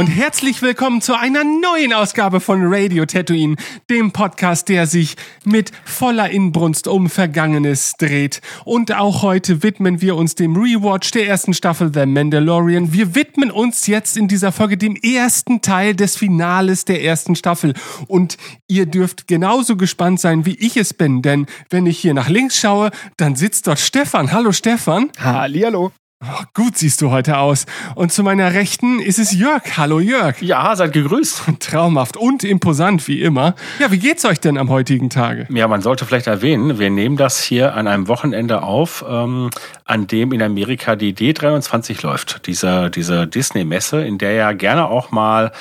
[0.00, 3.56] Und herzlich willkommen zu einer neuen Ausgabe von Radio Tatooine,
[3.90, 5.14] dem Podcast, der sich
[5.44, 8.40] mit voller Inbrunst um Vergangenes dreht.
[8.64, 12.94] Und auch heute widmen wir uns dem Rewatch der ersten Staffel The Mandalorian.
[12.94, 17.74] Wir widmen uns jetzt in dieser Folge dem ersten Teil des Finales der ersten Staffel.
[18.06, 22.30] Und ihr dürft genauso gespannt sein, wie ich es bin, denn wenn ich hier nach
[22.30, 24.32] links schaue, dann sitzt dort Stefan.
[24.32, 25.10] Hallo Stefan.
[25.18, 25.92] Hallihallo.
[26.22, 27.64] Oh, gut siehst du heute aus.
[27.94, 29.62] Und zu meiner Rechten ist es Jörg.
[29.78, 30.42] Hallo Jörg.
[30.42, 31.44] Ja, seid gegrüßt.
[31.60, 33.54] Traumhaft und imposant wie immer.
[33.78, 35.46] Ja, wie geht's euch denn am heutigen Tage?
[35.48, 39.48] Ja, man sollte vielleicht erwähnen, wir nehmen das hier an einem Wochenende auf, ähm,
[39.86, 42.46] an dem in Amerika die D23 läuft.
[42.46, 45.52] Diese, diese Disney-Messe, in der ja gerne auch mal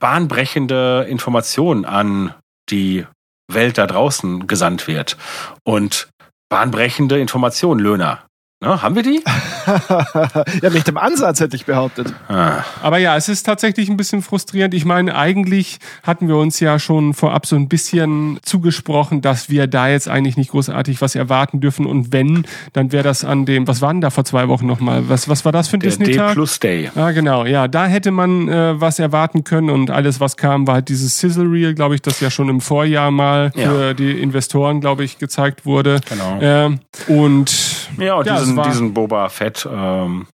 [0.00, 2.34] bahnbrechende Informationen an
[2.68, 3.06] die
[3.46, 5.16] Welt da draußen gesandt wird.
[5.62, 6.08] Und
[6.48, 8.27] bahnbrechende Informationen, Löhner.
[8.60, 9.22] Ne, haben wir die?
[10.62, 12.12] ja, nicht im Ansatz hätte ich behauptet.
[12.26, 12.64] Ah.
[12.82, 14.74] Aber ja, es ist tatsächlich ein bisschen frustrierend.
[14.74, 19.68] Ich meine, eigentlich hatten wir uns ja schon vorab so ein bisschen zugesprochen, dass wir
[19.68, 21.86] da jetzt eigentlich nicht großartig was erwarten dürfen.
[21.86, 25.08] Und wenn, dann wäre das an dem, was war denn da vor zwei Wochen nochmal?
[25.08, 26.30] Was, was war das für ein Disney-Tag?
[26.30, 26.90] D plus Day.
[26.96, 27.46] Ah, genau.
[27.46, 31.20] Ja, da hätte man äh, was erwarten können und alles, was kam, war halt dieses
[31.20, 33.70] Sizzle Reel, glaube ich, das ja schon im Vorjahr mal ja.
[33.70, 36.00] für die Investoren, glaube ich, gezeigt wurde.
[36.08, 36.40] Genau.
[36.40, 40.26] Äh, und ja, und ja, diesen, diesen Boba Fett, ähm,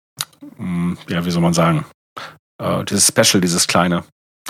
[0.59, 1.85] mm, ja, wie soll man sagen,
[2.63, 4.05] äh, dieses Special, dieses kleine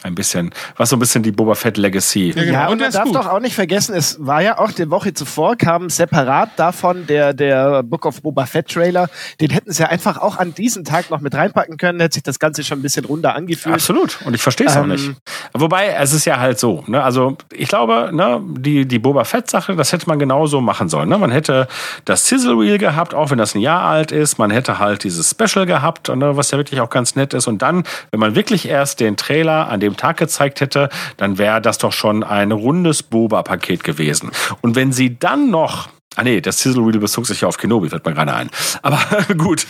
[0.05, 2.29] ein bisschen, was so ein bisschen die Boba Fett Legacy.
[2.37, 2.53] Ja, genau.
[2.53, 3.15] ja und man darf gut.
[3.15, 7.33] doch auch nicht vergessen, es war ja auch die Woche zuvor, kam separat davon der,
[7.33, 9.09] der Book of Boba Fett Trailer.
[9.41, 12.23] Den hätten sie ja einfach auch an diesem Tag noch mit reinpacken können, hätte sich
[12.23, 13.75] das Ganze schon ein bisschen runder angefühlt.
[13.75, 14.19] Absolut.
[14.25, 15.11] Und ich verstehe es ähm, auch nicht.
[15.55, 19.49] Wobei, es ist ja halt so, ne, also ich glaube, ne, die, die Boba Fett
[19.49, 21.09] Sache, das hätte man genauso machen sollen.
[21.09, 21.17] Ne?
[21.17, 21.67] Man hätte
[22.05, 24.39] das Sizzle Reel gehabt, auch wenn das ein Jahr alt ist.
[24.39, 27.47] Man hätte halt dieses Special gehabt, ne, was ja wirklich auch ganz nett ist.
[27.47, 31.39] Und dann, wenn man wirklich erst den Trailer an dem dem Tag gezeigt hätte, dann
[31.39, 34.31] wäre das doch schon ein rundes Boba-Paket gewesen.
[34.61, 37.89] Und wenn sie dann noch Ah nee, das Sizzle Wheel bezog sich ja auf Kenobi,
[37.89, 38.49] fällt mir gerade ein.
[38.83, 39.01] Aber
[39.37, 39.67] gut.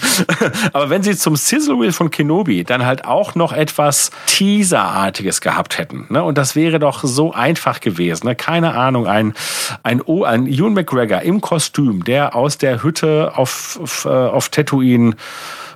[0.75, 5.79] Aber wenn sie zum Sizzle Wheel von Kenobi dann halt auch noch etwas Teaserartiges gehabt
[5.79, 6.23] hätten, ne?
[6.23, 8.37] Und das wäre doch so einfach gewesen, ne?
[8.37, 9.33] Keine Ahnung, ein,
[9.83, 14.51] ein, oh, ein Ewan McGregor im Kostüm, der aus der Hütte auf, auf, äh, auf
[14.51, 15.17] Tatooine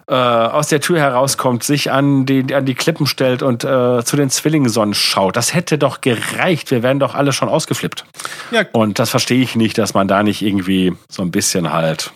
[0.08, 4.16] äh, aus der Tür herauskommt, sich an die, an die Klippen stellt und äh, zu
[4.16, 5.36] den Zwillingssonnen schaut.
[5.36, 6.70] Das hätte doch gereicht.
[6.70, 8.04] Wir wären doch alle schon ausgeflippt.
[8.50, 8.64] Ja.
[8.72, 12.12] Und das verstehe ich nicht, dass man da nicht irgendwie so ein bisschen halt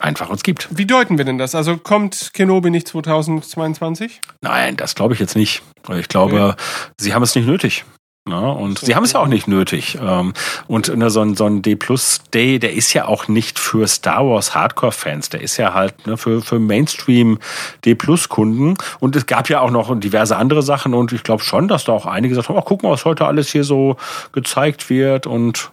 [0.00, 0.68] einfach uns gibt.
[0.70, 1.54] Wie deuten wir denn das?
[1.54, 4.20] Also kommt Kenobi nicht 2022?
[4.40, 5.62] Nein, das glaube ich jetzt nicht.
[5.96, 6.62] Ich glaube, okay.
[6.98, 7.84] sie haben es nicht nötig.
[8.28, 8.52] Ne?
[8.52, 9.98] Und sie haben es ja auch nicht nötig.
[10.00, 10.34] Ähm,
[10.66, 13.86] und ne, so ein, so ein D Plus Day, der ist ja auch nicht für
[13.88, 17.38] Star Wars Hardcore-Fans, der ist ja halt ne, für, für Mainstream
[17.84, 18.74] D Plus Kunden.
[19.00, 21.92] Und es gab ja auch noch diverse andere Sachen und ich glaube schon, dass da
[21.92, 23.96] auch einige gesagt haben, ach, guck mal, was heute alles hier so
[24.32, 25.70] gezeigt wird und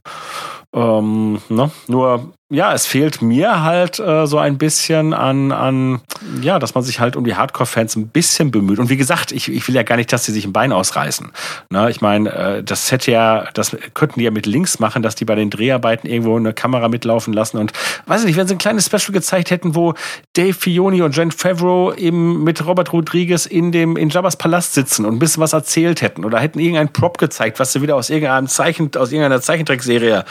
[0.75, 1.71] ähm, ne?
[1.87, 6.01] Nur ja, es fehlt mir halt äh, so ein bisschen an, an,
[6.43, 8.77] ja, dass man sich halt um die Hardcore-Fans ein bisschen bemüht.
[8.77, 11.31] Und wie gesagt, ich, ich will ja gar nicht, dass sie sich ein Bein ausreißen.
[11.71, 11.89] Ne?
[11.89, 15.25] Ich meine, äh, das hätte ja, das könnten die ja mit Links machen, dass die
[15.25, 17.57] bei den Dreharbeiten irgendwo eine Kamera mitlaufen lassen.
[17.57, 17.73] Und
[18.05, 19.95] weiß ich nicht, wenn sie ein kleines Special gezeigt hätten, wo
[20.33, 25.05] Dave Fioni und Jen Favreau eben mit Robert Rodriguez in dem in Jabba's Palast sitzen
[25.05, 28.11] und ein bisschen was erzählt hätten oder hätten irgendeinen Prop gezeigt, was sie wieder aus
[28.11, 30.25] irgendeinem Zeichen, aus irgendeiner Zeichentrickserie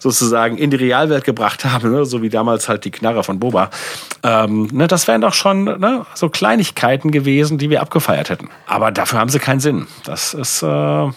[0.00, 2.04] sozusagen in die Realwelt gebracht haben, ne?
[2.04, 3.70] so wie damals halt die Knarre von Boba.
[4.22, 4.86] Ähm, ne?
[4.86, 6.06] Das wären doch schon ne?
[6.14, 8.50] so Kleinigkeiten gewesen, die wir abgefeiert hätten.
[8.66, 9.86] Aber dafür haben sie keinen Sinn.
[10.04, 11.08] Das ist äh,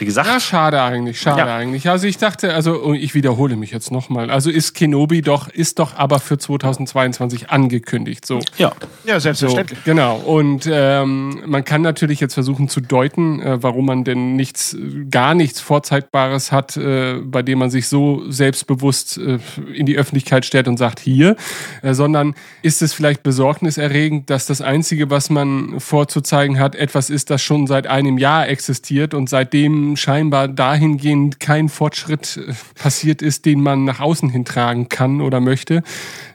[0.00, 0.28] wie gesagt.
[0.28, 1.56] Ja, schade eigentlich, schade ja.
[1.56, 1.88] eigentlich.
[1.88, 4.30] Also ich dachte, also ich wiederhole mich jetzt nochmal.
[4.30, 8.24] Also ist Kenobi doch, ist doch aber für 2022 angekündigt.
[8.24, 8.38] So.
[8.58, 8.72] Ja.
[9.04, 9.80] Ja, selbstverständlich.
[9.80, 10.18] So, genau.
[10.18, 14.76] Und ähm, man kann natürlich jetzt versuchen zu deuten, äh, warum man denn nichts,
[15.10, 19.40] gar nichts Vorzeigbares hat, äh, bei dem man sich so selbstbewusst äh,
[19.74, 21.34] in die Öffentlichkeit stellt und sagt, hier,
[21.82, 27.30] äh, sondern ist es vielleicht besorgniserregend, dass das Einzige, was man vorzuzeigen hat, etwas ist,
[27.30, 33.46] das schon seit einem Jahr existiert und seitdem scheinbar dahingehend kein Fortschritt äh, passiert ist,
[33.46, 35.82] den man nach außen hintragen kann oder möchte.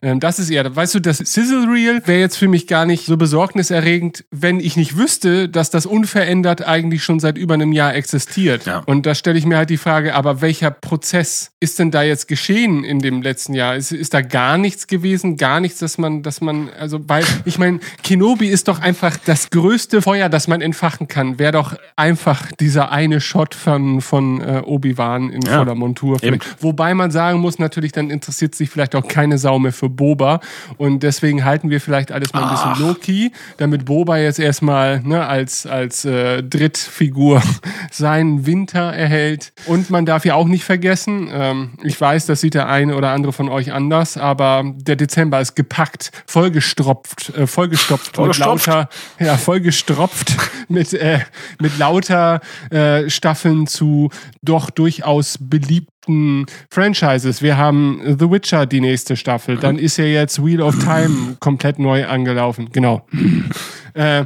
[0.01, 3.05] Ähm, das ist eher, weißt du, das Sizzle Reel wäre jetzt für mich gar nicht
[3.05, 7.95] so besorgniserregend, wenn ich nicht wüsste, dass das unverändert eigentlich schon seit über einem Jahr
[7.95, 8.65] existiert.
[8.65, 8.79] Ja.
[8.85, 12.27] Und da stelle ich mir halt die Frage, aber welcher Prozess ist denn da jetzt
[12.27, 13.75] geschehen in dem letzten Jahr?
[13.75, 15.37] Ist, ist da gar nichts gewesen?
[15.37, 19.49] Gar nichts, dass man, dass man, also weil, ich meine, Kenobi ist doch einfach das
[19.49, 21.39] größte Feuer, das man entfachen kann.
[21.39, 25.57] Wäre doch einfach dieser eine Shot von, von äh, Obi-Wan in Ja.
[25.57, 26.17] voller Montur.
[26.59, 30.39] Wobei man sagen muss, natürlich, dann interessiert sich vielleicht auch keine Sau mehr für Boba.
[30.77, 32.75] Und deswegen halten wir vielleicht alles mal ein Ach.
[32.75, 37.41] bisschen low-key, damit Boba jetzt erstmal ne, als, als äh, Drittfigur
[37.91, 39.51] seinen Winter erhält.
[39.65, 43.09] Und man darf ja auch nicht vergessen, ähm, ich weiß, das sieht der eine oder
[43.09, 48.89] andere von euch anders, aber der Dezember ist gepackt, vollgestropft, äh, vollgestopft mit lauter,
[49.19, 50.35] ja, vollgestropft
[50.69, 51.19] mit, äh,
[51.59, 52.39] mit lauter
[52.71, 54.09] äh, Staffeln zu
[54.43, 57.41] doch durchaus beliebten Franchises.
[57.41, 59.57] Wir haben The Witcher, die nächste Staffel.
[59.57, 62.69] Dann ist ja jetzt Wheel of Time komplett neu angelaufen.
[62.71, 63.07] Genau.
[63.95, 64.25] äh,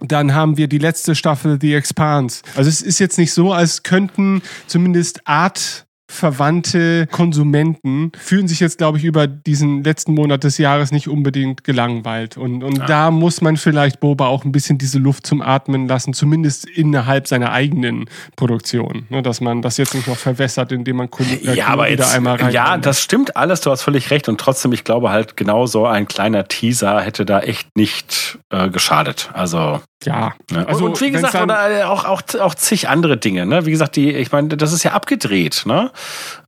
[0.00, 2.42] dann haben wir die letzte Staffel The Expanse.
[2.56, 8.78] Also es ist jetzt nicht so, als könnten zumindest Art verwandte Konsumenten fühlen sich jetzt,
[8.78, 12.36] glaube ich, über diesen letzten Monat des Jahres nicht unbedingt gelangweilt.
[12.36, 16.12] Und, und da muss man vielleicht Boba auch ein bisschen diese Luft zum Atmen lassen,
[16.12, 18.06] zumindest innerhalb seiner eigenen
[18.36, 19.06] Produktion.
[19.08, 22.14] Ne, dass man das jetzt nicht noch verwässert, indem man Kunden Ja, aber wieder jetzt,
[22.14, 22.52] einmal rein.
[22.52, 24.28] ja, das stimmt alles, du hast völlig recht.
[24.28, 28.68] Und trotzdem, ich glaube halt, genau so ein kleiner Teaser hätte da echt nicht äh,
[28.68, 29.30] geschadet.
[29.32, 30.32] Also, ja.
[30.50, 30.66] ne?
[30.66, 33.46] Also, und wie gesagt, oder äh, auch, auch, auch zig andere Dinge.
[33.46, 33.66] Ne?
[33.66, 35.62] Wie gesagt, die, ich meine, das ist ja abgedreht.
[35.66, 35.90] Ne?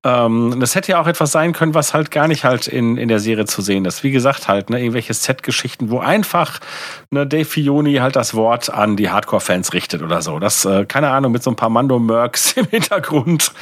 [0.04, 3.08] Ähm, das hätte ja auch etwas sein können, was halt gar nicht halt in, in
[3.08, 4.02] der Serie zu sehen ist.
[4.04, 6.60] Wie gesagt, halt, ne, irgendwelche Set-Geschichten, wo einfach
[7.10, 10.38] ne, Dave Filoni halt das Wort an die Hardcore-Fans richtet oder so.
[10.38, 13.52] Das, äh, keine Ahnung, mit so ein paar Mando-Mercs im Hintergrund.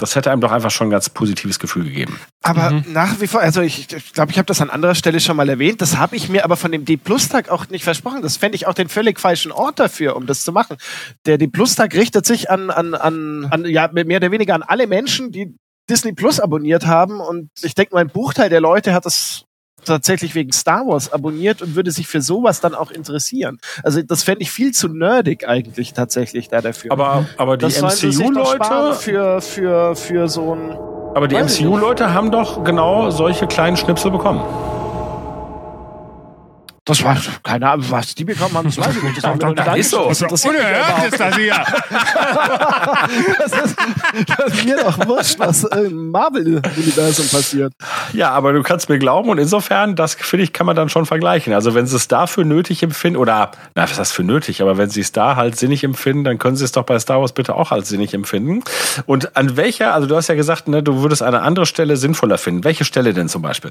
[0.00, 2.18] Das hätte einem doch einfach schon ein ganz positives Gefühl gegeben.
[2.42, 2.84] Aber Mhm.
[2.92, 5.36] nach wie vor, also ich glaube, ich, glaub, ich habe das an anderer Stelle schon
[5.36, 8.22] mal erwähnt, das habe ich mir aber von dem D-Plus-Tag auch nicht versprochen.
[8.22, 10.76] Das fände ich auch den völlig falschen Ort dafür, um das zu machen.
[11.26, 15.30] Der D-Plus-Tag richtet sich an, an, an, an, ja, mehr oder weniger an alle Menschen,
[15.30, 15.54] die
[15.88, 17.20] Disney Plus abonniert haben.
[17.20, 19.44] Und ich denke, mein Buchteil der Leute hat das
[19.84, 23.58] tatsächlich wegen Star Wars abonniert und würde sich für sowas dann auch interessieren.
[23.82, 26.92] Also das fände ich viel zu nerdig eigentlich tatsächlich da dafür.
[26.92, 30.78] Aber, aber die MCU-Leute, für, für, für so ein
[31.14, 34.42] aber die MCU-Leute haben doch genau solche kleinen Schnipsel bekommen.
[36.92, 39.24] Das war, keine Ahnung, was die bekommen haben, das weiß ich nicht.
[39.24, 40.08] Das, nicht ist so.
[40.08, 41.54] Das mich Unerhört ist das hier.
[43.38, 43.76] Das ist,
[44.26, 47.72] das ist mir doch wurscht, was im Marvel-Universum passiert.
[48.12, 51.06] Ja, aber du kannst mir glauben und insofern, das finde ich, kann man dann schon
[51.06, 51.54] vergleichen.
[51.54, 54.90] Also wenn sie es dafür nötig empfinden, oder, na, was heißt für nötig, aber wenn
[54.90, 57.54] sie es da halt sinnig empfinden, dann können sie es doch bei Star Wars bitte
[57.54, 58.62] auch als sinnig empfinden.
[59.06, 62.38] Und an welcher, also du hast ja gesagt, ne, du würdest eine andere Stelle sinnvoller
[62.38, 62.64] finden.
[62.64, 63.70] Welche Stelle denn zum Beispiel?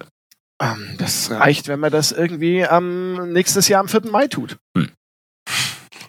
[0.61, 4.03] Ähm, Das reicht, wenn man das irgendwie am nächstes Jahr am 4.
[4.11, 4.57] Mai tut.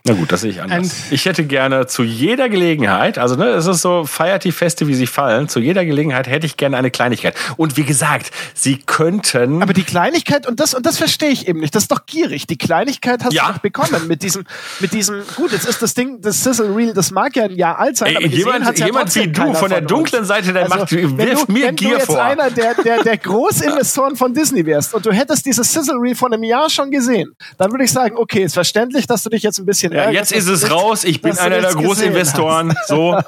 [0.04, 0.78] Na gut, das sehe ich anders.
[0.78, 4.88] And- ich hätte gerne zu jeder Gelegenheit, also ne, es ist so, feiert die Feste,
[4.88, 7.36] wie sie fallen, zu jeder Gelegenheit hätte ich gerne eine Kleinigkeit.
[7.56, 9.62] Und wie gesagt, sie könnten...
[9.62, 12.48] Aber die Kleinigkeit, und das, und das verstehe ich eben nicht, das ist doch gierig.
[12.48, 13.46] Die Kleinigkeit hast Ja.
[13.46, 14.44] du doch bekommen mit diesem,
[14.80, 17.78] mit diesem, gut, jetzt ist das Ding, das Sizzle Reel, das mag ja ein Jahr
[17.78, 19.86] alt sein, aber Ey, gesehen jemand hat's ja jemand wie du von der uns.
[19.88, 22.20] dunklen Seite, der Also, macht, wirft du, mir wenn Gier du jetzt vor.
[22.20, 23.18] einer der, der, der
[23.52, 27.36] Großinvestoren von Disney wärst und du hättest dieses Sizzle Reel von einem Jahr schon gesehen,
[27.56, 30.32] dann würde ich sagen, okay, ist verständlich, dass du dich jetzt ein bisschen Ja, jetzt
[30.32, 32.74] ist es raus, ich bin einer der Großinvestoren.
[32.86, 33.18] So.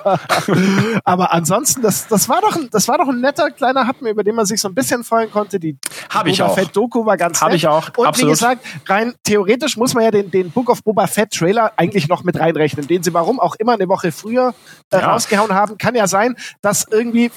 [1.04, 4.24] Aber ansonsten, das, das, war doch ein, das war doch ein netter kleiner Happen, über
[4.24, 5.60] den man sich so ein bisschen freuen konnte.
[5.60, 5.76] Die
[6.10, 6.54] Hab ich Boba auch.
[6.54, 7.58] Fett Doku war ganz Hab nett.
[7.58, 8.28] ich auch, Und absolut.
[8.28, 12.08] wie gesagt, rein theoretisch muss man ja den, den Book of Boba Fett Trailer eigentlich
[12.08, 14.54] noch mit reinrechnen, den sie warum auch immer eine Woche früher
[14.90, 15.12] äh, Ja.
[15.12, 15.78] rausgehauen haben.
[15.78, 17.30] Kann ja sein, dass irgendwie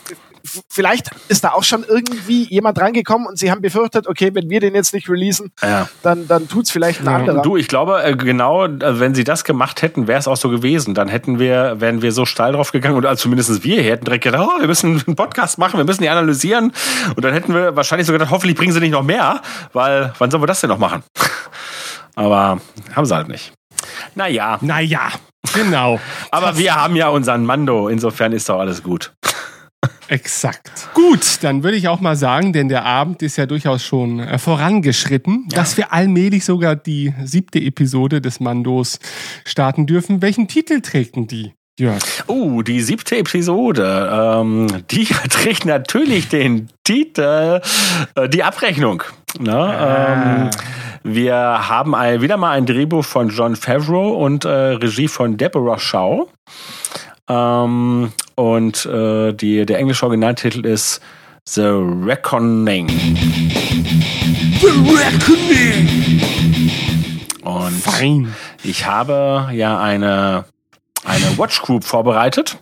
[0.70, 4.60] Vielleicht ist da auch schon irgendwie jemand reingekommen und sie haben befürchtet, okay, wenn wir
[4.60, 5.88] den jetzt nicht releasen, Ja.
[6.04, 7.42] dann, dann tut's vielleicht ein anderer.
[7.42, 10.50] Du, ich glaube, äh, genau, äh, wenn sie das gemacht hätten, wäre es auch so
[10.50, 10.94] gewesen.
[10.94, 14.06] Dann hätten wir, wären wir so steil drauf gegangen und also zumindest wir hier hätten
[14.06, 16.72] direkt gedacht, oh, wir müssen einen Podcast machen, wir müssen die analysieren.
[17.16, 19.42] Und dann hätten wir wahrscheinlich sogar gedacht, hoffentlich bringen sie nicht noch mehr,
[19.74, 21.04] weil wann sollen wir das denn noch machen?
[22.16, 22.60] Aber
[22.96, 23.54] haben sie halt nicht.
[24.16, 25.10] Naja, Naja,
[25.54, 26.00] genau.
[26.32, 29.14] aber wir haben ja unseren Mando, insofern ist doch alles gut.
[30.08, 30.90] Exakt.
[30.94, 34.40] Gut, dann würde ich auch mal sagen, denn der Abend ist ja durchaus schon äh,
[34.40, 39.00] vorangeschritten, dass wir allmählich sogar die siebte Episode des Mandos
[39.46, 40.22] starten dürfen.
[40.22, 41.54] Welchen Titel trägt denn die?
[41.80, 42.02] Jörg.
[42.28, 47.62] Uh, die siebte Episode, ähm, die trägt natürlich den Titel
[48.16, 49.04] äh, Die Abrechnung.
[49.40, 49.78] Ne?
[49.80, 50.50] Ähm,
[51.04, 55.78] wir haben ein, wieder mal ein Drehbuch von John Favreau und äh, Regie von Deborah
[55.78, 56.28] Shaw.
[57.30, 61.02] Ähm, und äh, die, der englische Originaltitel ist
[61.46, 62.88] The Reckoning.
[64.60, 66.22] The Reckoning!
[67.44, 68.36] Und Fein.
[68.64, 70.46] ich habe ja eine,
[71.06, 72.58] eine Watch Group vorbereitet.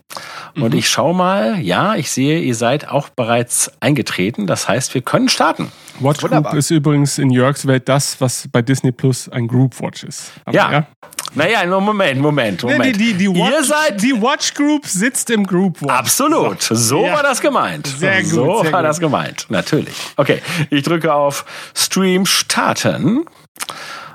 [0.55, 4.47] Und ich schaue mal, ja, ich sehe, ihr seid auch bereits eingetreten.
[4.47, 5.71] Das heißt, wir können starten.
[5.99, 10.03] Watch Group ist übrigens in Jörgs Welt das, was bei Disney Plus ein Group Watch
[10.03, 10.31] ist.
[10.45, 10.87] Aber Ja.
[11.35, 12.95] Naja, nur Moment, Moment, Nee, Moment.
[12.95, 15.91] Die, die, die, Watch, Ihr seid die Watch Group sitzt im Group Watch.
[15.93, 16.61] Absolut.
[16.61, 17.13] So Ja.
[17.13, 17.87] war das gemeint.
[17.87, 18.89] Sehr gut, So sehr war gut.
[18.89, 19.45] das gemeint.
[19.49, 19.95] Natürlich.
[20.15, 20.41] Okay.
[20.69, 23.25] Ich drücke auf Stream starten.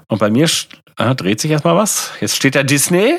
[0.09, 0.49] Und bei mir
[0.99, 2.11] äh, dreht sich erstmal was.
[2.21, 3.19] Jetzt steht da Disney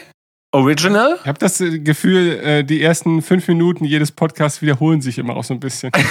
[0.53, 1.17] Original.
[1.21, 5.35] Ich habe das äh, Gefühl, äh, die ersten fünf Minuten jedes Podcasts wiederholen sich immer
[5.35, 5.91] auch so ein bisschen.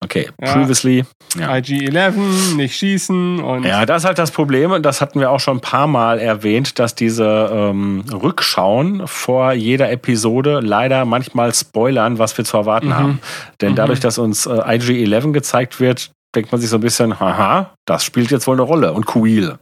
[0.00, 0.28] Okay.
[0.40, 0.52] Ja.
[0.52, 1.04] Previously.
[1.38, 1.54] Ja.
[1.54, 5.40] IG-11, nicht schießen und Ja, das ist halt das Problem, und das hatten wir auch
[5.40, 12.18] schon ein paar Mal erwähnt, dass diese ähm, Rückschauen vor jeder Episode leider manchmal spoilern,
[12.18, 13.20] was wir zu erwarten haben.
[13.60, 17.74] Denn dadurch, dass uns äh, IG-11 gezeigt wird, denkt man sich so ein bisschen, haha,
[17.86, 18.92] das spielt jetzt wohl eine Rolle.
[18.92, 19.56] Und Kuil.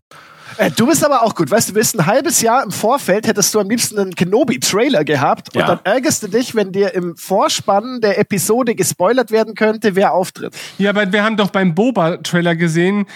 [0.58, 3.26] Äh, du bist aber auch gut, weißt du, du bist ein halbes Jahr im Vorfeld,
[3.26, 5.66] hättest du am liebsten einen Kenobi-Trailer gehabt und Ja.
[5.66, 10.54] dann ärgerst du dich, wenn dir im Vorspann der Episode gespoilert werden könnte, wer auftritt.
[10.78, 13.06] Ja, aber wir haben doch beim Boba-Trailer gesehen,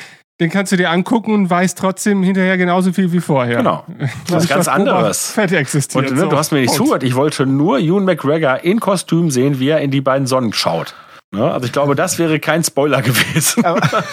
[0.41, 3.57] den kannst du dir angucken und weißt trotzdem hinterher genauso viel wie vorher.
[3.57, 3.85] Genau.
[4.29, 5.33] Das ist ganz anderes.
[5.33, 6.07] Fett existiert.
[6.11, 6.29] Und ne, so.
[6.29, 6.79] du hast mir nicht Punkt.
[6.79, 7.03] zugehört.
[7.03, 10.95] Ich wollte nur Ewan McGregor in Kostüm sehen, wie er in die beiden Sonnen schaut.
[11.31, 11.53] Ne?
[11.53, 13.63] Also ich glaube, das wäre kein Spoiler gewesen.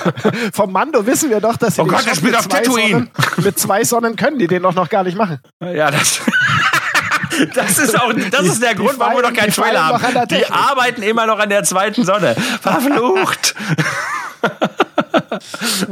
[0.54, 2.64] Vom Mando wissen wir doch, dass sie Oh Gott, spielt mit auf zwei.
[2.64, 5.40] Sonnen, mit zwei Sonnen können die den doch noch gar nicht machen.
[5.62, 6.22] Ja, das.
[7.54, 10.28] Das ist auch, das ist der Grund, warum wir noch keinen der haben.
[10.30, 12.34] Die arbeiten immer noch an der zweiten Sonne.
[12.62, 13.56] Verflucht.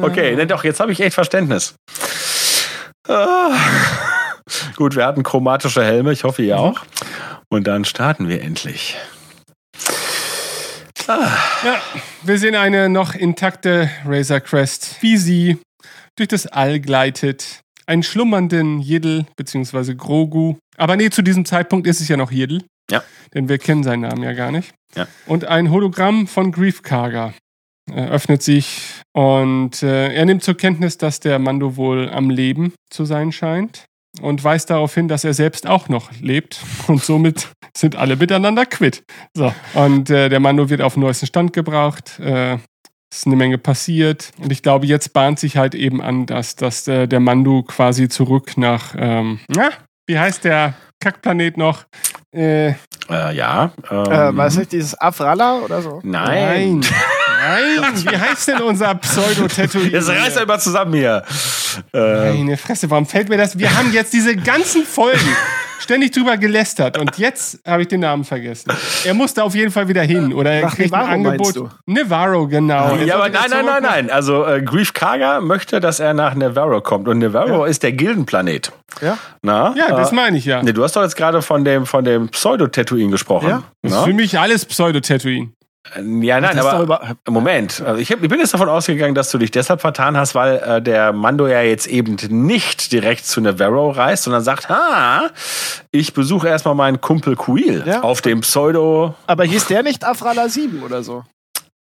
[0.01, 1.75] Okay, ne, doch, jetzt habe ich echt Verständnis.
[3.09, 3.49] Ah.
[4.77, 6.79] Gut, wir hatten chromatische Helme, ich hoffe ihr auch.
[7.49, 8.95] Und dann starten wir endlich.
[11.07, 11.81] Ja,
[12.23, 15.57] wir sehen eine noch intakte Razor Crest, wie sie
[16.15, 17.61] durch das All gleitet.
[17.85, 19.95] Einen schlummernden Jiddel bzw.
[19.95, 20.55] Grogu.
[20.77, 22.63] Aber nee, zu diesem Zeitpunkt ist es ja noch Jiddel.
[22.89, 23.03] Ja.
[23.33, 24.73] Denn wir kennen seinen Namen ja gar nicht.
[24.95, 25.07] Ja.
[25.25, 27.33] Und ein Hologramm von Grief Karga
[27.91, 32.73] äh, öffnet sich und äh, er nimmt zur Kenntnis, dass der Mando wohl am Leben
[32.89, 33.85] zu sein scheint
[34.21, 38.65] und weist darauf hin, dass er selbst auch noch lebt und somit sind alle miteinander
[38.65, 39.03] quitt.
[39.33, 39.53] So.
[39.73, 42.19] Und äh, der Mando wird auf den neuesten Stand gebracht.
[42.19, 42.57] Äh,
[43.11, 44.31] ist eine Menge passiert.
[44.39, 48.09] Und ich glaube, jetzt bahnt sich halt eben an, dass, dass äh, der Mando quasi
[48.09, 49.69] zurück nach, ähm, na,
[50.07, 51.85] wie heißt der Kackplanet noch?
[52.33, 52.69] Äh,
[53.09, 53.71] Äh, ja.
[53.91, 55.99] Ähm, Äh, weiß nicht, dieses Afralla oder so?
[56.03, 56.79] Nein.
[56.79, 57.93] Nein.
[58.09, 59.79] Wie heißt denn unser Pseudo-Tattoo?
[59.79, 61.23] Jetzt reißt er immer zusammen hier.
[61.93, 63.57] Äh, Meine Fresse, warum fällt mir das?
[63.57, 65.19] Wir haben jetzt diese ganzen Folgen
[65.83, 68.71] ständig drüber gelästert und jetzt habe ich den Namen vergessen.
[69.05, 71.69] Er musste auf jeden Fall wieder hin oder er kriegt ein Navarro Angebot.
[71.85, 72.95] Navarro, genau.
[72.95, 74.09] Ja, aber nein, nein, nein, nein.
[74.09, 77.07] Also äh, Grief Karga möchte, dass er nach Navarro kommt.
[77.07, 78.71] Und Navarro ist der Gildenplanet.
[79.01, 79.17] Ja.
[79.41, 79.73] Na?
[79.77, 80.63] Ja, das äh, meine ich ja.
[80.63, 83.49] Nee, du hast doch jetzt gerade von dem, von dem Pseudo-Tatooine gesprochen.
[83.49, 83.63] Ja.
[83.81, 85.51] Das ist für mich alles Pseudo-Tatooine.
[86.21, 87.81] Ja, nein, aber Moment.
[87.81, 90.55] Also ich, hab, ich bin jetzt davon ausgegangen, dass du dich deshalb vertan hast, weil
[90.59, 95.29] äh, der Mando ja jetzt eben nicht direkt zu Navarro reist, sondern sagt, ha,
[95.91, 98.01] ich besuche erstmal meinen Kumpel Kuil Ja.
[98.01, 99.13] auf dem Pseudo.
[99.27, 101.25] Aber hieß der nicht Afralla 7 oder so?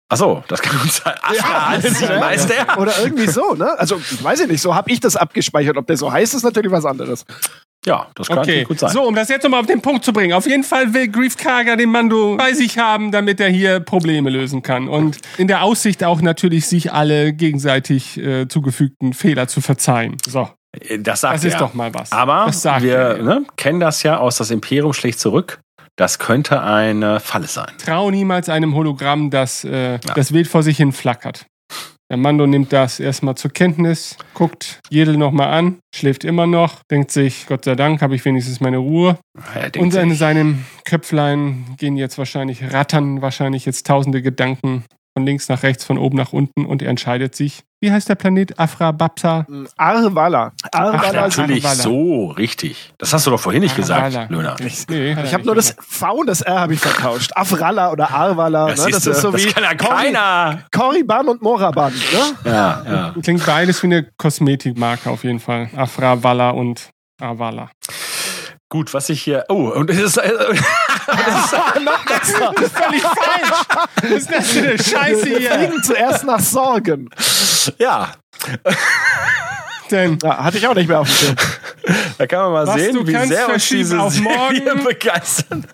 [0.09, 1.15] Achso, das kann gut sein.
[1.21, 1.81] Afra Ja.
[1.81, 2.77] sieben heißt der.
[2.79, 3.77] Oder irgendwie so, ne?
[3.77, 5.75] Also, weiß ich nicht, so habe ich das abgespeichert.
[5.75, 7.25] Ob der so heißt, ist natürlich was anderes.
[7.87, 8.91] Ja, das kann Okay, gut sein.
[8.91, 10.33] so, um das jetzt nochmal auf den Punkt zu bringen.
[10.33, 14.29] Auf jeden Fall will Grief Karga den Mando bei sich haben, damit er hier Probleme
[14.29, 14.87] lösen kann.
[14.89, 20.17] Und in der Aussicht auch natürlich, sich alle gegenseitig äh, zugefügten Fehler zu verzeihen.
[20.27, 20.49] So,
[20.99, 21.59] Das sagt das ist er.
[21.59, 22.11] doch mal was.
[22.11, 22.47] Aber
[22.81, 25.59] wir ne, kennen das ja aus das Imperium schlägt zurück.
[25.95, 27.71] Das könnte eine Falle sein.
[27.83, 31.47] Trau niemals einem Hologramm, das, äh, das wild vor sich hin flackert.
[32.09, 37.11] Der Mando nimmt das erstmal zur Kenntnis, guckt Jedel nochmal an, schläft immer noch, denkt
[37.11, 39.17] sich, Gott sei Dank habe ich wenigstens meine Ruhe.
[39.55, 44.85] Denkt Und in seinem Köpflein gehen jetzt wahrscheinlich, rattern wahrscheinlich jetzt tausende Gedanken
[45.17, 47.63] von links nach rechts, von oben nach unten und er entscheidet sich.
[47.81, 48.59] Wie heißt der Planet?
[48.59, 49.47] Afra Babsa?
[49.75, 50.51] Arvala.
[50.71, 51.41] Ach, Arvala 7.
[51.41, 51.81] natürlich Arvala.
[51.81, 52.93] so, richtig.
[52.99, 54.27] Das hast du doch vorhin nicht gesagt, Arvala.
[54.29, 54.55] Löhner.
[54.87, 55.75] Nee, Ich habe nur das.
[55.79, 57.31] V und das R habe ich vertauscht.
[57.33, 58.67] Afralla oder Arvala.
[58.67, 58.91] Das, ne?
[58.91, 60.65] das ist so das wie kann ja keiner.
[60.71, 61.93] Korriban und Moraban.
[61.93, 62.51] Ne?
[62.51, 63.15] Ja, ja.
[63.19, 65.71] Klingt beides wie eine Kosmetikmarke auf jeden Fall.
[65.75, 67.71] Afra, Walla und Avala.
[68.69, 69.45] Gut, was ich hier.
[69.49, 70.21] Oh, und es ist.
[71.07, 72.53] Äh, Noch besser.
[72.73, 73.85] Völlig falsch!
[74.01, 75.51] Was ist das für eine Scheiße Wir hier?
[75.51, 77.09] fliegen zuerst nach Sorgen.
[77.77, 78.11] ja,
[79.91, 81.35] Denn Ja, hatte ich auch nicht mehr auf dem Schirm.
[82.17, 84.55] da kann man mal Was du sehen, wie kannst, sehr uns verschieben diese auf morgen.
[84.65, 85.65] Serie begeistern.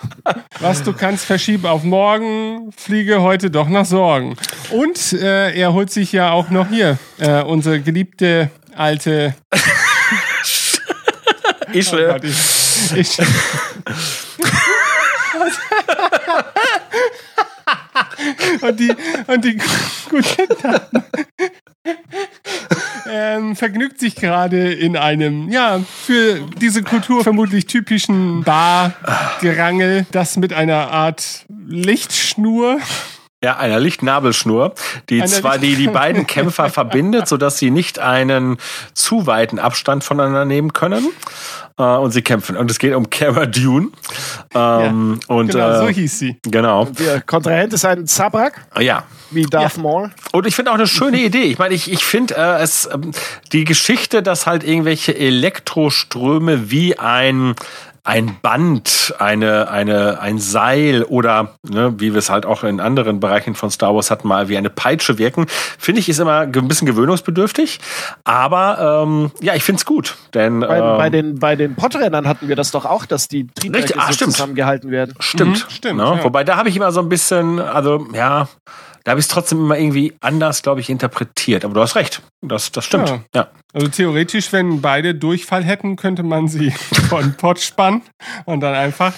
[0.60, 4.38] was du kannst, verschieben auf morgen, fliege heute doch nach Sorgen.
[4.70, 9.36] Und äh, er holt sich ja auch noch hier äh, unsere geliebte alte.
[11.76, 12.38] Ich, Oh Gott, ich,
[12.96, 13.18] ich,
[18.62, 18.96] und die
[19.28, 19.58] und die
[20.10, 21.04] gute Dame.
[23.06, 30.54] ähm, vergnügt sich gerade in einem, ja, für diese Kultur vermutlich typischen Bargerangel, das mit
[30.54, 32.80] einer Art Lichtschnur
[33.44, 34.74] ja, einer Lichtnabelschnur,
[35.10, 38.56] die Eine zwar die, die beiden Kämpfer verbindet, sodass sie nicht einen
[38.94, 41.10] zu weiten Abstand voneinander nehmen können.
[41.78, 42.56] Äh, und sie kämpfen.
[42.56, 43.90] Und es geht um Cara Dune.
[44.54, 46.40] Ähm, ja, und, genau, äh, so hieß sie.
[46.44, 46.84] Genau.
[46.84, 48.66] Und der Kontrahent ist ein Zabrak.
[48.80, 49.04] Ja.
[49.32, 49.82] Wie Darth ja.
[49.82, 50.12] Maul.
[50.32, 51.44] Und ich finde auch eine schöne Idee.
[51.44, 53.12] Ich meine, ich, ich finde äh, es ähm,
[53.52, 57.56] die Geschichte, dass halt irgendwelche Elektroströme wie ein
[58.06, 63.22] ein Band, eine, eine, ein Seil oder, ne, wie wir es halt auch in anderen
[63.22, 65.46] Bereichen von Star Wars hatten, mal wie eine Peitsche wirken,
[65.80, 67.80] finde ich, ist immer ein bisschen gewöhnungsbedürftig.
[68.26, 70.18] Aber ähm, ja, ich finde es gut.
[70.34, 73.48] Denn, bei, ähm, bei den, bei den Podrennern hatten wir das doch auch, dass die
[73.48, 75.14] Triebwerke ah, so zusammengehalten werden.
[75.20, 75.66] Stimmt.
[75.66, 75.98] Mhm, stimmt.
[75.98, 76.04] Ne?
[76.04, 76.24] Ja.
[76.26, 78.50] Wobei da habe ich immer so ein bisschen, also ja,
[79.04, 81.66] da habe ich es trotzdem immer irgendwie anders, glaube ich, interpretiert.
[81.66, 82.22] Aber du hast recht.
[82.42, 83.10] Das, das stimmt.
[83.10, 83.24] Ja.
[83.36, 83.48] ja.
[83.74, 86.72] Also theoretisch, wenn beide Durchfall hätten, könnte man sie
[87.10, 88.02] von Pott spannen
[88.46, 89.14] und dann einfach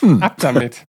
[0.00, 0.22] hm.
[0.22, 0.84] ab damit.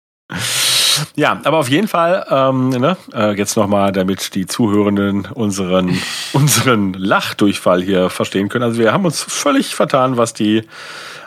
[1.15, 5.99] Ja, aber auf jeden Fall, ähm, ne, äh, jetzt nochmal, damit die Zuhörenden unseren,
[6.33, 8.65] unseren Lachdurchfall hier verstehen können.
[8.65, 10.65] Also wir haben uns völlig vertan, was die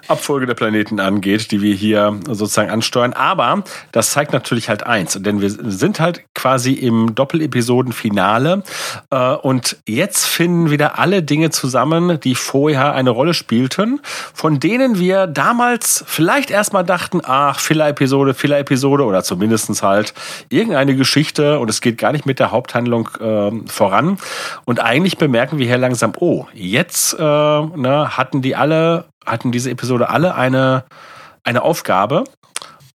[0.07, 3.13] Abfolge der Planeten angeht, die wir hier sozusagen ansteuern.
[3.13, 8.63] Aber das zeigt natürlich halt eins, denn wir sind halt quasi im Doppelepisoden-Finale
[9.09, 13.99] äh, und jetzt finden wieder alle Dinge zusammen, die vorher eine Rolle spielten,
[14.33, 20.13] von denen wir damals vielleicht erstmal dachten, ach, Filler-Episode, Filler-Episode oder zumindestens halt
[20.49, 24.17] irgendeine Geschichte und es geht gar nicht mit der Haupthandlung äh, voran.
[24.65, 29.69] Und eigentlich bemerken wir hier langsam, oh, jetzt äh, ne, hatten die alle hatten diese
[29.69, 30.85] Episode alle eine,
[31.43, 32.23] eine Aufgabe,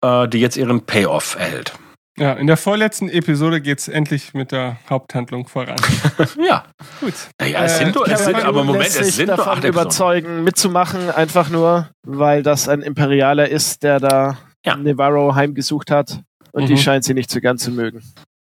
[0.03, 1.73] äh, die jetzt ihren Payoff erhält.
[2.19, 5.77] Ja, in der vorletzten Episode geht es endlich mit der Haupthandlung voran.
[6.47, 6.65] ja.
[7.01, 7.15] Gut.
[7.41, 11.49] Naja, es sind, äh, es sind aber Moment, es sind davon acht überzeugen, mitzumachen, einfach
[11.49, 14.77] nur, weil das ein Imperialer ist, der da ja.
[14.77, 16.21] Nevarro heimgesucht hat.
[16.53, 16.67] Und mhm.
[16.67, 18.03] die scheint sie nicht so ganz zu mögen.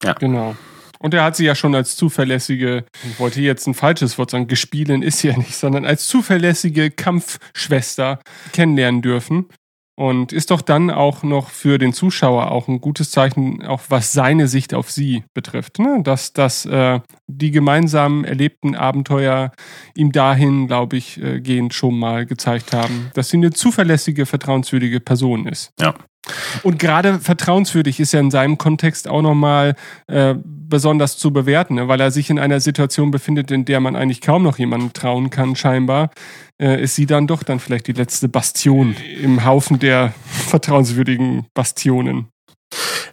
[0.03, 0.13] Ja.
[0.13, 0.55] Genau.
[1.01, 4.47] Und er hat sie ja schon als zuverlässige, ich wollte jetzt ein falsches Wort sagen,
[4.47, 8.19] gespielen ist ja nicht, sondern als zuverlässige Kampfschwester
[8.53, 9.47] kennenlernen dürfen.
[9.97, 14.13] Und ist doch dann auch noch für den Zuschauer auch ein gutes Zeichen, auch was
[14.13, 15.79] seine Sicht auf sie betrifft.
[15.79, 15.99] Ne?
[16.01, 19.51] Dass, dass äh, die gemeinsam erlebten Abenteuer
[19.93, 25.01] ihm dahin, glaube ich, äh, gehend schon mal gezeigt haben, dass sie eine zuverlässige, vertrauenswürdige
[25.01, 25.71] Person ist.
[25.79, 25.93] Ja.
[26.63, 29.75] Und gerade vertrauenswürdig ist ja in seinem Kontext auch nochmal
[30.07, 31.87] äh, besonders zu bewerten, ne?
[31.87, 35.29] weil er sich in einer Situation befindet, in der man eigentlich kaum noch jemandem trauen
[35.29, 36.11] kann, scheinbar.
[36.61, 40.13] Äh, ist sie dann doch dann vielleicht die letzte Bastion im Haufen der
[40.47, 42.27] vertrauenswürdigen Bastionen.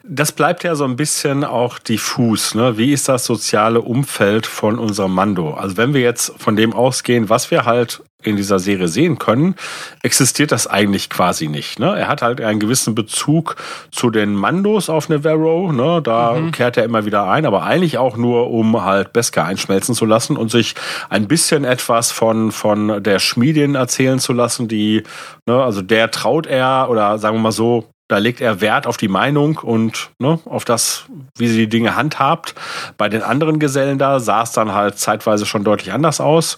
[0.05, 2.55] Das bleibt ja so ein bisschen auch diffus.
[2.55, 2.79] Ne?
[2.79, 5.53] Wie ist das soziale Umfeld von unserem Mando?
[5.53, 9.54] Also wenn wir jetzt von dem ausgehen, was wir halt in dieser Serie sehen können,
[10.02, 11.78] existiert das eigentlich quasi nicht.
[11.78, 11.96] Ne?
[11.96, 13.54] Er hat halt einen gewissen Bezug
[13.92, 15.70] zu den Mandos auf Navarro.
[15.70, 16.02] Ne?
[16.02, 16.50] Da mhm.
[16.50, 20.37] kehrt er immer wieder ein, aber eigentlich auch nur, um halt Beskar einschmelzen zu lassen
[20.37, 20.74] und sich
[21.11, 25.04] ein bisschen etwas von, von der Schmiedin erzählen zu lassen, die,
[25.46, 28.96] ne, also der traut er oder sagen wir mal so, da legt er Wert auf
[28.96, 31.04] die Meinung und ne, auf das,
[31.37, 32.54] wie sie die Dinge handhabt.
[32.96, 36.57] Bei den anderen Gesellen da sah es dann halt zeitweise schon deutlich anders aus.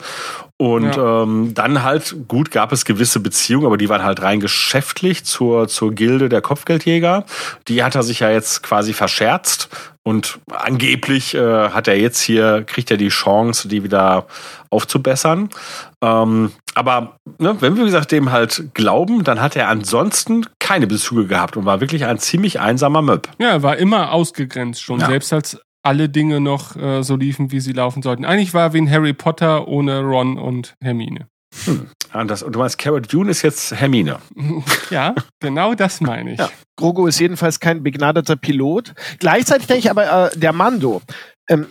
[0.61, 1.23] Und ja.
[1.23, 5.69] ähm, dann halt, gut, gab es gewisse Beziehungen, aber die waren halt rein geschäftlich zur,
[5.69, 7.25] zur Gilde der Kopfgeldjäger.
[7.67, 9.71] Die hat er sich ja jetzt quasi verscherzt.
[10.03, 14.27] Und angeblich äh, hat er jetzt hier, kriegt er die Chance, die wieder
[14.69, 15.49] aufzubessern.
[16.05, 20.87] Ähm, aber ne, wenn wir, wie gesagt, dem halt glauben, dann hat er ansonsten keine
[20.87, 23.29] Bezüge gehabt und war wirklich ein ziemlich einsamer Möb.
[23.39, 25.07] Ja, er war immer ausgegrenzt schon, ja.
[25.07, 28.25] selbst als alle Dinge noch äh, so liefen, wie sie laufen sollten.
[28.25, 31.29] Eigentlich war er wie ein Harry Potter ohne Ron und Hermine.
[31.65, 31.89] Hm.
[32.13, 34.19] Und, und du meinst, Carrot Dune ist jetzt Hermine.
[34.91, 36.39] Ja, genau das meine ich.
[36.41, 36.51] Ja.
[36.77, 38.93] Grogu ist jedenfalls kein begnadeter Pilot.
[39.21, 41.01] Gleichzeitig denke ich aber, äh, der Mando
[41.49, 41.67] ähm,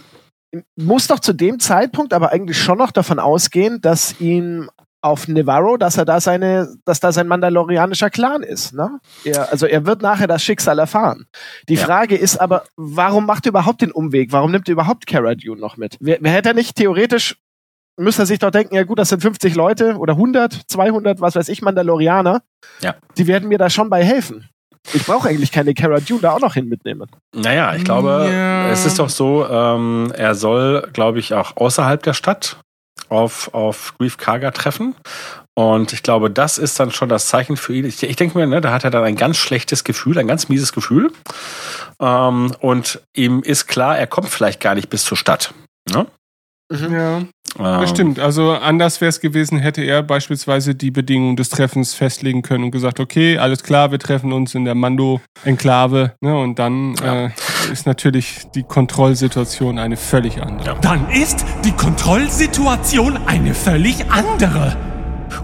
[0.77, 4.69] muss doch zu dem Zeitpunkt aber eigentlich schon noch davon ausgehen, dass ihm
[5.01, 8.73] auf Nevarro, dass er da seine, dass da sein mandalorianischer Clan ist.
[8.73, 8.99] Ne?
[9.23, 11.25] Er, also er wird nachher das Schicksal erfahren.
[11.69, 11.85] Die ja.
[11.85, 14.31] Frage ist aber, warum macht er überhaupt den Umweg?
[14.31, 15.97] Warum nimmt er überhaupt Cara Dune noch mit?
[15.99, 17.37] Wer, wer hätte er nicht theoretisch
[17.99, 21.35] müsste er sich doch denken, ja gut, das sind 50 Leute oder 100, 200, was
[21.35, 22.41] weiß ich, Mandalorianer.
[22.81, 22.95] Ja.
[23.17, 24.47] Die werden mir da schon bei helfen.
[24.93, 27.09] Ich brauche eigentlich keine Cara Dune da auch noch hin mitnehmen.
[27.35, 28.69] Naja, ich glaube, ja.
[28.69, 32.57] es ist doch so, ähm, er soll, glaube ich, auch außerhalb der Stadt
[33.09, 34.95] auf, auf Grief Karga treffen.
[35.53, 37.85] Und ich glaube, das ist dann schon das Zeichen für ihn.
[37.85, 40.47] Ich, ich denke mir, ne, da hat er dann ein ganz schlechtes Gefühl, ein ganz
[40.47, 41.11] mieses Gefühl.
[41.99, 45.53] Ähm, und ihm ist klar, er kommt vielleicht gar nicht bis zur Stadt.
[45.91, 46.07] Ne?
[46.71, 46.93] Mhm.
[46.93, 47.17] Ja.
[47.57, 48.19] Ähm, das stimmt.
[48.19, 52.71] Also anders wäre es gewesen, hätte er beispielsweise die Bedingungen des Treffens festlegen können und
[52.71, 56.13] gesagt, okay, alles klar, wir treffen uns in der Mando-Enklave.
[56.21, 57.25] Ne, und dann ja.
[57.25, 57.29] äh,
[57.71, 60.67] ist natürlich die Kontrollsituation eine völlig andere.
[60.67, 60.75] Ja.
[60.75, 64.77] Dann ist die Kontrollsituation eine völlig andere.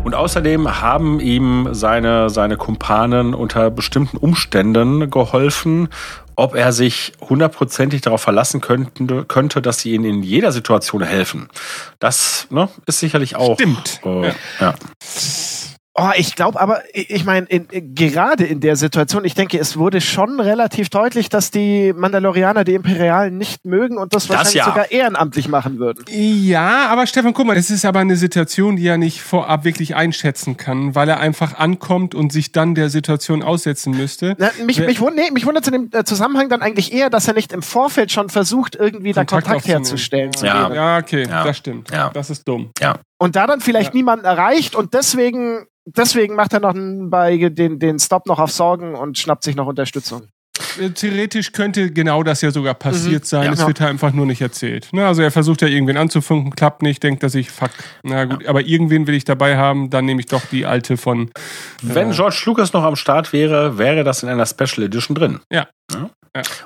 [0.04, 5.90] Und außerdem haben ihm seine, seine Kumpanen unter bestimmten Umständen geholfen
[6.36, 11.50] ob er sich hundertprozentig darauf verlassen könnte, könnte, dass sie ihn in jeder Situation helfen.
[12.00, 13.56] Das ne, ist sicherlich auch.
[13.56, 14.02] Stimmt.
[14.04, 14.34] Äh, ja.
[14.60, 14.76] ja.
[15.98, 20.42] Oh, ich glaube aber, ich meine, gerade in der Situation, ich denke, es wurde schon
[20.42, 24.66] relativ deutlich, dass die Mandalorianer die Imperialen nicht mögen und das, das wahrscheinlich ja.
[24.66, 26.04] sogar ehrenamtlich machen würden.
[26.10, 29.96] Ja, aber Stefan, guck mal, es ist aber eine Situation, die er nicht vorab wirklich
[29.96, 34.36] einschätzen kann, weil er einfach ankommt und sich dann der Situation aussetzen müsste.
[34.38, 37.36] Na, mich, mich, nee, mich wundert in dem äh, Zusammenhang dann eigentlich eher, dass er
[37.36, 40.32] nicht im Vorfeld schon versucht, irgendwie Kontakt da Kontakt herzustellen.
[40.42, 41.46] Ja, ja okay, ja.
[41.46, 41.90] das stimmt.
[41.90, 42.10] Ja.
[42.10, 42.72] Das ist dumm.
[42.82, 43.00] Ja.
[43.18, 43.96] Und da dann vielleicht ja.
[43.96, 46.74] niemanden erreicht und deswegen deswegen macht er noch
[47.10, 50.28] bei den, den Stop noch auf Sorgen und schnappt sich noch Unterstützung.
[50.80, 53.28] Äh, theoretisch könnte genau das ja sogar passiert mhm.
[53.28, 53.44] sein.
[53.46, 53.68] Ja, es ja.
[53.68, 54.90] wird ja einfach nur nicht erzählt.
[54.94, 57.72] Ne, also er versucht ja irgendwen anzufunken, klappt nicht, denkt er sich, fuck,
[58.04, 58.50] na gut, ja.
[58.50, 61.30] aber irgendwen will ich dabei haben, dann nehme ich doch die alte von.
[61.82, 65.40] Wenn äh, George Lucas noch am Start wäre, wäre das in einer Special Edition drin.
[65.52, 65.68] Ja.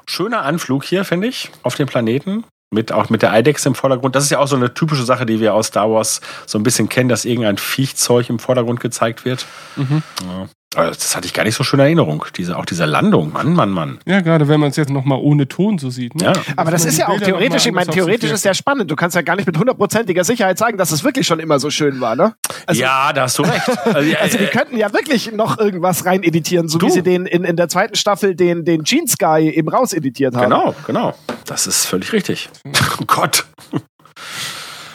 [0.08, 4.16] Schöner Anflug hier, finde ich, auf dem Planeten mit auch mit der Eidechse im Vordergrund.
[4.16, 6.64] Das ist ja auch so eine typische Sache, die wir aus Star Wars so ein
[6.64, 9.46] bisschen kennen, dass irgendein Viechzeug im Vordergrund gezeigt wird.
[9.76, 10.04] Mhm.
[10.22, 10.50] Ja.
[10.72, 12.24] Das hatte ich gar nicht so schön in Erinnerung.
[12.38, 13.34] Diese, auch diese Landung.
[13.34, 14.00] Mann, Mann, Mann.
[14.06, 16.14] Ja, gerade wenn man es jetzt nochmal ohne Ton so sieht.
[16.14, 16.26] Ne?
[16.26, 16.34] Ja.
[16.58, 18.92] Aber das ist ja auch theoretisch, ich meine, theoretisch ist ja spannend.
[18.92, 21.72] Du kannst ja gar nicht mit hundertprozentiger Sicherheit sagen, dass es wirklich schon immer so
[21.72, 22.36] schön war, ne?
[22.68, 23.68] Also, ja, da hast du recht.
[23.86, 26.86] Also, also die könnten ja wirklich noch irgendwas rein editieren, so du.
[26.86, 30.36] wie sie den in, in der zweiten Staffel den, den Jeans Guy eben raus editiert
[30.36, 30.44] haben.
[30.44, 31.16] Genau, genau.
[31.46, 32.50] Das ist völlig richtig.
[33.02, 33.46] Oh Gott.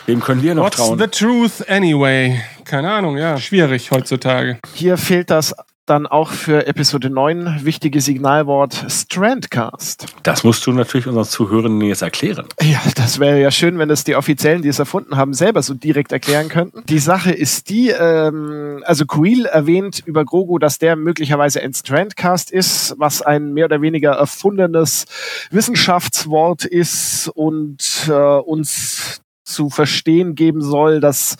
[0.07, 0.99] Wem können wir noch What's trauen?
[0.99, 2.38] the truth anyway?
[2.64, 3.38] Keine Ahnung, ja.
[3.38, 4.59] Schwierig heutzutage.
[4.75, 5.55] Hier fehlt das
[5.87, 10.07] dann auch für Episode 9 wichtige Signalwort Strandcast.
[10.23, 12.47] Das musst du natürlich unseren Zuhörenden jetzt erklären.
[12.62, 15.75] Ja, das wäre ja schön, wenn es die Offiziellen, die es erfunden haben, selber so
[15.75, 16.85] direkt erklären könnten.
[16.87, 22.51] Die Sache ist die, ähm, also Quill erwähnt über Grogu, dass der möglicherweise ein Strandcast
[22.51, 25.05] ist, was ein mehr oder weniger erfundenes
[25.51, 31.37] Wissenschaftswort ist und äh, uns zu verstehen geben soll, dass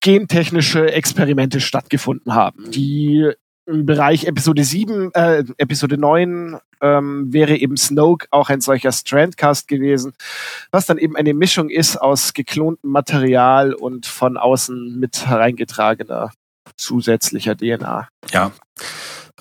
[0.00, 3.32] gentechnische Experimente stattgefunden haben, die
[3.66, 9.68] im Bereich Episode 7, äh, Episode 9 ähm, wäre eben Snoke auch ein solcher Strandcast
[9.68, 10.12] gewesen,
[10.70, 16.32] was dann eben eine Mischung ist aus geklontem Material und von außen mit hereingetragener
[16.76, 18.08] zusätzlicher DNA.
[18.32, 18.52] Ja.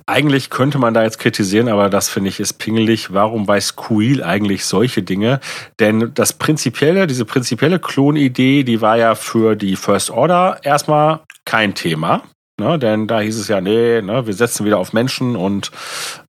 [0.10, 3.14] Eigentlich könnte man da jetzt kritisieren, aber das finde ich ist pingelig.
[3.14, 5.40] Warum weiß Quill eigentlich solche Dinge?
[5.80, 11.76] Denn das prinzipielle, diese prinzipielle Klonidee, die war ja für die First Order erstmal kein
[11.76, 12.24] Thema.
[12.60, 15.72] Ne, denn da hieß es ja, nee, ne, wir setzen wieder auf Menschen und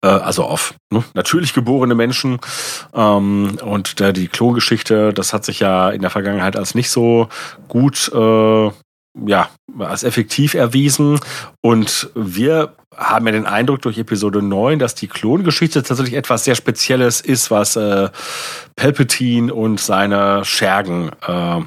[0.04, 2.38] äh, also auf ne, natürlich geborene Menschen.
[2.94, 7.28] Ähm, und äh, die Klongeschichte, das hat sich ja in der Vergangenheit als nicht so
[7.66, 8.70] gut äh,
[9.26, 11.18] ja, als effektiv erwiesen.
[11.62, 16.54] Und wir haben ja den Eindruck durch Episode 9, dass die Klongeschichte tatsächlich etwas sehr
[16.54, 18.10] Spezielles ist, was äh,
[18.76, 21.60] Palpatine und seine Schergen äh,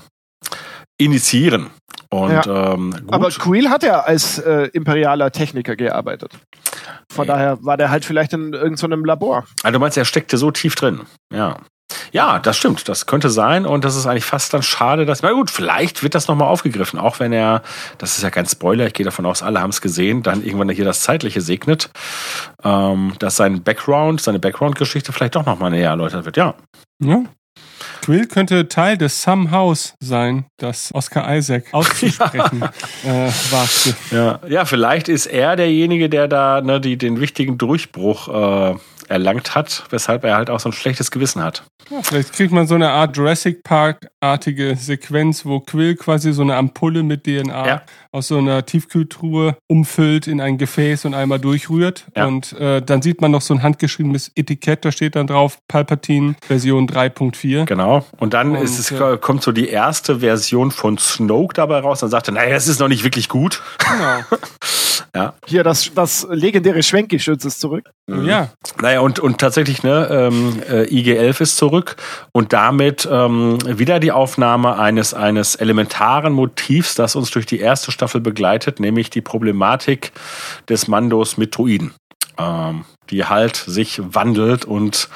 [0.98, 1.72] initiieren.
[2.10, 2.74] Und, ja.
[2.74, 2.96] ähm.
[3.10, 6.34] Aber Quill hat ja als äh, imperialer Techniker gearbeitet.
[7.12, 7.34] Von ja.
[7.34, 9.46] daher war der halt vielleicht in irgendeinem so Labor.
[9.64, 11.02] Also du meinst, er steckte so tief drin.
[11.34, 11.58] Ja.
[12.14, 12.88] Ja, das stimmt.
[12.88, 13.66] Das könnte sein.
[13.66, 17.00] Und das ist eigentlich fast dann schade, dass, na gut, vielleicht wird das nochmal aufgegriffen.
[17.00, 17.64] Auch wenn er,
[17.98, 20.70] das ist ja kein Spoiler, ich gehe davon aus, alle haben es gesehen, dann irgendwann
[20.70, 21.90] hier das Zeitliche segnet,
[22.64, 26.38] ähm, dass sein Background, seine Background-Geschichte vielleicht doch nochmal näher erläutert wird.
[26.38, 26.54] Ja.
[27.04, 27.24] Ja,
[28.04, 32.64] Quill könnte Teil des Some House sein, das Oscar Isaac auszusprechen
[33.04, 33.28] ja.
[33.28, 33.96] Äh, wagte.
[34.12, 34.40] Ja.
[34.48, 38.76] ja, vielleicht ist er derjenige, der da ne, die, den wichtigen Durchbruch äh,
[39.14, 41.64] erlangt hat, weshalb er halt auch so ein schlechtes Gewissen hat.
[41.90, 46.56] Ja, vielleicht kriegt man so eine Art Jurassic Park-artige Sequenz, wo Quill quasi so eine
[46.56, 47.82] Ampulle mit DNA ja.
[48.12, 52.06] aus so einer Tiefkühltruhe umfüllt in ein Gefäß und einmal durchrührt.
[52.16, 52.26] Ja.
[52.26, 56.36] Und äh, dann sieht man noch so ein handgeschriebenes Etikett, da steht dann drauf Palpatine
[56.48, 57.66] Version 3.4.
[57.66, 58.06] Genau.
[58.18, 62.00] Und dann und, es, äh, kommt so die erste Version von Snoke dabei raus.
[62.00, 63.62] Dann sagt er, naja, das ist noch nicht wirklich gut.
[63.78, 64.20] Genau.
[65.16, 65.34] ja.
[65.46, 67.92] Hier das, das legendäre Schwenkgeschütz ist zurück.
[68.08, 68.26] Mhm.
[68.26, 68.50] Ja.
[68.82, 71.96] Naja, und, und tatsächlich, ne, ähm, äh, IG-11 ist zurück
[72.32, 77.92] und damit ähm, wieder die Aufnahme eines, eines elementaren Motivs, das uns durch die erste
[77.92, 80.12] Staffel begleitet, nämlich die Problematik
[80.70, 81.94] des Mandos mit Druiden.
[82.38, 85.08] Ähm, die halt sich wandelt und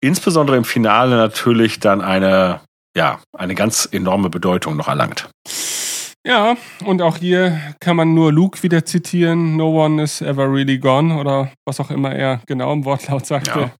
[0.00, 2.60] insbesondere im Finale natürlich dann eine
[2.96, 5.28] ja, eine ganz enorme Bedeutung noch erlangt.
[6.24, 9.56] Ja, und auch hier kann man nur Luke wieder zitieren.
[9.56, 13.72] No one is ever really gone oder was auch immer er genau im Wortlaut sagte.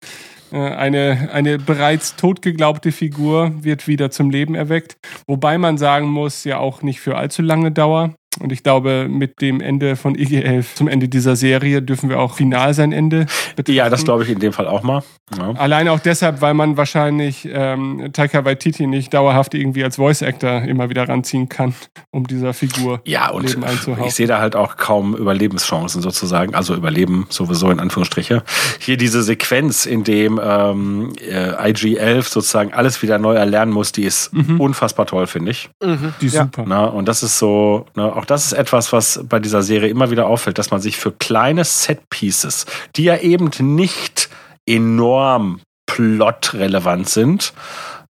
[0.50, 0.66] Ja.
[0.66, 4.96] Äh, eine, eine bereits totgeglaubte Figur wird wieder zum Leben erweckt.
[5.26, 8.14] Wobei man sagen muss, ja auch nicht für allzu lange Dauer.
[8.40, 12.34] Und ich glaube, mit dem Ende von IG-11 zum Ende dieser Serie dürfen wir auch
[12.34, 13.72] final sein Ende betrachten.
[13.72, 15.02] Ja, das glaube ich in dem Fall auch mal.
[15.36, 15.52] Ja.
[15.52, 20.90] Alleine auch deshalb, weil man wahrscheinlich ähm, Taika Waititi nicht dauerhaft irgendwie als Voice-Actor immer
[20.90, 21.74] wieder ranziehen kann,
[22.10, 23.64] um dieser Figur ja, und Leben
[24.06, 28.42] Ich sehe da halt auch kaum Überlebenschancen sozusagen, also Überleben sowieso in Anführungsstriche.
[28.78, 34.04] Hier diese Sequenz, in dem ähm, äh, IG-11 sozusagen alles wieder neu erlernen muss, die
[34.04, 34.60] ist mhm.
[34.60, 35.70] unfassbar toll, finde ich.
[35.82, 36.14] Mhm.
[36.20, 36.44] Die ist ja.
[36.44, 36.64] super.
[36.66, 40.10] Na, und das ist so, ne, auch das ist etwas, was bei dieser Serie immer
[40.10, 44.28] wieder auffällt, dass man sich für kleine Set-Pieces, die ja eben nicht
[44.66, 47.52] enorm plotrelevant sind,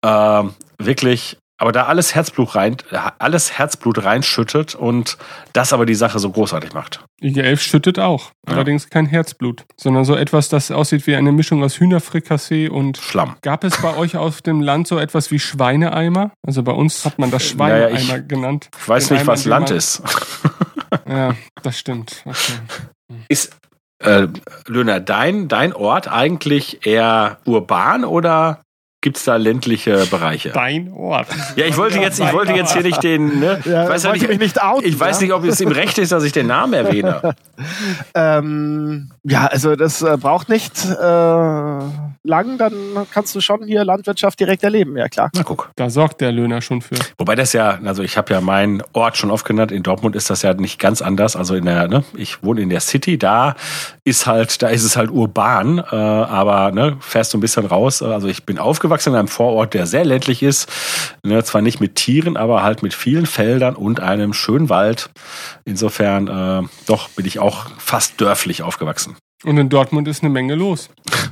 [0.02, 0.44] äh,
[0.80, 2.78] wirklich aber da alles Herzblut rein,
[3.20, 5.18] alles Herzblut reinschüttet und
[5.54, 7.04] das aber die Sache so großartig macht.
[7.20, 8.32] Die 11 schüttet auch.
[8.48, 8.54] Ja.
[8.54, 13.38] Allerdings kein Herzblut, sondern so etwas, das aussieht wie eine Mischung aus Hühnerfrikassee und Schlamm.
[13.42, 16.32] Gab es bei euch auf dem Land so etwas wie Schweineeimer?
[16.46, 18.70] Also bei uns hat man das Schweineeimer naja, ich, genannt.
[18.80, 20.04] Ich weiß nicht, Eimer, was Land ist.
[21.10, 22.24] ja, das stimmt.
[22.24, 23.18] Okay.
[23.30, 23.58] Ist
[24.00, 24.28] äh,
[24.68, 28.62] Löhner, dein, dein Ort eigentlich eher urban oder
[29.08, 30.50] Gibt es da ländliche Bereiche?
[30.50, 31.28] Dein Ort.
[31.56, 33.58] Ja, ich wollte jetzt, ich wollte jetzt hier nicht den, ne?
[33.64, 36.12] Ja, ich weiß ja nicht, nicht outen, ich weiß nicht, ob es ihm recht ist,
[36.12, 37.34] dass ich den Namen erwähne.
[38.14, 42.74] ähm, ja, also das äh, braucht nicht äh, lang, dann
[43.12, 45.30] kannst du schon hier Landwirtschaft direkt erleben, ja klar.
[45.34, 45.72] Na guck.
[45.76, 46.96] Da sorgt der Löhner schon für.
[47.18, 50.30] Wobei das ja, also ich habe ja meinen Ort schon oft genannt, in Dortmund ist
[50.30, 51.36] das ja nicht ganz anders.
[51.36, 53.56] Also in der, ne, ich wohne in der City, da
[54.04, 58.02] ist halt, da ist es halt urban, äh, aber ne, fährst du ein bisschen raus.
[58.02, 60.70] Also ich bin aufgewachsen aufgewachsen in einem Vorort, der sehr ländlich ist.
[61.24, 65.10] Ne, zwar nicht mit Tieren, aber halt mit vielen Feldern und einem schönen Wald.
[65.66, 69.17] Insofern, äh, doch, bin ich auch fast dörflich aufgewachsen.
[69.44, 70.90] Und in Dortmund ist eine Menge los.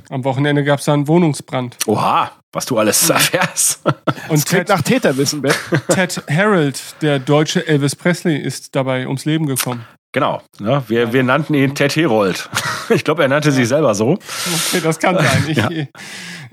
[0.10, 1.78] Am Wochenende gab es da einen Wohnungsbrand.
[1.88, 3.82] Oha, was du alles erfährst.
[4.30, 5.54] Und Ted, nach Täterwissen, Ben.
[5.89, 9.86] Ted Harold, der deutsche Elvis Presley, ist dabei ums Leben gekommen.
[10.12, 10.41] Genau.
[10.60, 10.82] Ne?
[10.88, 12.50] Wir, wir nannten ihn Ted Herold.
[12.88, 13.56] Ich glaube, er nannte ja.
[13.56, 14.12] sich selber so.
[14.70, 15.44] Okay, das kann sein.
[15.48, 15.70] Ich, ja.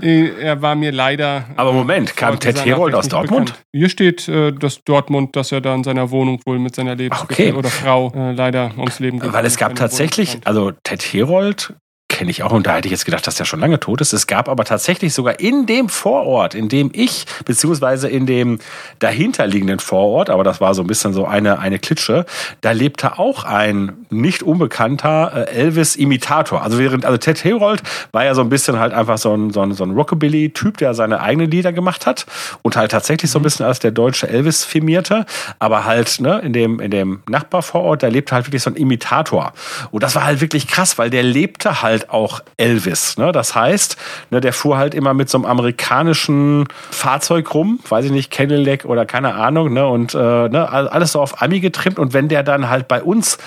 [0.00, 1.46] Äh, er war mir leider.
[1.56, 3.46] Aber Moment, kam Ted Herold aus Dortmund?
[3.46, 3.64] Bekannt.
[3.72, 7.54] Hier steht, äh, dass Dortmund, dass er da in seiner Wohnung wohl mit seiner Lebensgefährtin
[7.54, 7.58] okay.
[7.58, 11.74] oder Frau äh, leider ums Leben gekommen Weil es gab tatsächlich, also Ted Herold
[12.12, 14.12] kenne ich auch und da hätte ich jetzt gedacht, dass der schon lange tot ist.
[14.12, 18.58] Es gab aber tatsächlich sogar in dem Vorort, in dem ich, beziehungsweise in dem
[19.00, 22.26] dahinterliegenden Vorort, aber das war so ein bisschen so eine, eine Klitsche,
[22.60, 26.62] da lebte auch ein nicht unbekannter äh, Elvis-Imitator.
[26.62, 29.62] Also während, also Ted Herold war ja so ein bisschen halt einfach so ein, so
[29.62, 32.26] ein, so ein Rockabilly-Typ, der seine eigenen Lieder gemacht hat
[32.60, 35.24] und halt tatsächlich so ein bisschen als der deutsche Elvis firmierte,
[35.58, 39.54] aber halt, ne, in dem, in dem Nachbarvorort, da lebte halt wirklich so ein Imitator.
[39.90, 43.16] Und das war halt wirklich krass, weil der lebte halt halt auch Elvis.
[43.18, 43.32] Ne?
[43.32, 43.96] Das heißt,
[44.30, 48.84] ne, der fuhr halt immer mit so einem amerikanischen Fahrzeug rum, weiß ich nicht, Cadillac
[48.84, 49.86] oder keine Ahnung, ne?
[49.86, 51.98] und äh, ne, alles so auf Ami getrimmt.
[51.98, 53.38] Und wenn der dann halt bei uns,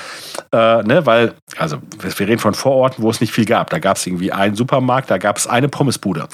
[0.51, 3.69] äh, ne, weil, also wir reden von Vororten, wo es nicht viel gab.
[3.69, 6.27] Da gab es irgendwie einen Supermarkt, da gab es eine Pommesbude.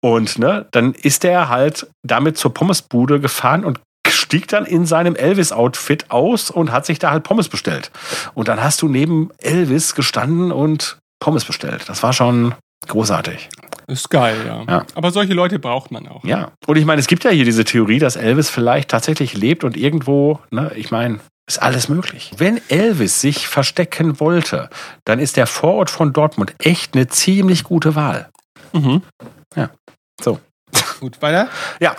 [0.00, 5.16] Und ne, dann ist der halt damit zur Pommesbude gefahren und stieg dann in seinem
[5.16, 7.90] Elvis-Outfit aus und hat sich da halt Pommes bestellt.
[8.34, 11.88] Und dann hast du neben Elvis gestanden und Pommes bestellt.
[11.88, 12.54] Das war schon
[12.86, 13.48] großartig.
[13.86, 14.64] Ist geil, ja.
[14.68, 14.86] ja.
[14.94, 16.22] Aber solche Leute braucht man auch.
[16.24, 16.52] Ja.
[16.66, 19.76] Und ich meine, es gibt ja hier diese Theorie, dass Elvis vielleicht tatsächlich lebt und
[19.76, 22.32] irgendwo, ne, ich meine, ist alles möglich.
[22.36, 24.68] Wenn Elvis sich verstecken wollte,
[25.04, 28.28] dann ist der Vorort von Dortmund echt eine ziemlich gute Wahl.
[28.74, 29.02] Mhm.
[29.56, 29.70] Ja.
[30.20, 30.38] So.
[31.00, 31.48] Gut, weiter?
[31.80, 31.96] Ja.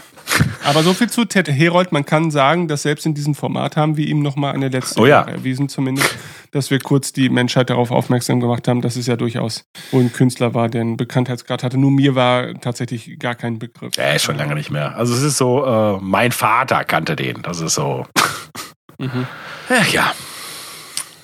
[0.64, 1.92] Aber so viel zu Ted Herold.
[1.92, 5.06] Man kann sagen, dass selbst in diesem Format haben wir ihm nochmal eine letzte oh
[5.06, 5.22] ja.
[5.22, 6.16] erwiesen, zumindest,
[6.52, 10.14] dass wir kurz die Menschheit darauf aufmerksam gemacht haben, dass es ja durchaus wohl ein
[10.14, 11.78] Künstler war, der einen Bekanntheitsgrad hatte.
[11.78, 13.96] Nur mir war tatsächlich gar kein Begriff.
[13.96, 14.96] Ja, ist schon lange nicht mehr.
[14.96, 17.42] Also es ist so, äh, mein Vater kannte den.
[17.42, 18.06] Das ist so.
[18.98, 19.28] Mhm.
[19.70, 20.14] Ja, ja.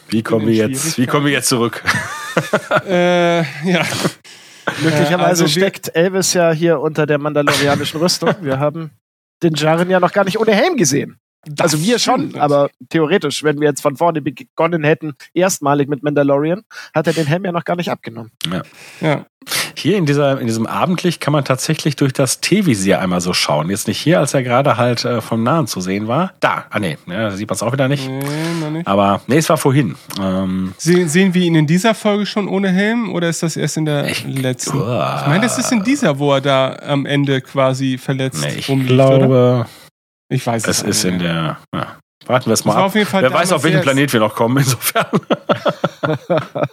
[0.10, 1.84] Wie kommen wir jetzt, wie kommen wir jetzt zurück?
[2.88, 3.84] äh, ja.
[4.84, 8.34] Möglicherweise also steckt Elvis ja hier unter der mandalorianischen Rüstung.
[8.42, 8.92] Wir haben
[9.44, 11.20] den Jaren ja noch gar nicht ohne Helm gesehen.
[11.46, 12.38] Das also wir schon, stimmt.
[12.38, 17.26] aber theoretisch, wenn wir jetzt von vorne begonnen hätten, erstmalig mit Mandalorian, hat er den
[17.26, 18.32] Helm ja noch gar nicht abgenommen.
[19.02, 19.26] Ja.
[19.76, 23.70] Hier in, dieser, in diesem Abendlicht kann man tatsächlich durch das T-Visier einmal so schauen.
[23.70, 26.34] Jetzt nicht hier, als er gerade halt äh, vom Nahen zu sehen war.
[26.40, 28.08] Da, ah nee, ja, da sieht man es auch wieder nicht.
[28.10, 28.24] Nee,
[28.60, 28.88] noch nicht.
[28.88, 29.96] Aber nee, es war vorhin.
[30.20, 33.78] Ähm, Sehen, sehen wir ihn in dieser Folge schon ohne Helm oder ist das erst
[33.78, 34.80] in der letzten?
[34.80, 35.20] Uah.
[35.22, 38.70] Ich meine, das ist in dieser, wo er da am Ende quasi verletzt nee, ich
[38.70, 39.68] rumliegt, oder?
[40.30, 41.58] Ich weiß es auch ist in der.
[41.74, 41.98] Ja.
[42.28, 42.86] Warten wir es mal ab.
[42.86, 45.06] auf jeden Fall Wer weiß, auf welchen Planet wir noch kommen, insofern.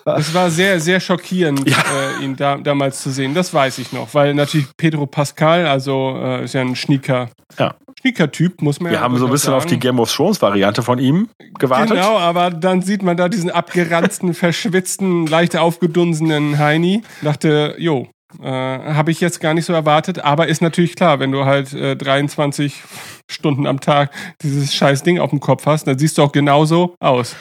[0.05, 1.79] Das war sehr, sehr schockierend, Ja.
[2.21, 3.33] äh, ihn da, damals zu sehen.
[3.35, 7.75] Das weiß ich noch, weil natürlich Pedro Pascal, also äh, ist ja ein Schnieker, Ja.
[8.01, 9.81] Schnieker-Typ, muss man Wir ja haben so ein bisschen auf die sagen.
[9.81, 11.97] Game of Thrones Variante von ihm gewartet.
[11.97, 17.03] Genau, aber dann sieht man da diesen abgeranzten, verschwitzten, leicht aufgedunsenen Heini.
[17.23, 18.09] Dachte, jo,
[18.41, 21.73] äh, habe ich jetzt gar nicht so erwartet, aber ist natürlich klar, wenn du halt
[21.73, 22.83] äh, 23
[23.31, 24.11] Stunden am Tag
[24.43, 27.35] dieses scheiß Ding auf dem Kopf hast, dann siehst du auch genauso aus.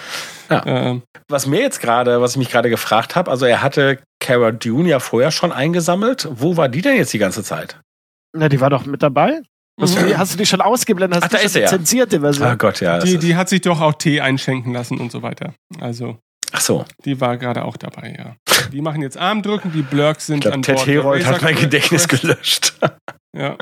[0.50, 0.66] Ja.
[0.66, 4.52] Ähm, Was mir jetzt gerade, was ich mich gerade gefragt habe, also er hatte Cara
[4.52, 6.28] Dune ja vorher schon eingesammelt.
[6.32, 7.80] Wo war die denn jetzt die ganze Zeit?
[8.36, 9.42] Na, die war doch mit dabei.
[9.80, 10.08] Hast, du, Mhm.
[10.08, 11.24] die, hast du die schon ausgeblendet?
[11.24, 12.48] Hast Ach, da ist schon er zensierte Version?
[12.48, 13.00] Ah Gott, ja.
[13.00, 15.54] die, die hat sich doch auch Tee einschenken lassen und so weiter.
[15.80, 16.18] Also,
[16.62, 16.86] Ach so.
[17.06, 18.36] die war gerade auch dabei, ja.
[18.72, 20.88] Die machen jetzt Armdrücken, die Blurks sind Ich glaube, an Ted Bord.
[20.88, 22.74] Herold hat mein Gedächtnis gelöscht.
[23.34, 23.56] Ja.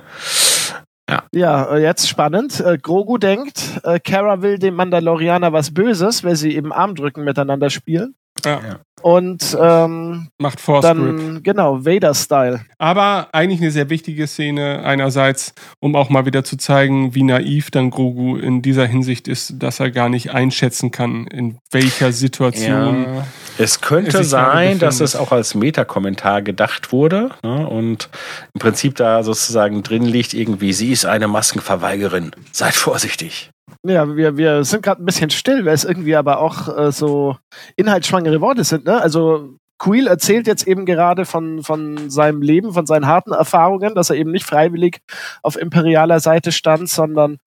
[1.32, 2.60] Ja, äh, jetzt spannend.
[2.60, 7.70] Äh, Grogu denkt, äh, Kara will dem Mandalorianer was Böses, weil sie eben Armdrücken miteinander
[7.70, 8.16] spielen.
[8.44, 8.80] Ja.
[9.02, 10.96] Und ähm, Macht Force Grip.
[10.98, 12.62] dann, genau, Vader-Style.
[12.78, 17.72] Aber eigentlich eine sehr wichtige Szene einerseits, um auch mal wieder zu zeigen, wie naiv
[17.72, 23.04] dann Grogu in dieser Hinsicht ist, dass er gar nicht einschätzen kann, in welcher Situation.
[23.04, 23.28] Ja.
[23.58, 28.10] Es könnte sein, dass es auch als Metakommentar gedacht wurde ne, und
[28.54, 32.32] im Prinzip da sozusagen drin liegt irgendwie, sie ist eine Maskenverweigerin.
[32.52, 33.52] Seid vorsichtig.
[33.84, 37.38] Ja, wir, wir sind gerade ein bisschen still, weil es irgendwie aber auch äh, so
[37.78, 38.86] inhaltsschwangere Worte sind.
[38.86, 39.02] Ne?
[39.02, 44.10] Also Quill erzählt jetzt eben gerade von, von seinem Leben, von seinen harten Erfahrungen, dass
[44.10, 45.00] er eben nicht freiwillig
[45.42, 47.38] auf imperialer Seite stand, sondern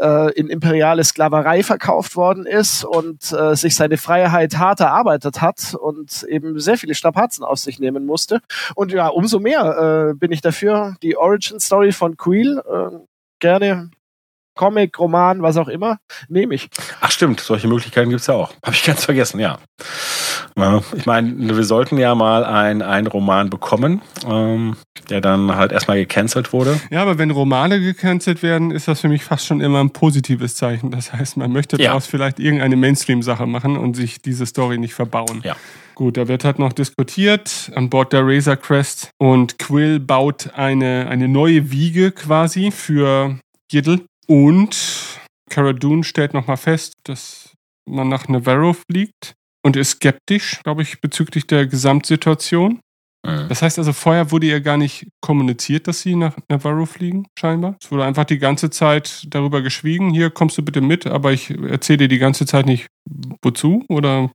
[0.00, 5.76] äh, in imperiale Sklaverei verkauft worden ist und äh, sich seine Freiheit hart erarbeitet hat
[5.80, 8.40] und eben sehr viele Strapazen auf sich nehmen musste.
[8.74, 12.96] Und ja, umso mehr äh, bin ich dafür, die Origin Story von Quill äh,
[13.38, 13.90] gerne
[14.56, 16.68] Comic, Roman, was auch immer, nehme ich.
[17.00, 18.52] Ach stimmt, solche Möglichkeiten gibt's ja auch.
[18.64, 19.58] Habe ich ganz vergessen, ja.
[20.58, 24.76] ja ich meine, wir sollten ja mal ein- einen Roman bekommen, ähm,
[25.10, 26.80] der dann halt erstmal gecancelt wurde.
[26.90, 30.56] Ja, aber wenn Romane gecancelt werden, ist das für mich fast schon immer ein positives
[30.56, 30.90] Zeichen.
[30.90, 31.88] Das heißt, man möchte Ja.
[31.88, 35.40] daraus vielleicht irgendeine Mainstream-Sache machen und sich diese Story nicht verbauen.
[35.44, 35.54] Ja.
[35.94, 41.06] Gut, da wird halt noch diskutiert an Bord der Razor Crest und Quill baut eine,
[41.08, 43.38] eine neue Wiege quasi für
[43.70, 47.54] Giddle und Cara Dune stellt nochmal fest, dass
[47.88, 49.34] man nach Navarro fliegt
[49.64, 52.80] und ist skeptisch, glaube ich, bezüglich der Gesamtsituation.
[53.26, 53.48] Mhm.
[53.48, 57.76] Das heißt also, vorher wurde ihr gar nicht kommuniziert, dass sie nach Navarro fliegen, scheinbar.
[57.80, 61.50] Es wurde einfach die ganze Zeit darüber geschwiegen, hier kommst du bitte mit, aber ich
[61.50, 62.86] erzähle dir die ganze Zeit nicht,
[63.42, 64.30] wozu oder,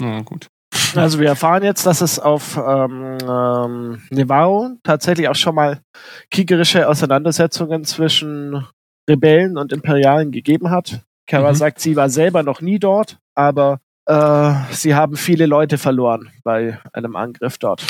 [0.00, 0.48] na gut.
[0.94, 5.80] Also wir erfahren jetzt, dass es auf ähm, ähm, Nevarro tatsächlich auch schon mal
[6.30, 8.66] kriegerische Auseinandersetzungen zwischen
[9.08, 11.00] Rebellen und Imperialen gegeben hat.
[11.26, 11.56] Kara Mhm.
[11.56, 16.78] sagt, sie war selber noch nie dort, aber äh, sie haben viele Leute verloren bei
[16.92, 17.84] einem Angriff dort.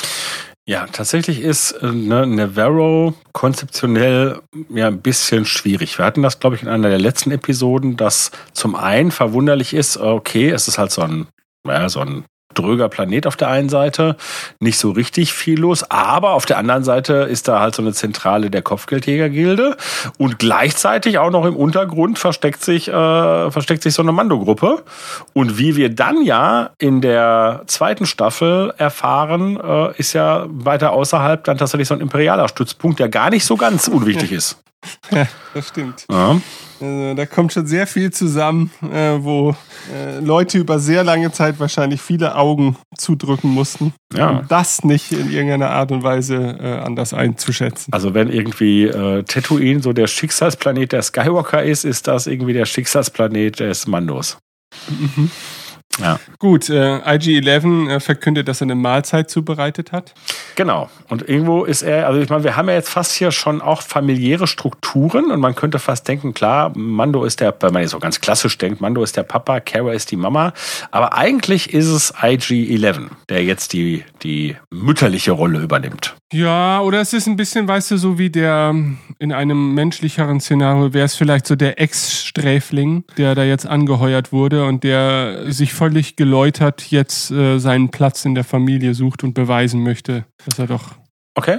[0.69, 5.97] Ja, tatsächlich ist äh, ne, Navarro konzeptionell ja ein bisschen schwierig.
[5.99, 9.97] Wir hatten das, glaube ich, in einer der letzten Episoden, dass zum einen verwunderlich ist,
[9.97, 11.29] okay, es ist halt so ein,
[11.67, 12.25] ja, so ein
[12.59, 14.17] dröger Planet auf der einen Seite,
[14.61, 17.93] nicht so richtig viel los, aber auf der anderen Seite ist da halt so eine
[17.93, 19.77] Zentrale der Kopfgeldjägergilde
[20.19, 24.83] und gleichzeitig auch noch im Untergrund versteckt sich äh, versteckt sich so eine Mando-Gruppe
[25.33, 31.45] und wie wir dann ja in der zweiten Staffel erfahren, äh, ist ja weiter außerhalb
[31.45, 34.63] dann tatsächlich so ein imperialer Stützpunkt, der gar nicht so ganz unwichtig ist.
[35.11, 36.07] Ja, das stimmt.
[36.11, 36.37] Ja.
[36.81, 39.55] Also, da kommt schon sehr viel zusammen, äh, wo
[39.95, 44.31] äh, Leute über sehr lange Zeit wahrscheinlich viele Augen zudrücken mussten, Ja.
[44.31, 47.93] um das nicht in irgendeiner Art und Weise äh, anders einzuschätzen.
[47.93, 52.67] Also wenn irgendwie äh, Tatooine so der Schicksalsplanet der Skywalker ist, ist das irgendwie der
[52.67, 54.39] Schicksalsplanet des Mandos.
[54.89, 55.31] Mhm.
[56.01, 56.19] Ja.
[56.39, 60.15] Gut, äh, IG-11 äh, verkündet, dass er eine Mahlzeit zubereitet hat.
[60.55, 60.91] Genau.
[61.09, 63.83] Und irgendwo ist er, also ich meine, wir haben ja jetzt fast hier schon auch
[63.83, 67.99] familiäre Strukturen und man könnte fast denken, klar, Mando ist der, wenn man jetzt so
[67.99, 70.53] ganz klassisch denkt, Mando ist der Papa, Kara ist die Mama.
[70.91, 76.17] Aber eigentlich ist es IG-11, der jetzt die, die mütterliche Rolle übernimmt.
[76.33, 78.75] Ja, oder es ist ein bisschen, weißt du, so wie der
[79.21, 84.65] in einem menschlicheren Szenario wäre es vielleicht so der Ex-Sträfling, der da jetzt angeheuert wurde
[84.65, 89.85] und der sich völlig geläutert jetzt äh, seinen Platz in der Familie sucht und beweisen
[89.85, 90.97] möchte, dass er doch.
[91.37, 91.59] Okay.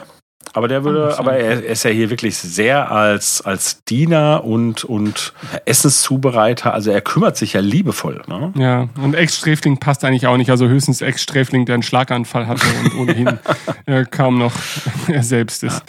[0.54, 5.34] Aber der würde, aber er ist ja hier wirklich sehr als, als Diener und, und
[5.66, 8.22] Essenszubereiter, also er kümmert sich ja liebevoll.
[8.28, 8.54] Ne?
[8.58, 10.50] Ja, und Ex-Sträfling passt eigentlich auch nicht.
[10.50, 13.40] Also höchstens Ex-Sträfling, der einen Schlaganfall hatte und ohnehin
[13.86, 14.54] äh, kaum noch
[15.08, 15.84] er selbst ist.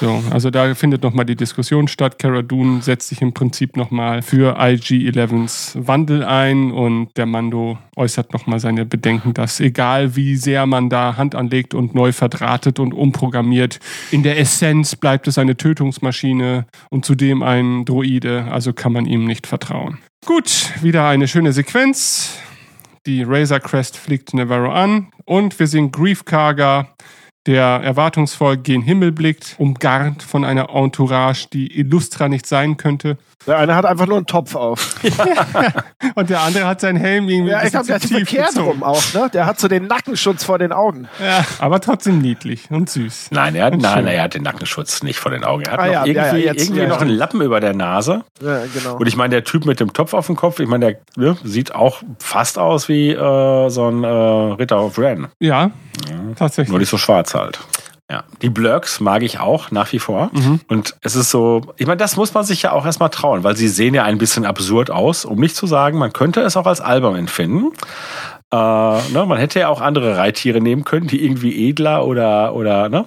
[0.00, 2.20] So, also da findet nochmal die Diskussion statt.
[2.20, 8.32] Cara Dune setzt sich im Prinzip nochmal für IG-11s Wandel ein und der Mando äußert
[8.32, 12.94] nochmal seine Bedenken, dass egal wie sehr man da Hand anlegt und neu verdrahtet und
[12.94, 13.80] umprogrammiert,
[14.10, 19.24] in der Essenz bleibt es eine Tötungsmaschine und zudem ein Droide, also kann man ihm
[19.24, 19.98] nicht vertrauen.
[20.26, 22.38] Gut, wieder eine schöne Sequenz.
[23.06, 26.88] Die Razor Crest fliegt Navarro an und wir sehen Grief Karga,
[27.46, 33.16] der erwartungsvoll gen Himmel blickt, umgarnt von einer Entourage, die Illustra nicht sein könnte.
[33.46, 34.96] Der eine hat einfach nur einen Topf auf.
[36.14, 38.68] Und der andere hat seinen Helm irgendwie Ja, ein ich glaube, der tief verkehrt gezogen.
[38.68, 39.30] rum auch, ne?
[39.32, 41.08] Der hat so den Nackenschutz vor den Augen.
[41.22, 43.28] Ja, aber trotzdem niedlich und süß.
[43.30, 44.06] Nein, er hat, Und nein, schön.
[44.08, 45.62] er hat den Nackenschutz nicht vor den Augen.
[45.62, 47.10] Er hat Ah, noch ja, irgendwie, ja, ja, jetzt- irgendwie ja, noch einen.
[47.10, 48.24] Lappen über der Nase.
[48.42, 48.96] Ja, genau.
[48.96, 51.36] Und ich meine, der Typ mit dem Topf auf dem Kopf, ich meine, der ne,
[51.44, 55.28] sieht auch fast aus wie äh, so ein äh, Ritter auf Ren.
[55.40, 55.70] Ja,
[56.22, 56.76] Nur tatsächlich.
[56.76, 57.58] nicht so schwarz halt.
[58.10, 60.30] Ja, die Blurks mag ich auch nach wie vor.
[60.32, 60.60] Mhm.
[60.66, 63.54] Und es ist so, ich meine, das muss man sich ja auch erstmal trauen, weil
[63.54, 66.66] sie sehen ja ein bisschen absurd aus, um nicht zu sagen, man könnte es auch
[66.66, 67.72] als albern empfinden.
[68.50, 72.88] Äh, ne, man hätte ja auch andere Reittiere nehmen können, die irgendwie edler oder, oder,
[72.88, 73.04] ne?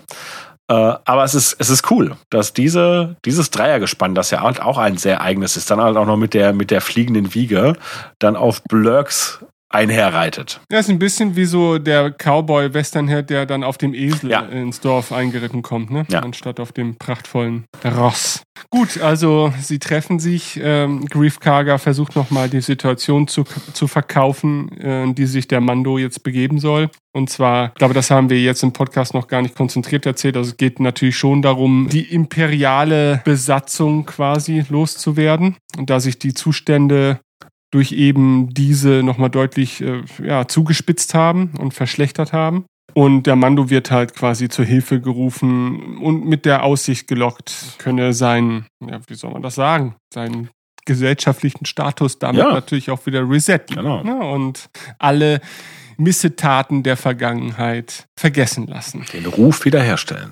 [0.67, 4.77] Äh, aber es ist, es ist cool, dass diese, dieses Dreiergespann, das ja halt auch
[4.77, 7.75] ein sehr eigenes ist, dann halt auch noch mit der, mit der fliegenden Wiege,
[8.19, 9.39] dann auf Blurks
[9.73, 10.61] einherreitet.
[10.71, 14.41] Ja, ist ein bisschen wie so der Cowboy-Westernherd, der dann auf dem Esel Ja.
[14.41, 16.05] ins Dorf eingeritten kommt, ne?
[16.09, 16.19] Ja.
[16.19, 18.43] Anstatt auf dem prachtvollen Ross.
[18.69, 20.59] Gut, also sie treffen sich.
[20.61, 23.43] Ähm, Grief Karga versucht nochmal die Situation zu,
[23.73, 26.89] zu verkaufen, äh, die sich der Mando jetzt begeben soll.
[27.13, 30.37] Und zwar, ich glaube, das haben wir jetzt im Podcast noch gar nicht konzentriert erzählt.
[30.37, 35.57] Also es geht natürlich schon darum, die imperiale Besatzung quasi loszuwerden.
[35.77, 37.19] Und da sich die Zustände
[37.71, 42.65] durch eben diese nochmal deutlich äh, ja, zugespitzt haben und verschlechtert haben.
[42.93, 48.11] Und der Mando wird halt quasi zur Hilfe gerufen und mit der Aussicht gelockt, könne
[48.13, 50.49] sein, ja, wie soll man das sagen, seinen
[50.85, 52.51] gesellschaftlichen Status damit Ja.
[52.51, 53.77] natürlich auch wieder resetten.
[53.77, 54.03] Genau.
[54.03, 54.15] Ne?
[54.15, 54.69] Und
[54.99, 55.39] alle
[55.97, 59.05] Missetaten der Vergangenheit vergessen lassen.
[59.13, 60.31] Den Ruf wiederherstellen.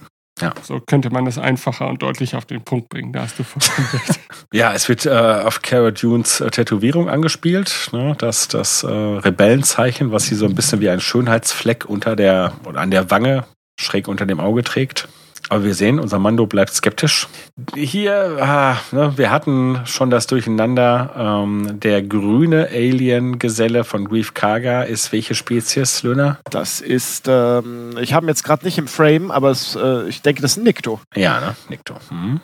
[0.62, 3.14] So könnte man das einfacher und deutlich auf den Punkt bringen.
[3.14, 4.20] Da hast du vollkommen recht.
[4.54, 8.16] Ja, es wird äh, auf Cara Dunes äh, Tätowierung angespielt, ne?
[8.18, 12.80] das, das äh, Rebellenzeichen, was sie so ein bisschen wie ein Schönheitsfleck unter der oder
[12.80, 13.46] an der Wange
[13.80, 15.08] schräg unter dem Auge trägt.
[15.50, 17.28] Aber wir sehen, unser Mando bleibt skeptisch.
[17.76, 21.14] Hier, ah, ne, wir hatten schon das Durcheinander.
[21.18, 26.38] Ähm, der grüne Alien-Geselle von Grief Karga ist welche Spezies, Löhner?
[26.52, 30.22] Das ist, ähm, ich habe ihn jetzt gerade nicht im Frame, aber es, äh, ich
[30.22, 31.02] denke, das ist ein Nikto.
[31.16, 31.56] Ja, ne?
[31.68, 31.96] Nikto.
[32.12, 32.42] Mhm.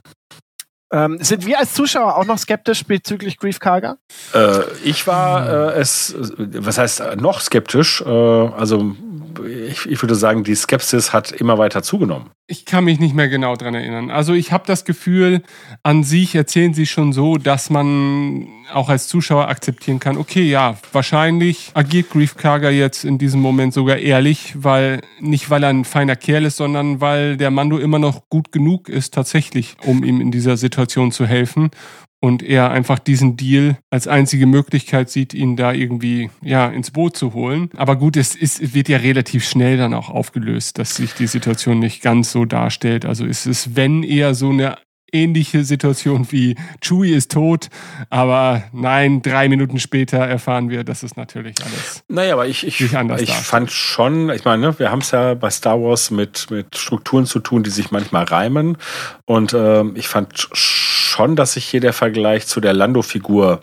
[0.92, 3.98] Ähm, sind wir als Zuschauer auch noch skeptisch bezüglich Grief Karga?
[4.34, 8.02] Äh, ich war äh, es, was heißt noch skeptisch?
[8.02, 8.96] Äh, also
[9.44, 12.30] ich, ich würde sagen, die Skepsis hat immer weiter zugenommen.
[12.48, 14.12] Ich kann mich nicht mehr genau dran erinnern.
[14.12, 15.42] Also ich habe das Gefühl,
[15.84, 20.78] an sich erzählen sie schon so, dass man auch als Zuschauer akzeptieren kann, okay, ja,
[20.92, 22.36] wahrscheinlich agiert Grief
[22.72, 27.02] jetzt in diesem Moment sogar ehrlich, weil nicht weil er ein feiner Kerl ist, sondern
[27.02, 31.26] weil der Mando immer noch gut genug ist tatsächlich, um ihm in dieser Situation zu
[31.26, 31.72] helfen
[32.20, 37.16] und er einfach diesen Deal als einzige Möglichkeit sieht, ihn da irgendwie ja ins Boot
[37.16, 37.70] zu holen.
[37.78, 41.80] Aber gut, es ist, wird ja relativ schnell dann auch aufgelöst, dass sich die Situation
[41.80, 43.06] nicht ganz so darstellt.
[43.06, 44.78] Also es ist, wenn eher so eine
[45.12, 47.70] ähnliche Situation wie Chewie ist tot,
[48.10, 52.04] aber nein, drei Minuten später erfahren wir, dass es natürlich alles.
[52.08, 53.30] Naja, aber ich, ich, ich darstellt.
[53.30, 57.26] fand schon, ich meine, ne, wir haben es ja bei Star Wars mit, mit Strukturen
[57.26, 58.78] zu tun, die sich manchmal reimen.
[59.26, 60.95] Und ähm, ich fand schon,
[61.36, 63.62] dass sich hier der Vergleich zu der Lando-Figur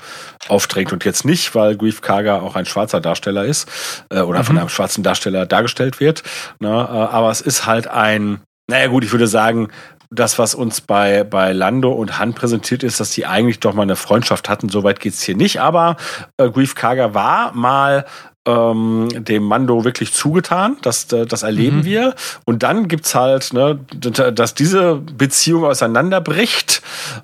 [0.48, 0.92] aufdrängt.
[0.92, 3.68] Und jetzt nicht, weil Grief Karga auch ein schwarzer Darsteller ist
[4.10, 6.22] äh, oder von einem schwarzen Darsteller dargestellt wird.
[6.60, 9.68] Ne, äh, aber es ist halt ein, naja gut, ich würde sagen,
[10.10, 13.82] das, was uns bei, bei Lando und Han präsentiert ist, dass die eigentlich doch mal
[13.82, 14.68] eine Freundschaft hatten.
[14.68, 15.60] Soweit geht's hier nicht.
[15.60, 15.96] Aber
[16.36, 18.04] äh, Grief Karga war mal
[18.46, 20.76] ähm, dem Mando wirklich zugetan.
[20.82, 21.84] Das, äh, das erleben mhm.
[21.84, 22.14] wir.
[22.44, 26.82] Und dann gibt's halt, ne, dass diese Beziehung auseinanderbricht.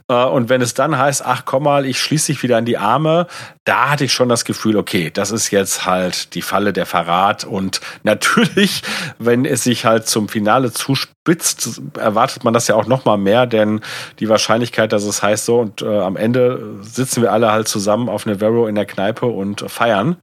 [0.08, 2.78] Äh, und wenn es dann heißt, ach komm mal, ich schließe dich wieder an die
[2.78, 3.26] Arme,
[3.64, 7.44] da hatte ich schon das Gefühl, okay, das ist jetzt halt die Falle der Verrat.
[7.44, 8.82] Und natürlich,
[9.18, 13.46] wenn es sich halt zum Finale zuspitzt, erwartet man das ja auch noch mal mehr,
[13.46, 13.80] denn
[14.20, 18.08] die Wahrscheinlichkeit, dass es heißt so und äh, am Ende sitzen wir alle halt zusammen
[18.08, 20.16] auf Navarro in der Kneipe und feiern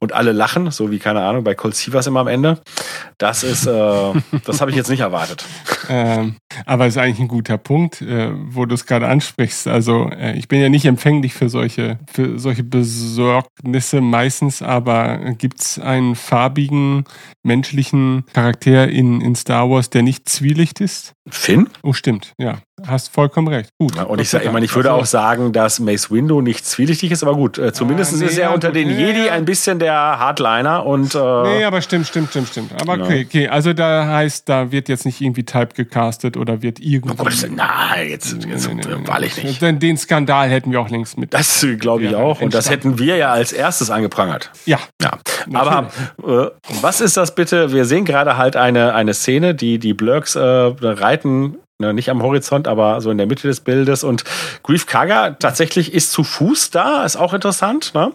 [0.00, 2.60] und alle lachen, so wie keine Ahnung bei Cold Sievers immer am Ende.
[3.18, 4.12] Das ist, äh,
[4.44, 5.44] das habe ich jetzt nicht erwartet.
[5.88, 9.68] Ähm, aber es ist eigentlich ein guter Punkt, äh, wo du es gerade ansprichst.
[9.68, 15.78] Also äh, ich bin ja nicht empfänglich für solche für solche Besorgnisse meistens, aber gibt's
[15.78, 17.04] einen farbigen
[17.42, 21.14] menschlichen Charakter in, in Star Wars, der nicht Zwielicht ist?
[21.28, 21.68] Finn?
[21.82, 22.58] Oh, stimmt, ja.
[22.86, 23.70] Hast vollkommen recht.
[23.78, 23.96] Gut.
[23.96, 27.12] Ja, und ich, sag, ich meine, ich würde auch sagen, dass Mace Windu nicht zwielichtig
[27.12, 29.94] ist, aber gut, äh, zumindest ah, nee, ist er unter den Jedi ein bisschen der
[29.94, 31.14] Hardliner und.
[31.14, 32.72] Äh, nee, aber stimmt, stimmt, stimmt, stimmt.
[32.80, 33.04] Aber ja.
[33.04, 33.48] okay, okay.
[33.48, 37.14] Also da heißt, da wird jetzt nicht irgendwie Type gecastet oder wird irgendwie.
[37.18, 39.62] Oh Gott, nein, jetzt, jetzt nee, nee, wahrlich nicht.
[39.62, 41.32] Den, den Skandal hätten wir auch längst mit.
[41.34, 42.40] Das glaube ich auch.
[42.40, 44.50] Und das hätten wir ja als erstes angeprangert.
[44.66, 44.78] Ja.
[45.00, 45.12] Ja.
[45.52, 45.90] Aber
[46.22, 47.72] äh, was ist das bitte?
[47.72, 52.22] Wir sehen gerade halt eine, eine Szene, die die Blurks äh, reiten Ne, nicht am
[52.22, 54.04] Horizont, aber so in der Mitte des Bildes.
[54.04, 54.22] Und
[54.62, 57.92] Grief Kaga tatsächlich ist zu Fuß da, ist auch interessant.
[57.92, 58.12] Ne?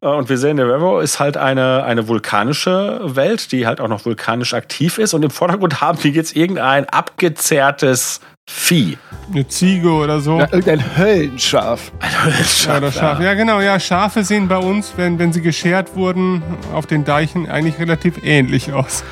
[0.00, 4.06] Äh, und wir sehen, Navarro ist halt eine, eine vulkanische Welt, die halt auch noch
[4.06, 5.12] vulkanisch aktiv ist.
[5.12, 8.96] Und im Vordergrund haben die jetzt irgendein abgezerrtes Vieh.
[9.30, 10.38] Eine Ziege oder so.
[10.38, 11.92] Ja, irgendein Höllenschaf.
[12.00, 12.66] Ein Höllenschaf.
[12.66, 13.18] Ja, oder Schaf.
[13.20, 13.24] Ja.
[13.26, 13.60] ja, genau.
[13.60, 16.42] Ja, Schafe sehen bei uns, wenn, wenn sie geschert wurden,
[16.72, 19.04] auf den Deichen eigentlich relativ ähnlich aus.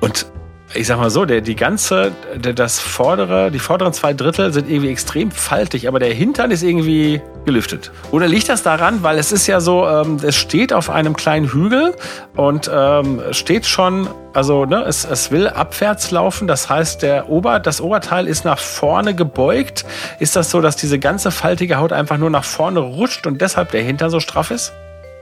[0.00, 0.26] Und
[0.74, 4.68] ich sag mal so, der, die ganze, der, das vordere, die vorderen zwei Drittel sind
[4.68, 7.90] irgendwie extrem faltig, aber der Hintern ist irgendwie gelüftet.
[8.10, 11.52] Oder liegt das daran, weil es ist ja so, ähm, es steht auf einem kleinen
[11.52, 11.94] Hügel
[12.36, 17.60] und ähm, steht schon, also ne, es, es will abwärts laufen, das heißt, der Ober,
[17.60, 19.84] das Oberteil ist nach vorne gebeugt.
[20.20, 23.72] Ist das so, dass diese ganze faltige Haut einfach nur nach vorne rutscht und deshalb
[23.72, 24.72] der Hintern so straff ist?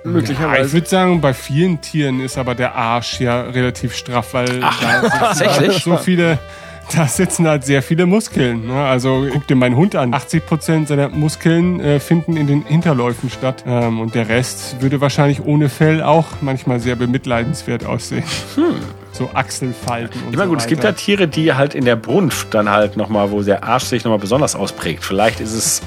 [0.05, 0.61] Möglicherweise.
[0.61, 4.61] Ja, ich würde sagen, bei vielen Tieren ist aber der Arsch ja relativ straff, weil
[4.63, 6.39] Ach, da tatsächlich so viele,
[6.95, 8.67] da sitzen halt sehr viele Muskeln.
[8.67, 8.83] Ne?
[8.83, 10.15] Also guck dir meinen Hund an.
[10.15, 13.65] 80 Prozent seiner Muskeln äh, finden in den Hinterläufen statt.
[13.67, 18.25] Ähm, und der Rest würde wahrscheinlich ohne Fell auch manchmal sehr bemitleidenswert aussehen.
[18.55, 18.77] Hm.
[19.13, 22.55] So Achselfalten und meine, gut, so es gibt ja Tiere, die halt in der Brunft
[22.55, 25.05] dann halt nochmal, wo der Arsch sich nochmal besonders ausprägt.
[25.05, 25.83] Vielleicht ist es.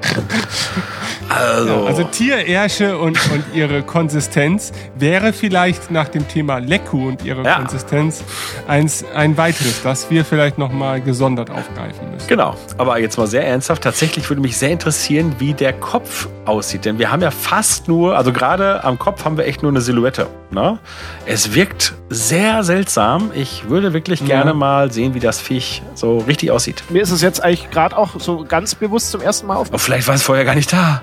[1.28, 7.24] Also, ja, also Tierärsche und, und ihre Konsistenz wäre vielleicht nach dem Thema Lecku und
[7.24, 7.56] ihre ja.
[7.56, 8.24] Konsistenz
[8.66, 12.28] eins, ein weiteres, das wir vielleicht nochmal gesondert aufgreifen müssen.
[12.28, 13.82] Genau, aber jetzt mal sehr ernsthaft.
[13.82, 16.84] Tatsächlich würde mich sehr interessieren, wie der Kopf aussieht.
[16.84, 19.80] Denn wir haben ja fast nur, also gerade am Kopf haben wir echt nur eine
[19.80, 20.28] Silhouette.
[20.50, 20.78] Ne?
[21.26, 23.30] Es wirkt sehr seltsam.
[23.34, 24.54] Ich würde wirklich gerne ja.
[24.54, 26.84] mal sehen, wie das Viech so richtig aussieht.
[26.88, 29.74] Mir ist es jetzt eigentlich gerade auch so ganz bewusst zum ersten Mal aufgefallen.
[29.74, 31.02] Oh, vielleicht war es vorher gar nicht da.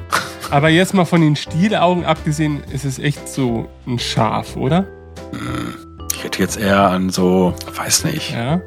[0.51, 4.85] Aber jetzt mal von den Stielaugen abgesehen, ist es echt so ein Schaf, oder?
[6.13, 8.31] Ich hätte jetzt eher an so, weiß nicht.
[8.31, 8.61] Ja.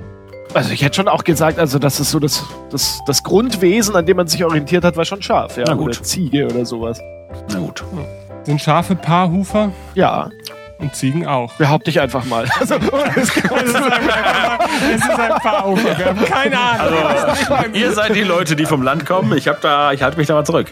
[0.55, 4.07] Also ich hätte schon auch gesagt, also das ist so das, das, das Grundwesen, an
[4.07, 5.65] dem man sich orientiert hat, war schon Schaf, ja.
[5.67, 5.89] Na gut.
[5.89, 7.01] Oder Ziege oder sowas.
[7.51, 7.85] Na gut.
[8.45, 9.73] Sind Schafe Paarhufer?
[9.95, 10.31] Ja.
[10.79, 11.53] Und Ziegen auch.
[11.55, 12.47] Behaupte ich einfach mal.
[12.61, 12.77] Also,
[13.17, 13.45] es, ist
[15.11, 15.99] ein Paarhufer.
[15.99, 16.99] Wir haben keine Ahnung.
[17.05, 19.37] Also, ihr seid die Leute, die vom Land kommen.
[19.37, 20.69] Ich, hab da, ich halte mich da mal zurück.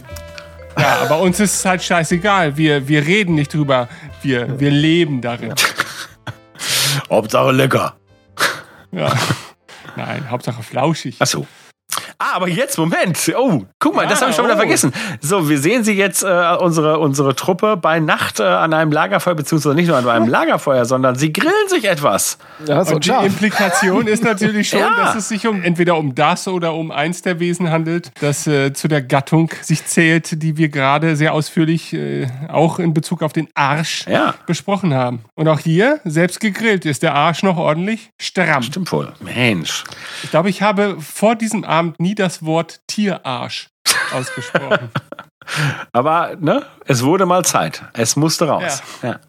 [0.78, 2.56] Ja, aber uns ist es halt scheißegal.
[2.56, 3.88] Wir, wir reden nicht drüber.
[4.22, 5.54] Wir, wir leben darin.
[7.10, 7.96] Hauptsache lecker.
[8.92, 9.12] Ja.
[9.96, 11.16] Nein, Hauptsache flauschig.
[11.18, 11.46] Ach so.
[12.18, 13.32] Ah, aber jetzt, Moment.
[13.36, 14.58] Oh, guck mal, ja, das habe ich schon wieder oh.
[14.58, 14.92] vergessen.
[15.20, 19.34] So, wir sehen sie jetzt, äh, unsere, unsere Truppe bei Nacht äh, an einem Lagerfeuer,
[19.34, 22.38] beziehungsweise nicht nur an einem Lagerfeuer, sondern sie grillen sich etwas.
[22.66, 23.10] Ja, so Und die.
[23.10, 24.96] Implikation ist natürlich schon, ja.
[24.96, 28.72] dass es sich um entweder um das oder um eins der Wesen handelt, das äh,
[28.72, 33.32] zu der Gattung sich zählt, die wir gerade sehr ausführlich äh, auch in Bezug auf
[33.32, 34.34] den Arsch ja.
[34.46, 35.20] besprochen haben.
[35.34, 38.62] Und auch hier, selbst gegrillt, ist der Arsch noch ordentlich stramm.
[38.62, 39.12] Stimmt wohl.
[39.20, 39.84] Mensch.
[40.22, 43.68] Ich glaube, ich habe vor diesem Abend nie das Wort Tierarsch
[44.12, 44.90] ausgesprochen.
[45.92, 47.82] Aber ne, es wurde mal Zeit.
[47.92, 48.82] Es musste raus.
[49.02, 49.08] Ja.
[49.08, 49.20] ja.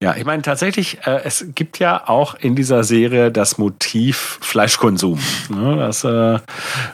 [0.00, 5.18] Ja, ich meine tatsächlich, äh, es gibt ja auch in dieser Serie das Motiv Fleischkonsum.
[5.48, 6.38] Ne, das äh,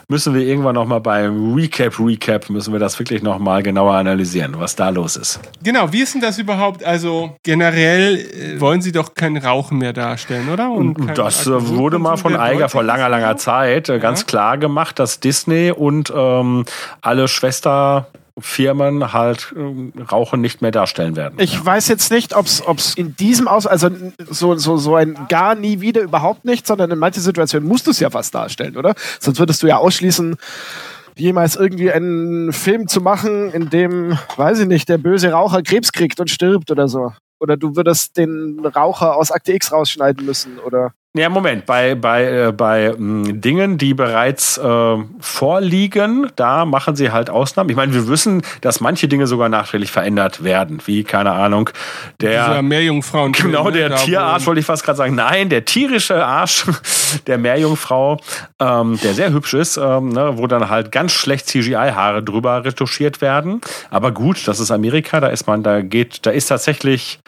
[0.07, 3.93] müssen wir irgendwann noch mal beim Recap Recap müssen wir das wirklich noch mal genauer
[3.93, 5.39] analysieren, was da los ist.
[5.63, 6.83] Genau, wie ist denn das überhaupt?
[6.83, 10.71] Also generell äh, wollen Sie doch kein Rauchen mehr darstellen, oder?
[11.13, 15.19] Das äh, wurde mal von Eiger vor langer langer Zeit äh, ganz klar gemacht, dass
[15.19, 16.65] Disney und ähm,
[17.01, 18.07] alle Schwester
[18.37, 21.35] Firmen halt äh, Rauchen nicht mehr darstellen werden.
[21.39, 21.65] Ich ja.
[21.65, 23.89] weiß jetzt nicht, ob es in diesem Aus, also
[24.29, 27.91] so, so, so ein gar nie wieder überhaupt nicht, sondern in manchen Situationen musst du
[27.91, 28.93] es ja was darstellen, oder?
[29.19, 30.35] Sonst würdest du ja ausschließen,
[31.17, 35.93] jemals irgendwie einen Film zu machen, in dem, weiß ich nicht, der böse Raucher Krebs
[35.93, 37.13] kriegt und stirbt oder so.
[37.39, 40.93] Oder du würdest den Raucher aus Akte X rausschneiden müssen, oder?
[41.17, 46.97] Ja, Moment, bei, bei, äh, bei mh, hm, Dingen, die bereits äh, vorliegen, da machen
[46.97, 47.69] sie halt Ausnahmen.
[47.69, 51.69] Ich meine, wir wissen, dass manche Dinge sogar nachträglich verändert werden, wie, keine Ahnung,
[52.19, 53.31] der Dieser Meerjungfrauen.
[53.45, 55.15] Genau, der ne, Tierarsch, wollte ich fast gerade sagen.
[55.15, 56.65] Nein, der tierische Arsch
[57.27, 58.19] der Meerjungfrau,
[58.59, 63.21] ähm, der sehr hübsch ist, ähm, ne, wo dann halt ganz schlecht CGI-Haare drüber retuschiert
[63.21, 63.61] werden.
[63.89, 67.19] Aber gut, das ist Amerika, da ist man, da geht, da ist tatsächlich,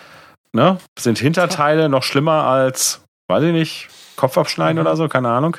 [0.52, 5.58] ne, sind Hinterteile noch schlimmer als weiß ich nicht, Kopf abschneiden oder so, keine Ahnung.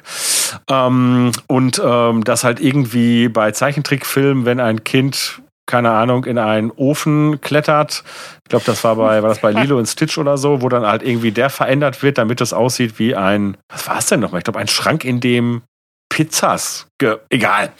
[0.68, 6.70] Ähm, und ähm, das halt irgendwie bei Zeichentrickfilmen, wenn ein Kind keine Ahnung, in einen
[6.72, 8.02] Ofen klettert.
[8.42, 10.86] Ich glaube, das war bei, war das bei Lilo und Stitch oder so, wo dann
[10.86, 14.38] halt irgendwie der verändert wird, damit es aussieht wie ein, was war es denn nochmal?
[14.38, 15.62] Ich glaube, ein Schrank, in dem
[16.08, 16.88] Pizzas,
[17.28, 17.70] egal.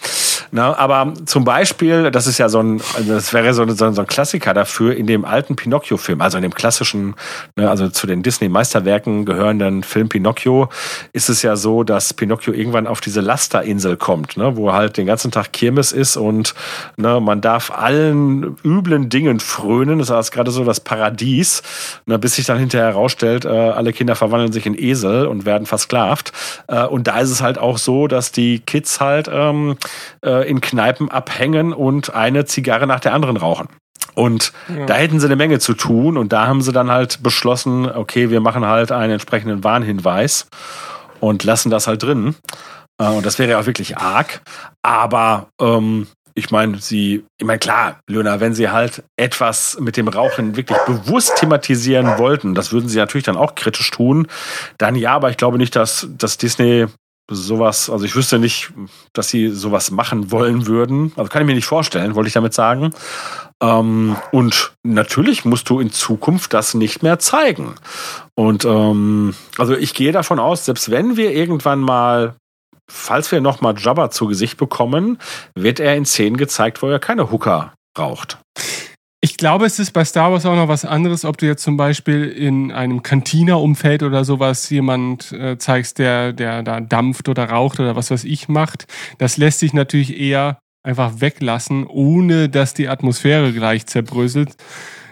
[0.51, 4.07] Na, aber zum Beispiel, das ist ja so ein, das wäre so ein, so ein
[4.07, 7.15] Klassiker dafür in dem alten Pinocchio-Film, also in dem klassischen,
[7.55, 10.69] ne, also zu den Disney-Meisterwerken gehörenden Film Pinocchio,
[11.13, 15.05] ist es ja so, dass Pinocchio irgendwann auf diese Lasterinsel kommt, ne, wo halt den
[15.05, 16.55] ganzen Tag Kirmes ist und
[16.97, 19.99] ne, man darf allen üblen Dingen frönen.
[19.99, 21.61] Das ist gerade so das Paradies,
[22.05, 25.67] ne, bis sich dann hinterher herausstellt, äh, alle Kinder verwandeln sich in Esel und werden
[25.67, 26.31] versklavt.
[26.67, 29.77] Äh, und da ist es halt auch so, dass die Kids halt ähm,
[30.23, 33.67] äh, äh, in Kneipen abhängen und eine Zigarre nach der anderen rauchen.
[34.15, 34.85] Und ja.
[34.85, 38.29] da hätten sie eine Menge zu tun und da haben sie dann halt beschlossen, okay,
[38.29, 40.47] wir machen halt einen entsprechenden Warnhinweis
[41.19, 42.35] und lassen das halt drin.
[42.99, 44.41] Äh, und das wäre ja auch wirklich arg.
[44.81, 50.07] Aber ähm, ich meine, sie, ich meine, klar, Leona, wenn sie halt etwas mit dem
[50.07, 54.27] Rauchen wirklich bewusst thematisieren wollten, das würden sie natürlich dann auch kritisch tun,
[54.77, 56.87] dann ja, aber ich glaube nicht, dass, dass Disney
[57.29, 58.71] sowas, also ich wüsste nicht,
[59.13, 61.11] dass sie sowas machen wollen würden.
[61.15, 62.91] Also kann ich mir nicht vorstellen, wollte ich damit sagen.
[63.61, 67.75] Ähm, und natürlich musst du in Zukunft das nicht mehr zeigen.
[68.35, 72.35] Und ähm, also ich gehe davon aus, selbst wenn wir irgendwann mal,
[72.89, 75.17] falls wir nochmal Jabba zu Gesicht bekommen,
[75.55, 78.37] wird er in Szenen gezeigt, wo er keine Hooker raucht.
[79.21, 81.75] Ich glaube, es ist bei Star Wars auch noch was anderes, ob du jetzt zum
[81.75, 87.81] Beispiel in einem Cantina-Umfeld oder sowas jemand äh, zeigst, der, der da dampft oder raucht
[87.81, 88.87] oder was weiß ich macht.
[89.17, 94.55] Das lässt sich natürlich eher einfach weglassen, ohne dass die Atmosphäre gleich zerbröselt.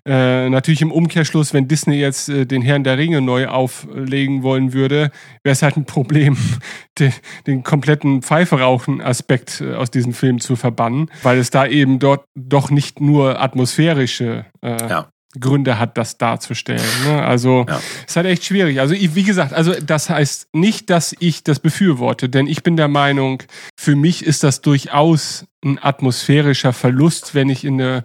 [0.07, 4.71] Äh, natürlich im Umkehrschluss, wenn Disney jetzt äh, den Herrn der Ringe neu auflegen wollen
[4.71, 5.11] würde,
[5.43, 6.37] wäre es halt ein Problem,
[6.99, 7.13] den,
[7.45, 12.69] den kompletten Pfeiferauchen-Aspekt äh, aus diesem Film zu verbannen, weil es da eben dort doch
[12.69, 15.09] nicht nur atmosphärische äh, ja.
[15.37, 16.81] Gründe hat, das darzustellen.
[17.05, 17.21] Ne?
[17.21, 17.81] Also ja.
[18.07, 18.79] ist halt echt schwierig.
[18.79, 22.87] Also wie gesagt, also das heißt nicht, dass ich das befürworte, denn ich bin der
[22.87, 23.43] Meinung,
[23.77, 28.03] für mich ist das durchaus ein atmosphärischer Verlust, wenn ich in eine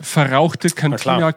[0.00, 1.34] verrauchte Kantina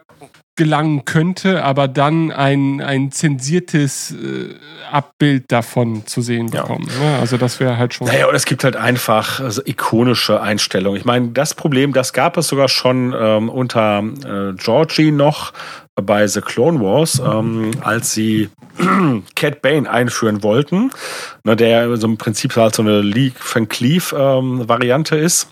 [0.56, 4.54] gelangen könnte, aber dann ein, ein zensiertes äh,
[4.90, 6.88] Abbild davon zu sehen bekommen.
[7.00, 7.10] Ja.
[7.10, 7.18] Ne?
[7.18, 8.06] Also das wäre halt schon.
[8.06, 10.98] Naja, und es gibt halt einfach also ikonische Einstellungen.
[10.98, 15.52] Ich meine, das Problem, das gab es sogar schon ähm, unter äh, Georgie noch
[16.00, 18.48] bei The Clone Wars, ähm, als sie
[19.34, 20.90] Cat Bane einführen wollten,
[21.44, 25.48] ne, der so im Prinzip halt so eine League Van Cleave ähm, Variante ist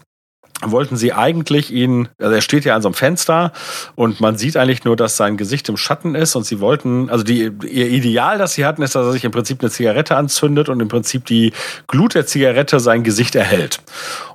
[0.65, 3.53] wollten sie eigentlich ihn, also er steht ja an so einem Fenster
[3.95, 7.25] und man sieht eigentlich nur, dass sein Gesicht im Schatten ist und sie wollten, also
[7.25, 10.69] die, ihr Ideal, das sie hatten, ist, dass er sich im Prinzip eine Zigarette anzündet
[10.69, 11.53] und im Prinzip die
[11.87, 13.81] Glut der Zigarette sein Gesicht erhält.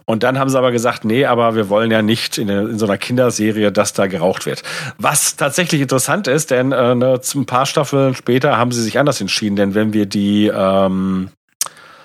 [0.06, 2.86] Und dann haben sie aber gesagt, nee, aber wir wollen ja nicht in, in so
[2.86, 4.64] einer Kinderserie, dass da geraucht wird.
[4.98, 9.20] Was tatsächlich interessant ist, denn äh, ne, ein paar Staffeln später haben sie sich anders
[9.20, 11.47] entschieden, denn wenn wir die ähm, äh,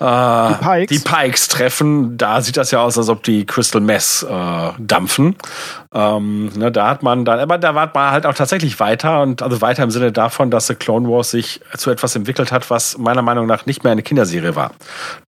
[0.03, 0.87] die, Pikes.
[0.89, 5.35] die Pikes treffen, da sieht das ja aus, als ob die Crystal Mess äh, dampfen.
[5.93, 9.41] Ähm, ne, da hat man dann, aber da war man halt auch tatsächlich weiter und
[9.41, 12.97] also weiter im Sinne davon, dass The Clone Wars sich zu etwas entwickelt hat, was
[12.97, 14.71] meiner Meinung nach nicht mehr eine Kinderserie war.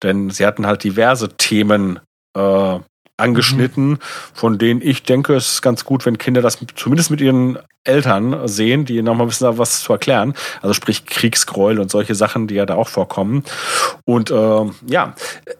[0.04, 2.00] Denn sie hatten halt diverse Themen
[2.36, 2.80] äh,
[3.18, 4.00] angeschnitten,
[4.34, 8.48] von denen ich denke, es ist ganz gut, wenn Kinder das zumindest mit ihren Eltern
[8.48, 10.34] sehen, die nochmal wissen, was zu erklären.
[10.62, 13.44] Also sprich Kriegsgräuel und solche Sachen, die ja da auch vorkommen.
[14.06, 15.14] Und äh, ja,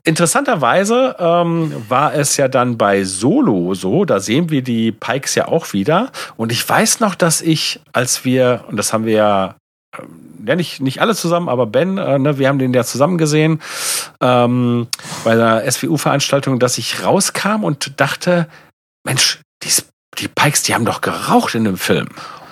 [0.04, 5.48] interessanterweise ähm, war es ja dann bei Solo so, da sehen wir die Pikes ja
[5.48, 6.12] auch wieder.
[6.36, 9.56] Und ich weiß noch, dass ich, als wir, und das haben wir ja
[10.46, 13.62] ja nicht, nicht alle zusammen, aber Ben, äh, ne, wir haben den ja zusammen gesehen
[14.22, 14.88] ähm,
[15.24, 18.48] bei der SWU-Veranstaltung, dass ich rauskam und dachte,
[19.04, 19.70] Mensch, die,
[20.18, 22.10] die Pikes, die haben doch geraucht in dem Film.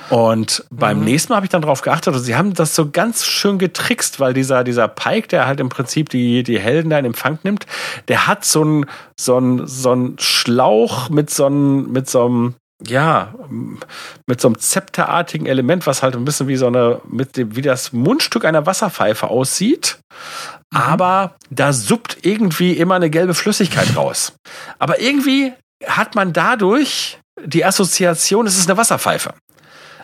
[0.09, 1.05] Und beim mhm.
[1.05, 4.19] nächsten Mal habe ich dann darauf geachtet, also sie haben das so ganz schön getrickst,
[4.19, 7.65] weil dieser, dieser Pike, der halt im Prinzip die, die Helden da in Empfang nimmt,
[8.09, 8.85] der hat so einen
[9.19, 12.55] so einen so einen Schlauch mit so einem, mit so einem,
[12.88, 13.34] ja,
[14.27, 17.61] mit so einem zepterartigen Element, was halt ein bisschen wie so eine, mit dem, wie
[17.61, 19.99] das Mundstück einer Wasserpfeife aussieht.
[20.71, 20.77] Mhm.
[20.77, 24.34] Aber da suppt irgendwie immer eine gelbe Flüssigkeit raus.
[24.79, 25.53] Aber irgendwie
[25.86, 29.34] hat man dadurch die Assoziation, es ist eine Wasserpfeife.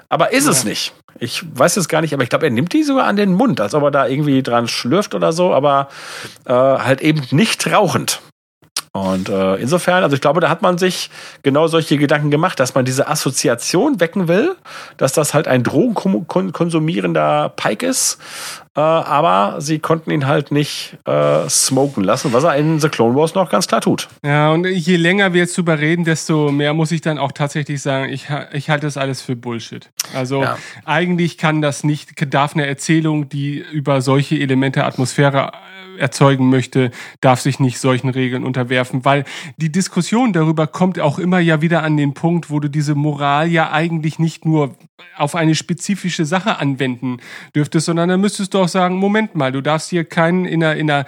[0.09, 0.51] Aber ist ja.
[0.51, 0.93] es nicht.
[1.19, 3.61] Ich weiß es gar nicht, aber ich glaube, er nimmt die sogar an den Mund,
[3.61, 5.89] als ob er da irgendwie dran schlürft oder so, aber
[6.45, 8.21] äh, halt eben nicht rauchend.
[8.91, 11.11] Und äh, insofern, also ich glaube, da hat man sich
[11.43, 14.55] genau solche Gedanken gemacht, dass man diese Assoziation wecken will,
[14.97, 18.17] dass das halt ein drogenkonsumierender Pike ist,
[18.76, 23.15] äh, aber sie konnten ihn halt nicht äh, smoken lassen, was er in The Clone
[23.15, 24.07] Wars noch ganz klar tut.
[24.24, 27.82] Ja, und je länger wir jetzt drüber reden, desto mehr muss ich dann auch tatsächlich
[27.82, 29.89] sagen, ich, ich halte das alles für Bullshit.
[30.13, 30.57] Also ja.
[30.86, 35.51] eigentlich kann das nicht, darf eine Erzählung, die über solche Elemente Atmosphäre
[35.99, 36.91] erzeugen möchte,
[37.22, 39.26] darf sich nicht solchen Regeln unterwerfen, weil
[39.57, 43.49] die Diskussion darüber kommt auch immer ja wieder an den Punkt, wo du diese Moral
[43.49, 44.76] ja eigentlich nicht nur
[45.15, 47.17] auf eine spezifische Sache anwenden
[47.55, 50.76] dürftest, sondern dann müsstest du auch sagen, Moment mal, du darfst hier keinen in einer,
[50.76, 51.05] in einer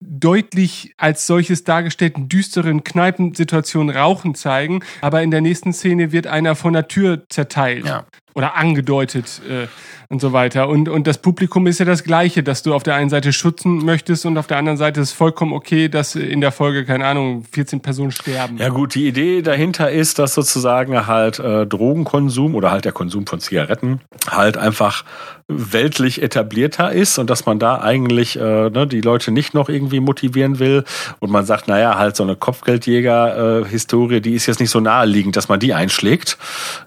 [0.00, 6.56] deutlich als solches dargestellten düsteren Kneipensituation Rauchen zeigen, aber in der nächsten Szene wird einer
[6.56, 8.06] von der Tür zerteilt ja.
[8.34, 9.40] Oder angedeutet.
[9.48, 9.66] Äh,
[10.10, 10.68] und so weiter.
[10.68, 13.84] Und, und das Publikum ist ja das Gleiche, dass du auf der einen Seite schützen
[13.84, 17.44] möchtest und auf der anderen Seite ist vollkommen okay, dass in der Folge, keine Ahnung,
[17.52, 18.56] 14 Personen sterben.
[18.58, 23.24] Ja gut, die Idee dahinter ist, dass sozusagen halt äh, Drogenkonsum oder halt der Konsum
[23.28, 25.04] von Zigaretten halt einfach
[25.50, 30.00] weltlich etablierter ist und dass man da eigentlich äh, ne, die Leute nicht noch irgendwie
[30.00, 30.84] motivieren will
[31.18, 35.36] und man sagt, naja, halt so eine Kopfgeldjäger-Historie, äh, die ist jetzt nicht so naheliegend,
[35.36, 36.38] dass man die einschlägt.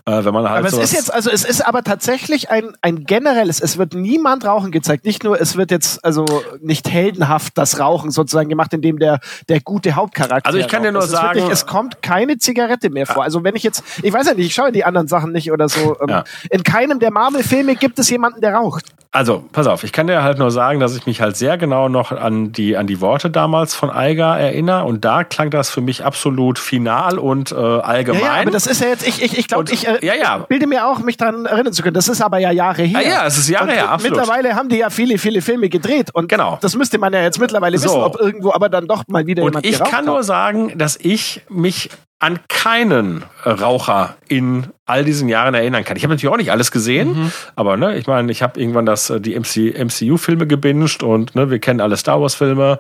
[0.05, 3.05] Äh, wenn man halt aber es ist jetzt, also es ist aber tatsächlich ein, ein
[3.05, 5.03] generelles, es wird niemand Rauchen gezeigt.
[5.03, 6.25] Nicht nur, es wird jetzt also
[6.61, 9.19] nicht heldenhaft das Rauchen sozusagen gemacht, indem der,
[9.49, 10.45] der gute Hauptcharakter.
[10.45, 13.23] Also ich kann dir nur sagen, wirklich, es kommt keine Zigarette mehr vor.
[13.23, 15.67] Also wenn ich jetzt, ich weiß ja nicht, ich schaue die anderen Sachen nicht oder
[15.69, 15.99] so.
[16.01, 16.23] Ähm, ja.
[16.51, 18.85] In keinem der Marvel-Filme gibt es jemanden, der raucht.
[19.15, 21.87] Also, pass auf, ich kann dir halt nur sagen, dass ich mich halt sehr genau
[21.87, 25.81] noch an die, an die Worte damals von Eiger erinnere und da klang das für
[25.81, 28.21] mich absolut final und äh, allgemein.
[28.21, 30.37] Ja, ja, aber das ist ja jetzt, ich, ich, ich glaube, ich äh, ja, ja.
[30.39, 31.93] bilde mir auch, mich daran erinnern zu können.
[31.93, 33.01] Das ist aber ja Jahre her.
[33.01, 34.17] Ja, ja, es ist Jahre her, absolut.
[34.17, 36.57] Mittlerweile haben die ja viele, viele Filme gedreht und genau.
[36.61, 37.85] das müsste man ja jetzt mittlerweile so.
[37.85, 40.97] wissen, ob irgendwo aber dann doch mal wieder und jemand ich kann nur sagen, dass
[40.97, 41.89] ich mich
[42.23, 45.97] an keinen Raucher in all diesen Jahren erinnern kann.
[45.97, 47.31] Ich habe natürlich auch nicht alles gesehen, mhm.
[47.57, 51.51] aber ne, ich meine, ich habe irgendwann das äh, die MC, MCU-Filme gebinged und ne,
[51.51, 52.79] wir kennen alle Star Wars-Filme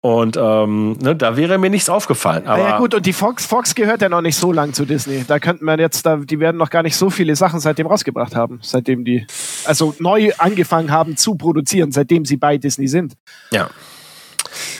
[0.00, 2.46] und ähm, ne, da wäre mir nichts aufgefallen.
[2.46, 5.24] Aber ja gut, und die Fox, Fox gehört ja noch nicht so lang zu Disney.
[5.26, 8.36] Da könnte man jetzt, da, die werden noch gar nicht so viele Sachen seitdem rausgebracht
[8.36, 9.26] haben, seitdem die
[9.64, 13.14] also neu angefangen haben zu produzieren, seitdem sie bei Disney sind.
[13.50, 13.70] Ja.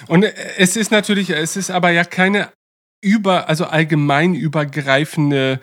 [0.06, 2.48] Und äh, es ist natürlich, es ist aber ja keine
[3.00, 5.60] über, also allgemein übergreifende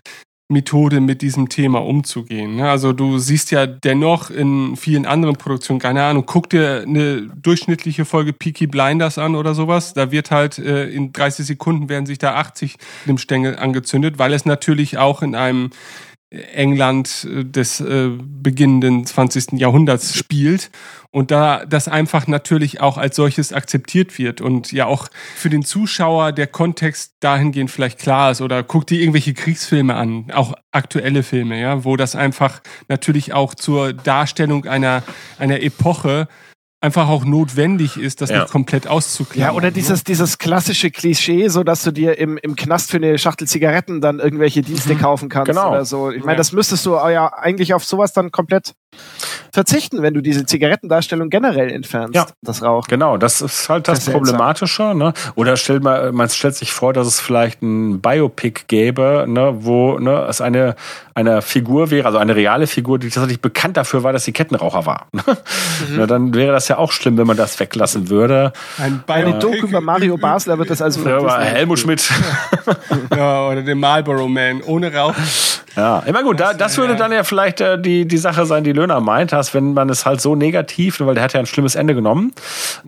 [0.48, 2.58] Methode mit diesem Thema umzugehen.
[2.58, 2.70] Ne?
[2.70, 8.06] Also du siehst ja dennoch in vielen anderen Produktionen, keine Ahnung, guck dir eine durchschnittliche
[8.06, 9.96] Folge Peaky Blinders an oder sowas.
[9.96, 12.76] Da wird halt äh, in 30 Sekunden werden sich da 80
[13.08, 15.72] im Stängel angezündet, weil es natürlich auch in einem
[16.30, 19.54] England äh, des äh, beginnenden 20.
[19.54, 20.70] Jahrhunderts spielt
[21.16, 25.08] und da das einfach natürlich auch als solches akzeptiert wird und ja auch
[25.38, 30.30] für den Zuschauer der Kontext dahingehend vielleicht klar ist oder guckt dir irgendwelche Kriegsfilme an,
[30.34, 32.60] auch aktuelle Filme, ja, wo das einfach
[32.90, 35.04] natürlich auch zur Darstellung einer
[35.40, 36.28] einer Epoche
[36.82, 38.42] einfach auch notwendig ist, das ja.
[38.42, 39.52] nicht komplett auszuklären.
[39.52, 43.18] Ja, oder dieses, dieses klassische Klischee, so dass du dir im, im Knast für eine
[43.18, 45.00] Schachtel Zigaretten dann irgendwelche Dienste mhm.
[45.00, 45.72] kaufen kannst genau.
[45.72, 46.12] oder so.
[46.12, 46.38] Ich meine, ja.
[46.38, 48.76] das müsstest du ja eigentlich auf sowas dann komplett
[49.52, 52.28] verzichten, wenn du diese Zigarettendarstellung generell entfernst, Ja.
[52.42, 52.88] das Rauchen.
[52.90, 54.14] Genau, das ist halt das, Das.
[54.14, 54.94] Problematische.
[54.96, 55.14] Ne?
[55.36, 59.98] Oder stellt mal, man stellt sich vor, dass es vielleicht ein Biopic gäbe, ne, wo
[60.00, 60.76] ne, es eine,
[61.14, 64.86] eine Figur wäre, also eine reale Figur, die tatsächlich bekannt dafür war, dass sie Kettenraucher
[64.86, 65.08] war.
[65.14, 65.22] Mhm.
[65.98, 68.52] Na, dann wäre das ja auch schlimm, wenn man das weglassen würde.
[68.78, 72.10] Ein Eine Biopic Doku über Mario Basler wird das also Ja, Helmut Schmidt.
[73.16, 75.14] Ja, oder den Marlboro Man ohne Rauch.
[75.76, 76.40] Ja, immer gut.
[76.40, 79.54] Da, das würde dann ja vielleicht äh, die, die Sache sein, die Löhner meint hast,
[79.54, 82.34] wenn man es halt so negativ, weil der hat ja ein schlimmes Ende genommen,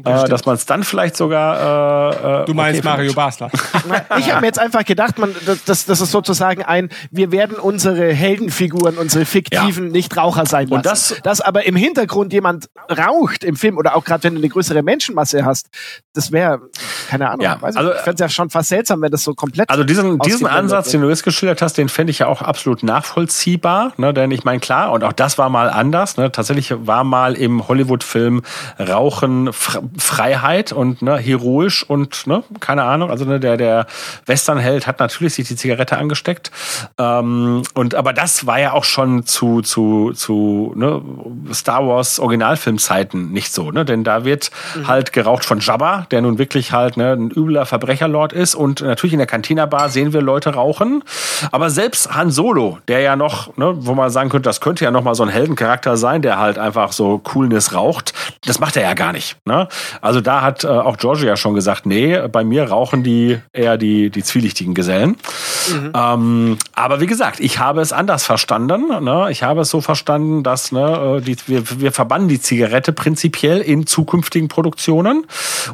[0.05, 2.13] äh, dass man es dann vielleicht sogar.
[2.13, 3.13] Äh, äh, Du meinst okay Mario.
[3.13, 3.49] Basler.
[4.17, 7.57] Ich habe mir jetzt einfach gedacht, man, das, das, das ist sozusagen ein, wir werden
[7.57, 10.73] unsere Heldenfiguren, unsere fiktiven Nichtraucher sein lassen.
[10.75, 14.39] Und das- Dass aber im Hintergrund jemand raucht im Film oder auch gerade wenn du
[14.41, 15.67] eine größere Menschenmasse hast,
[16.13, 16.59] das wäre,
[17.09, 19.69] keine Ahnung, Ja, also- ich fände es ja schon fast seltsam, wenn das so komplett
[19.69, 20.93] Also diesen, diesen Ansatz, wird.
[20.95, 23.93] den du jetzt geschildert hast, den fände ich ja auch absolut nachvollziehbar.
[23.97, 24.13] Ne?
[24.13, 26.17] Denn ich meine, klar, und auch das war mal anders.
[26.17, 26.31] Ne?
[26.31, 28.41] Tatsächlich war mal im Hollywood-Film
[28.79, 33.09] Rauchen F Freiheit und ne, heroisch und ne, keine Ahnung.
[33.09, 33.87] Also ne, der, der
[34.25, 36.51] Westernheld hat natürlich sich die Zigarette angesteckt.
[36.97, 41.01] Ähm, und aber das war ja auch schon zu, zu, zu ne,
[41.53, 43.71] Star Wars Originalfilmzeiten nicht so.
[43.71, 43.85] Ne?
[43.85, 44.51] Denn da wird
[44.85, 48.55] halt geraucht von Jabba, der nun wirklich halt ne, ein übler Verbrecherlord ist.
[48.55, 51.03] Und natürlich in der Cantina-Bar sehen wir Leute rauchen.
[51.51, 54.91] Aber selbst Han Solo, der ja noch, ne, wo man sagen könnte, das könnte ja
[54.91, 58.13] noch mal so ein Heldencharakter sein, der halt einfach so Coolness raucht,
[58.45, 59.37] das macht er ja gar nicht.
[59.45, 59.67] Ne?
[60.01, 64.09] Also da hat äh, auch Georgia schon gesagt, nee, bei mir rauchen die eher die,
[64.09, 65.17] die zwielichtigen Gesellen.
[65.93, 69.03] Ähm, aber wie gesagt, ich habe es anders verstanden.
[69.03, 69.27] Ne?
[69.31, 73.59] Ich habe es so verstanden, dass ne, äh, die, wir, wir verbannen die Zigarette prinzipiell
[73.59, 75.25] in zukünftigen Produktionen.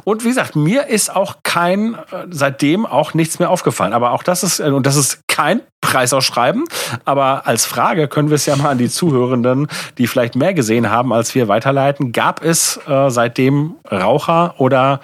[0.04, 3.92] Und wie gesagt, mir ist auch kein, äh, seitdem auch nichts mehr aufgefallen.
[3.92, 6.64] Aber auch das ist, äh, und das ist kein Preisausschreiben.
[7.04, 9.68] Aber als Frage können wir es ja mal an die Zuhörenden,
[9.98, 12.12] die vielleicht mehr gesehen haben, als wir weiterleiten.
[12.12, 15.00] Gab es äh, seitdem Raucher oder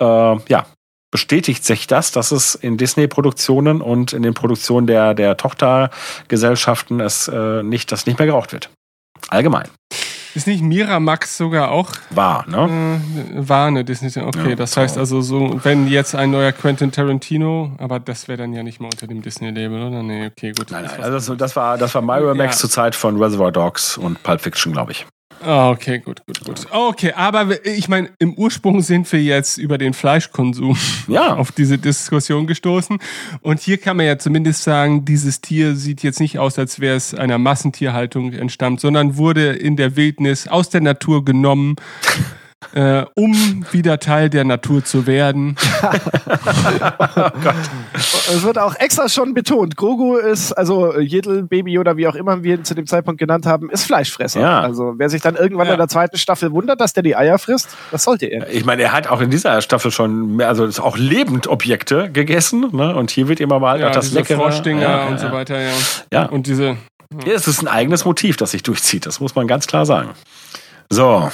[0.00, 0.04] äh,
[0.48, 0.66] ja,
[1.10, 7.28] bestätigt sich das, dass es in Disney-Produktionen und in den Produktionen der, der Tochtergesellschaften es
[7.28, 8.70] äh, nicht, dass nicht mehr geraucht wird.
[9.28, 9.68] Allgemein.
[10.34, 13.00] Ist nicht Miramax sogar auch War, ne?
[13.34, 14.10] äh, war eine Disney?
[14.20, 18.38] Okay, Ja, das heißt also so, wenn jetzt ein neuer Quentin Tarantino, aber das wäre
[18.38, 20.02] dann ja nicht mal unter dem Disney-Label, oder?
[20.02, 20.70] Nee, okay, gut.
[20.70, 21.02] Nein, nein.
[21.02, 22.60] Also das, das war, das war Miramax Ja.
[22.62, 25.06] zur Zeit von Reservoir Dogs und Pulp Fiction, glaube ich.
[25.42, 26.66] Ah, okay, gut, gut, gut.
[26.70, 31.34] Okay, aber ich meine, im Ursprung sind wir jetzt über den Fleischkonsum Ja.
[31.36, 32.98] auf diese Diskussion gestoßen.
[33.42, 36.96] Und hier kann man ja zumindest sagen, dieses Tier sieht jetzt nicht aus, als wäre
[36.96, 41.76] es einer Massentierhaltung entstammt, sondern wurde in der Wildnis aus der Natur genommen,
[42.72, 45.56] äh, um wieder Teil der Natur zu werden.
[47.94, 49.76] Es wird auch extra schon betont.
[49.76, 53.46] Grogu ist, also Jedel, Baby oder wie auch immer wir ihn zu dem Zeitpunkt genannt
[53.46, 54.40] haben, ist Fleischfresser.
[54.40, 54.60] Ja.
[54.60, 55.74] Also wer sich dann irgendwann Ja.
[55.74, 58.40] in der zweiten Staffel wundert, dass der die Eier frisst, das sollte er.
[58.40, 58.54] nicht.
[58.54, 62.68] Ich meine, er hat auch in dieser Staffel schon mehr, also auch lebend Objekte gegessen,
[62.72, 62.94] ne?
[62.96, 64.36] Und hier wird immer mal Ja, auch das leckere.
[64.38, 65.18] Froschdinger ja, und ja.
[65.18, 65.72] so weiter, ja.
[66.12, 66.26] Ja.
[66.26, 66.76] Und diese,
[67.26, 69.06] Ja, es ist ein eigenes Motiv, das sich durchzieht.
[69.06, 70.10] Das muss man ganz klar sagen.
[70.90, 71.30] So.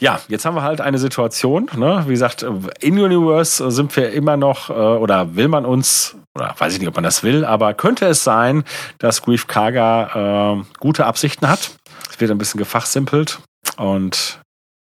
[0.00, 2.04] Ja, jetzt haben wir halt eine Situation, ne?
[2.06, 2.44] wie gesagt,
[2.80, 6.88] in Universe sind wir immer noch, äh, oder will man uns, oder weiß ich nicht,
[6.88, 8.64] ob man das will, aber könnte es sein,
[8.98, 11.70] dass Grief Karga äh, gute Absichten hat.
[12.10, 13.40] Es wird ein bisschen gefachsimpelt
[13.76, 14.40] und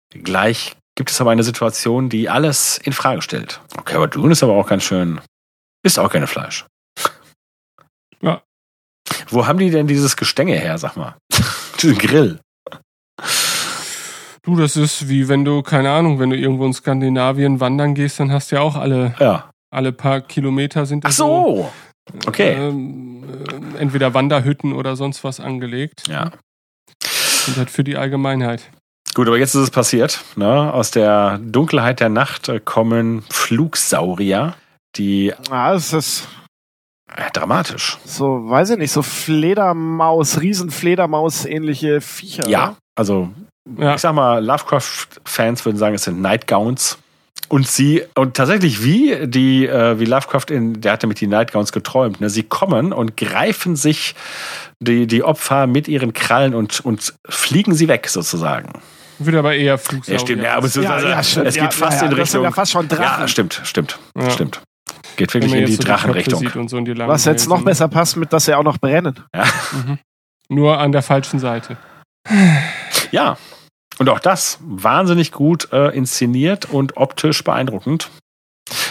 [0.09, 3.61] gleich gibt es aber eine Situation, die alles in Frage stellt.
[3.77, 5.21] Okay, aber Dune ist aber auch ganz schön,
[5.83, 6.65] ist auch keine Fleisch.
[8.21, 8.41] Ja.
[9.29, 11.15] Wo haben die denn dieses Gestänge her, sag mal?
[11.81, 12.39] Diesen Grill.
[14.47, 18.19] Du, das ist wie wenn du, keine Ahnung, wenn du irgendwo in Skandinavien wandern gehst,
[18.19, 19.49] dann hast du ja auch alle, Ja.
[19.71, 21.71] alle paar Kilometer sind da Ach so.
[22.25, 22.53] Okay.
[22.53, 23.23] ähm,
[23.75, 26.03] äh, entweder Wanderhütten oder sonst was angelegt.
[26.07, 26.31] Ja.
[27.47, 28.69] Und halt für die Allgemeinheit.
[29.13, 30.23] Gut, aber jetzt ist es passiert.
[30.35, 30.73] Ne?
[30.73, 34.55] Aus der Dunkelheit der Nacht äh, kommen Flugsaurier,
[34.95, 36.27] die Ah, es ist
[37.15, 37.97] äh, dramatisch.
[38.05, 42.47] so, weiß ich nicht, so Fledermaus, Riesenfledermaus-ähnliche Viecher.
[42.47, 42.77] Ja, oder?
[42.95, 43.29] also
[43.77, 43.95] Ja.
[43.95, 46.97] ich sag mal, Lovecraft-Fans würden sagen, es sind Nightgowns.
[47.49, 51.71] Und sie, und tatsächlich wie die, äh, wie Lovecraft in, der hatte mit die Nightgowns
[51.71, 52.29] geträumt, ne?
[52.29, 54.15] Sie kommen und greifen sich
[54.81, 58.73] die, die Opfer mit ihren Krallen und, und fliegen sie weg, sozusagen.
[59.19, 60.19] Wird aber eher Flugsaurier.
[60.19, 61.47] Ja, stimmt, ja, aber Ja, ja, stimmt.
[61.47, 62.25] es geht Ja, fast ja, in das Richtung.
[62.41, 63.21] sind ja fast schon Drachen.
[63.21, 64.29] Ja, stimmt, stimmt, Ja.
[64.29, 64.61] stimmt.
[65.15, 66.67] Geht wirklich in die so Drachenrichtung.
[66.67, 69.19] so in Was jetzt noch besser passt, mit dass sie auch noch brennen.
[70.49, 71.77] Nur an der falschen Seite.
[73.11, 73.37] Ja.
[73.99, 78.09] Und auch das wahnsinnig gut äh, inszeniert und optisch beeindruckend.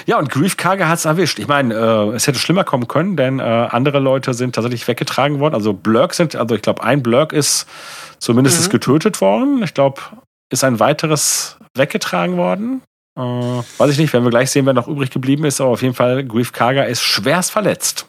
[0.07, 1.39] Ja, und Grief Karga hat's erwischt.
[1.39, 5.39] Ich meine, äh, es hätte schlimmer kommen können, denn äh, andere Leute sind tatsächlich weggetragen
[5.39, 5.55] worden.
[5.55, 7.67] Also Blurk sind, also ich glaube, ein Blurk ist
[8.19, 8.71] Zumindest mhm.
[8.71, 9.63] getötet worden.
[9.63, 10.01] Ich glaube,
[10.51, 12.83] ist ein weiteres weggetragen worden.
[13.17, 15.83] Äh, weiß ich nicht, werden wir gleich sehen, wer noch übrig geblieben ist, aber auf
[15.83, 18.09] jeden Fall, Grief Karga ist schwerst verletzt.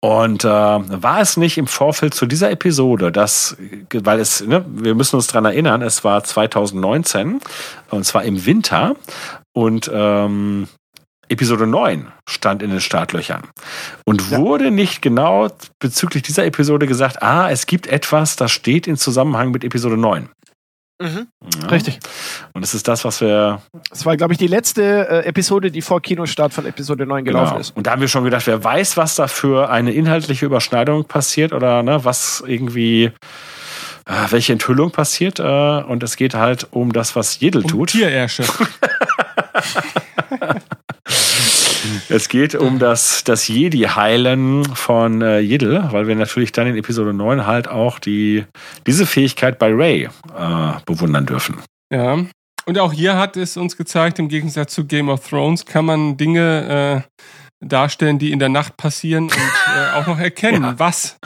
[0.00, 3.56] Und äh, war es nicht im Vorfeld zu dieser Episode, dass,
[3.92, 7.40] weil es, ne, wir müssen uns dran erinnern, es war 2019
[7.90, 8.94] und zwar im Winter
[9.52, 10.68] und ähm,
[11.28, 13.42] Episode 9 stand in den Startlöchern.
[14.04, 14.38] Und ja.
[14.38, 15.48] wurde nicht genau
[15.80, 20.28] bezüglich dieser Episode gesagt, ah, es gibt etwas, das steht in Zusammenhang mit Episode 9.
[21.00, 21.28] Mhm.
[21.62, 21.68] Ja.
[21.68, 22.00] Richtig.
[22.52, 23.62] Und das ist das, was wir.
[23.90, 27.50] Das war, glaube ich, die letzte äh, Episode, die vor Kinostart von Episode 9 gelaufen
[27.50, 27.60] genau.
[27.60, 27.76] ist.
[27.76, 31.52] Und da haben wir schon gedacht, wer weiß, was da für eine inhaltliche Überschneidung passiert
[31.52, 33.12] oder ne, was irgendwie
[34.06, 35.38] äh, welche Enthüllung passiert.
[35.38, 37.90] Äh, und es geht halt um das, was Jedel um tut.
[37.90, 38.44] Tierärsche.
[42.08, 47.12] Es geht um das, das Jedi-Heilen von äh, Jiddle, weil wir natürlich dann in Episode
[47.12, 48.44] 9 halt auch die,
[48.86, 51.58] diese Fähigkeit bei Ray äh, bewundern dürfen.
[51.92, 52.18] Ja.
[52.66, 56.16] Und auch hier hat es uns gezeigt, im Gegensatz zu Game of Thrones kann man
[56.16, 60.78] Dinge äh, darstellen, die in der Nacht passieren und äh, auch noch erkennen, ja.
[60.78, 61.18] was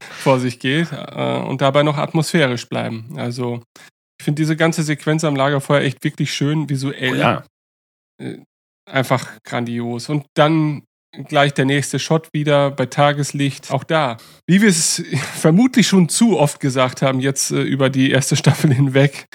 [0.00, 3.14] vor sich geht äh, und dabei noch atmosphärisch bleiben.
[3.16, 3.62] Also
[4.18, 7.12] ich finde diese ganze Sequenz am Lagerfeuer echt wirklich schön visuell.
[7.12, 7.44] Oh ja.
[8.90, 10.08] Einfach grandios.
[10.08, 10.82] Und dann
[11.26, 13.70] gleich der nächste Shot wieder bei Tageslicht.
[13.70, 15.02] Auch da, wie wir es
[15.34, 19.26] vermutlich schon zu oft gesagt haben, jetzt äh, über die erste Staffel hinweg,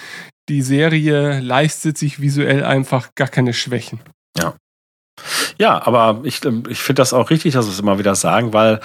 [0.48, 4.00] die Serie leistet sich visuell einfach gar keine Schwächen.
[4.36, 4.54] Ja.
[5.58, 8.52] Ja, aber ich, ähm, ich finde das auch richtig, dass wir es immer wieder sagen,
[8.52, 8.80] weil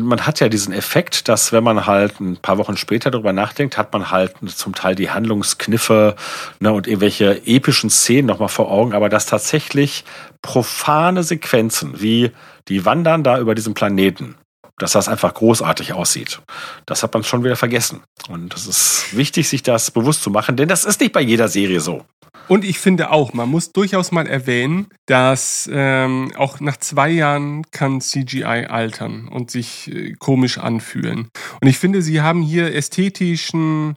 [0.00, 3.76] man hat ja diesen Effekt, dass wenn man halt ein paar Wochen später darüber nachdenkt,
[3.78, 6.16] hat man halt zum Teil die Handlungskniffe
[6.60, 10.04] ne, und irgendwelche epischen Szenen nochmal vor Augen, aber dass tatsächlich
[10.40, 12.32] profane Sequenzen wie
[12.68, 14.36] die wandern da über diesen Planeten,
[14.78, 16.40] dass das einfach großartig aussieht.
[16.86, 18.02] Das hat man schon wieder vergessen.
[18.28, 21.48] Und es ist wichtig, sich das bewusst zu machen, denn das ist nicht bei jeder
[21.48, 22.04] Serie so.
[22.48, 27.62] Und ich finde auch, man muss durchaus mal erwähnen, dass ähm, auch nach zwei Jahren
[27.70, 31.28] kann CGI altern und sich äh, komisch anfühlen.
[31.60, 33.94] Und ich finde, sie haben hier ästhetischen,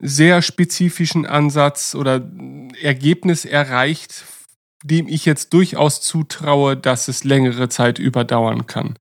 [0.00, 2.28] sehr spezifischen Ansatz oder
[2.82, 4.24] Ergebnis erreicht,
[4.82, 8.96] dem ich jetzt durchaus zutraue, dass es längere Zeit überdauern kann.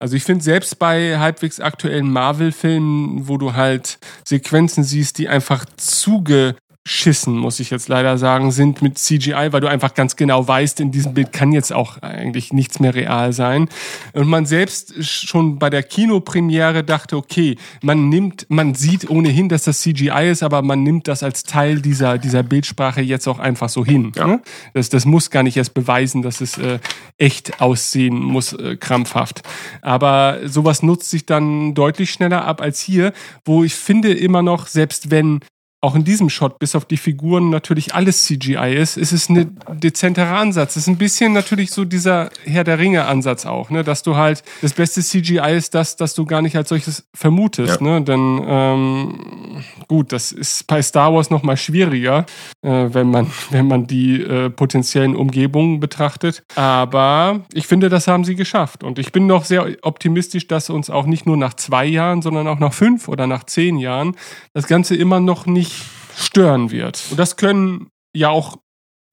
[0.00, 5.64] Also ich finde selbst bei halbwegs aktuellen Marvel-Filmen, wo du halt Sequenzen siehst, die einfach
[5.76, 6.56] zuge
[6.86, 10.78] schissen, muss ich jetzt leider sagen, sind mit CGI, weil du einfach ganz genau weißt,
[10.78, 13.68] in diesem Bild kann jetzt auch eigentlich nichts mehr real sein.
[14.12, 19.64] Und man selbst schon bei der Kinopremiere dachte, okay, man nimmt, man sieht ohnehin, dass
[19.64, 23.68] das CGI ist, aber man nimmt das als Teil dieser, dieser Bildsprache jetzt auch einfach
[23.68, 24.12] so hin.
[24.14, 24.28] Ja.
[24.28, 24.42] Ne?
[24.72, 26.78] Das, das muss gar nicht erst beweisen, dass es äh,
[27.18, 29.42] echt aussehen muss, äh, krampfhaft.
[29.82, 33.12] Aber sowas nutzt sich dann deutlich schneller ab als hier,
[33.44, 35.40] wo ich finde immer noch, selbst wenn
[35.86, 39.56] auch in diesem Shot, bis auf die Figuren natürlich alles CGI ist, ist es ein
[39.72, 40.74] dezenterer Ansatz.
[40.74, 43.84] Es ist ein bisschen natürlich so dieser Herr der Ringe-Ansatz auch, ne?
[43.84, 47.80] dass du halt, das beste CGI ist das, dass du gar nicht als solches vermutest.
[47.80, 47.86] Ja.
[47.86, 48.02] Ne?
[48.02, 52.26] Denn ähm, gut, das ist bei Star Wars noch mal schwieriger,
[52.62, 56.42] äh, wenn, man, wenn man die äh, potenziellen Umgebungen betrachtet.
[56.56, 58.82] Aber ich finde, das haben sie geschafft.
[58.82, 62.48] Und ich bin noch sehr optimistisch, dass uns auch nicht nur nach zwei Jahren, sondern
[62.48, 64.16] auch nach fünf oder nach zehn Jahren
[64.52, 65.75] das Ganze immer noch nicht
[66.16, 67.02] stören wird.
[67.10, 68.56] Und das können ja auch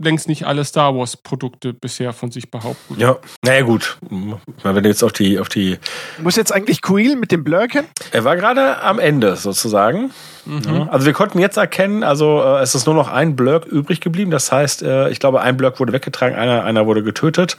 [0.03, 2.99] längst nicht alle Star Wars Produkte bisher von sich behaupten.
[2.99, 3.97] Ja, naja gut.
[4.63, 5.77] Wenn du jetzt auf die, auf die.
[6.21, 7.85] Muss jetzt eigentlich Quill mit dem Blurken?
[8.11, 10.11] Er war gerade am Ende sozusagen.
[10.45, 10.89] Mhm.
[10.89, 14.31] Also wir konnten jetzt erkennen, also äh, es ist nur noch ein Blurk übrig geblieben.
[14.31, 17.57] Das heißt, äh, ich glaube, ein Blurk wurde weggetragen, einer, einer wurde getötet.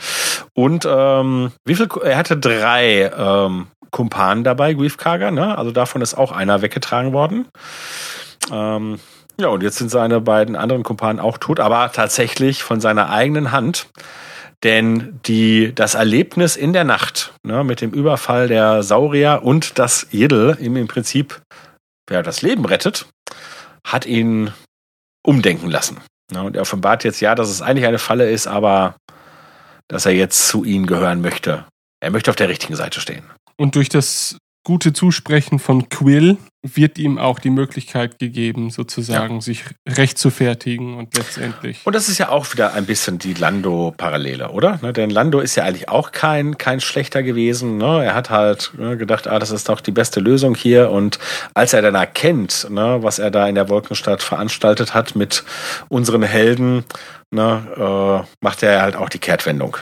[0.55, 1.89] Und ähm, wie viel?
[2.03, 5.57] Er hatte drei ähm, Kumpanen dabei, Griefkarger, ne?
[5.57, 7.47] Also davon ist auch einer weggetragen worden.
[8.53, 8.99] Ähm,
[9.39, 13.53] ja, und jetzt sind seine beiden anderen Kumpanen auch tot, aber tatsächlich von seiner eigenen
[13.53, 13.89] Hand.
[14.63, 20.07] Denn die, das Erlebnis in der Nacht ne, mit dem Überfall der Saurier und das
[20.11, 21.43] Jiddel ihm im Prinzip
[22.11, 23.07] ja, das Leben rettet,
[23.87, 24.53] hat ihn
[25.23, 26.01] umdenken lassen.
[26.33, 28.97] Ne, und er offenbart jetzt ja, dass es eigentlich eine Falle ist, aber
[29.89, 31.65] dass er jetzt zu ihnen gehören möchte.
[32.01, 33.25] Er möchte auf der richtigen Seite stehen.
[33.57, 39.41] Und durch das gute Zusprechen von Quill wird ihm auch die Möglichkeit gegeben, sozusagen, ja.
[39.43, 41.81] sich recht zu fertigen und letztendlich.
[41.85, 44.79] Und das ist ja auch wieder ein bisschen die Lando-Parallele, oder?
[44.83, 47.77] Ne, denn Lando ist ja eigentlich auch kein, kein schlechter gewesen.
[47.77, 48.05] Ne?
[48.05, 50.91] Er hat halt ne, gedacht, ah, das ist doch die beste Lösung hier.
[50.91, 51.19] Und
[51.53, 55.45] als er dann erkennt, ne, was er da in der Wolkenstadt veranstaltet hat mit
[55.89, 56.85] unseren Helden,
[57.31, 59.77] ne, äh, macht er halt auch die Kehrtwendung.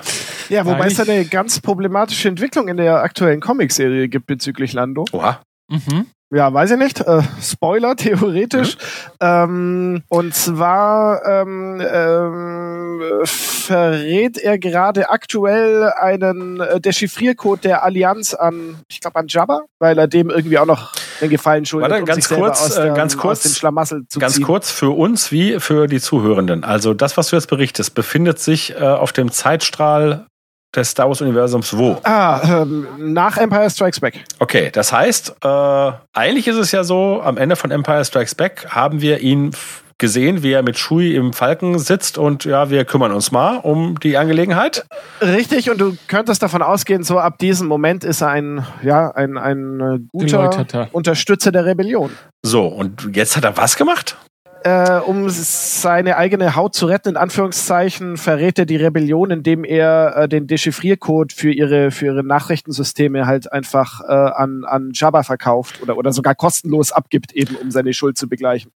[0.49, 5.05] Ja, wobei es eine ganz problematische Entwicklung in der aktuellen Comicserie gibt bezüglich Lando.
[5.13, 5.41] Oha.
[5.71, 6.07] Mhm.
[6.33, 8.77] Ja, weiß ich nicht, äh, Spoiler theoretisch.
[8.77, 8.83] Mhm.
[9.21, 18.77] Ähm, und zwar ähm, ähm, verrät er gerade aktuell einen äh, Dechiffriercode der Allianz an,
[18.89, 21.91] ich glaube an Jabba, weil er dem irgendwie auch noch den Gefallen schuldet.
[21.91, 24.45] Warte, um ganz kurz, äh, der, ganz kurz, den Schlamassel zu ganz ziehen.
[24.45, 26.65] kurz für uns wie für die Zuhörenden.
[26.65, 30.27] Also das, was du jetzt berichtest, befindet sich äh, auf dem Zeitstrahl
[30.75, 31.99] des Star Wars Universums wo?
[32.05, 34.25] Ah, ähm, nach Empire Strikes Back.
[34.39, 38.67] Okay, das heißt, äh, eigentlich ist es ja so, am Ende von Empire Strikes Back
[38.71, 39.53] haben wir ihn
[39.99, 44.01] gesehen, wie er mit Shui im Falken sitzt und ja, wir kümmern uns mal um
[44.01, 44.85] die Angelegenheit.
[45.21, 49.39] Richtig, und du könntest davon ausgehen, so ab diesem Moment ist er ein, ja, ein,
[49.39, 50.89] ein äh, guter.
[50.91, 52.11] Unterstützer der Rebellion.
[52.43, 54.17] So, und jetzt hat er was gemacht?
[54.65, 60.17] Äh, um seine eigene Haut zu retten, in Anführungszeichen, verrät er die Rebellion, indem er
[60.17, 65.83] äh, den Dechiffriercode für ihre, für ihre Nachrichtensysteme halt einfach äh, an, an Jabba verkauft
[65.83, 68.71] oder, oder sogar kostenlos abgibt, eben um seine Schuld zu begleichen.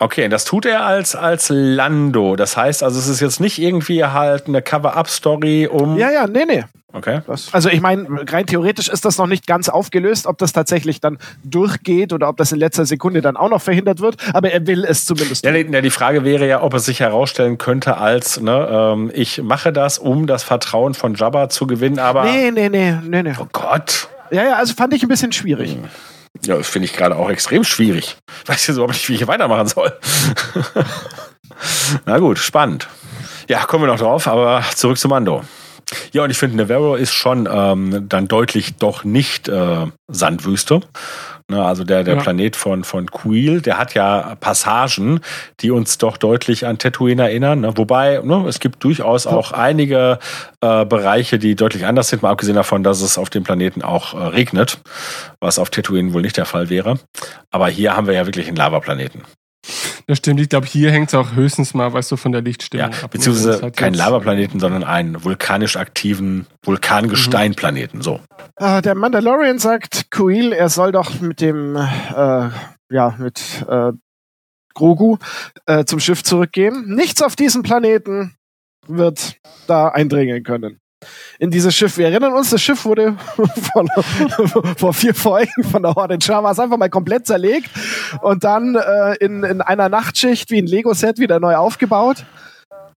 [0.00, 2.36] Okay, und das tut er als, als Lando.
[2.36, 5.96] Das heißt also, es ist jetzt nicht irgendwie halt eine Cover-Up-Story um.
[5.96, 6.64] Ja, ja, nee, nee.
[6.90, 7.20] Okay.
[7.26, 11.00] Das, also ich meine, rein theoretisch ist das noch nicht ganz aufgelöst, ob das tatsächlich
[11.00, 14.66] dann durchgeht oder ob das in letzter Sekunde dann auch noch verhindert wird, aber er
[14.66, 15.44] will es zumindest.
[15.44, 19.10] Ja, die, ja, die Frage wäre ja, ob es sich herausstellen könnte als, ne, ähm,
[19.12, 22.24] ich mache das, um das Vertrauen von Jabba zu gewinnen, aber.
[22.24, 23.34] Nee, nee, nee, nee, nee.
[23.38, 24.08] Oh Gott.
[24.30, 25.76] Ja, ja, also fand ich ein bisschen schwierig.
[26.44, 28.16] Ja, das finde ich gerade auch extrem schwierig.
[28.44, 29.92] Ich weiß jetzt überhaupt nicht, wie ich hier weitermachen soll.
[32.06, 32.88] Na gut, spannend.
[33.48, 35.42] Ja, kommen wir noch drauf, aber zurück zu Mando.
[36.12, 40.80] Ja, und ich finde, Navarro ist schon ähm, dann deutlich doch nicht äh, Sandwüste.
[41.50, 42.20] Ne, also der, der Ja.
[42.20, 45.20] Planet von, von Kuil, der hat ja Passagen,
[45.60, 47.60] die uns doch deutlich an Tatooine erinnern.
[47.60, 47.72] Ne?
[47.76, 50.18] Wobei, ne, es gibt durchaus auch einige
[50.60, 54.12] äh, Bereiche, die deutlich anders sind, mal abgesehen davon, dass es auf dem Planeten auch
[54.12, 54.78] äh, regnet,
[55.40, 56.98] was auf Tatooine wohl nicht der Fall wäre.
[57.50, 59.22] Aber hier haben wir ja wirklich einen Lavaplaneten.
[60.08, 60.40] Das stimmt.
[60.40, 62.92] Ich glaube, hier hängt es auch höchstens mal, weißt du, von der Ja, Lichtstimmung ab.
[62.92, 62.98] ne?
[63.02, 68.00] Das beziehungsweise hat kein jetzt- Lavaplaneten, sondern einen vulkanisch aktiven Vulkangesteinplaneten.
[68.00, 68.20] So.
[68.56, 72.48] Äh, der Mandalorian sagt Kuil, er soll doch mit dem, äh,
[72.90, 73.92] ja, mit äh,
[74.74, 75.18] Grogu
[75.66, 76.86] äh, zum Schiff zurückgehen.
[76.94, 78.34] Nichts auf diesem Planeten
[78.86, 79.36] wird
[79.66, 80.80] da eindringen können.
[81.38, 81.96] In dieses Schiff.
[81.96, 83.16] Wir erinnern uns, das Schiff wurde
[83.72, 83.88] von,
[84.76, 87.70] vor vier Folgen von der Horde Jawas einfach mal komplett zerlegt
[88.22, 92.24] und dann äh, in, in einer Nachtschicht wie ein Lego-Set wieder neu aufgebaut.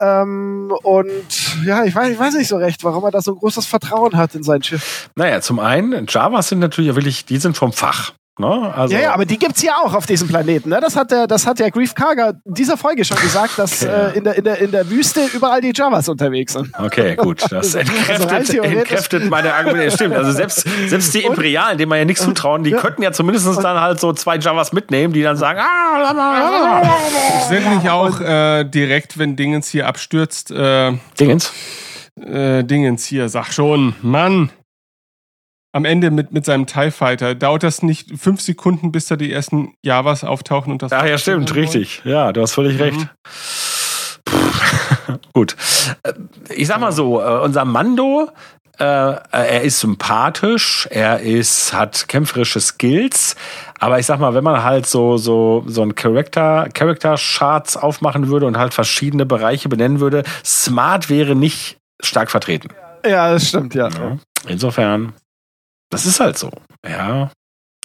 [0.01, 3.37] Ähm, und ja, ich weiß, ich weiß nicht so recht, warum er da so ein
[3.37, 5.09] großes Vertrauen hat in sein Schiff.
[5.15, 8.13] Naja, zum einen, Javas sind natürlich wirklich, die sind vom Fach.
[8.39, 8.73] Ne?
[8.73, 10.69] Also, Ja, ja, aber die gibt's ja auch auf diesem Planeten.
[10.69, 10.79] Ne?
[10.81, 14.11] Das hat der, das hat der Grief Karga in dieser Folge schon gesagt, dass Okay.
[14.13, 16.69] äh, in, der, in, der, in der Wüste überall die Javas unterwegs sind.
[16.79, 17.41] Okay, gut.
[17.51, 19.91] Das Also entkräftet, theoretisch- entkräftet meine Argumente.
[19.91, 20.15] Stimmt.
[20.15, 22.77] Also selbst, selbst die Imperialen, denen man ja nichts zutrauen, die Ja.
[22.79, 26.83] könnten ja zumindest dann halt so zwei Javas mitnehmen, die dann sagen, ah,
[27.49, 31.51] Sind nicht auch äh, direkt, wenn Dingens hier abstürzt, äh, Dingens.
[32.21, 34.49] äh, Dingens hier, sag schon, Mann.
[35.71, 39.31] Am Ende mit, mit seinem TIE Fighter, dauert das nicht fünf Sekunden, bis da die
[39.31, 40.91] ersten Javas auftauchen und das.
[40.91, 42.01] Ach ja, stimmt, richtig.
[42.05, 42.81] Ja, du hast völlig Mhm.
[42.81, 43.07] recht.
[44.25, 44.37] Puh.
[45.33, 45.55] Gut.
[46.03, 46.13] Äh,
[46.55, 48.29] Ich sag mal so, äh, unser Mando,
[48.79, 53.35] äh, er ist sympathisch, er ist, hat kämpferische Skills,
[53.79, 58.27] aber ich sag mal, wenn man halt so, so, so ein Character, Character Charts aufmachen
[58.29, 62.69] würde und halt verschiedene Bereiche benennen würde, smart wäre nicht stark vertreten.
[63.05, 63.89] Ja, das stimmt, ja.
[63.89, 64.17] Ja.
[64.47, 65.13] Insofern,
[65.89, 66.49] das ist halt so.
[66.87, 67.31] Ja.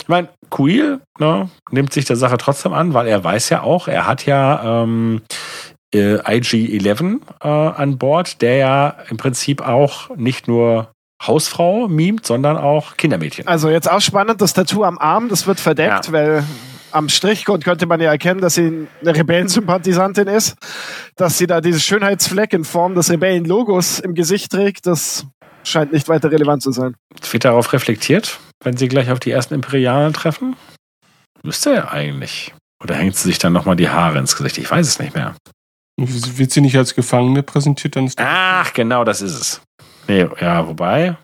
[0.00, 3.86] Ich meine, Kuil ne, nimmt sich der Sache trotzdem an, weil er weiß ja auch,
[3.88, 5.22] er hat ja ähm,
[5.94, 10.90] äh, IG-11 äh, an Bord, der ja im Prinzip auch nicht nur
[11.22, 13.46] Hausfrau mimt, sondern auch Kindermädchen.
[13.46, 16.12] Also jetzt auch spannend, das Tattoo am Arm, das wird verdeckt, Ja.
[16.12, 16.44] weil
[16.90, 20.56] am Strichcode könnte man ja erkennen, dass sie eine Rebellensympathisantin ist,
[21.16, 25.26] dass sie da dieses Schönheitsfleck in Form des Rebellenlogos im Gesicht trägt, das
[25.64, 26.96] scheint nicht weiter relevant zu sein.
[27.30, 30.56] Wird darauf reflektiert, wenn sie gleich auf die ersten Imperialen treffen?
[31.42, 32.54] Müsste er eigentlich.
[32.82, 34.58] Oder hängt sie sich dann nochmal die Haare ins Gesicht?
[34.58, 35.34] Ich weiß es nicht mehr.
[35.96, 39.60] Wird sie nicht als Gefangene präsentiert, dann ist Ach, genau, das ist es.
[40.08, 41.16] Nee, ja, wobei,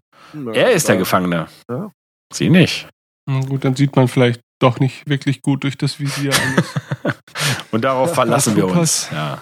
[0.52, 1.48] er ist der Gefangene.
[1.68, 1.90] Ja.
[2.32, 2.88] Sie nicht.
[3.26, 6.74] Na gut, dann sieht man vielleicht doch nicht wirklich gut durch das Visier alles.
[7.72, 9.08] Und darauf verlassen wir uns.
[9.12, 9.38] Ja.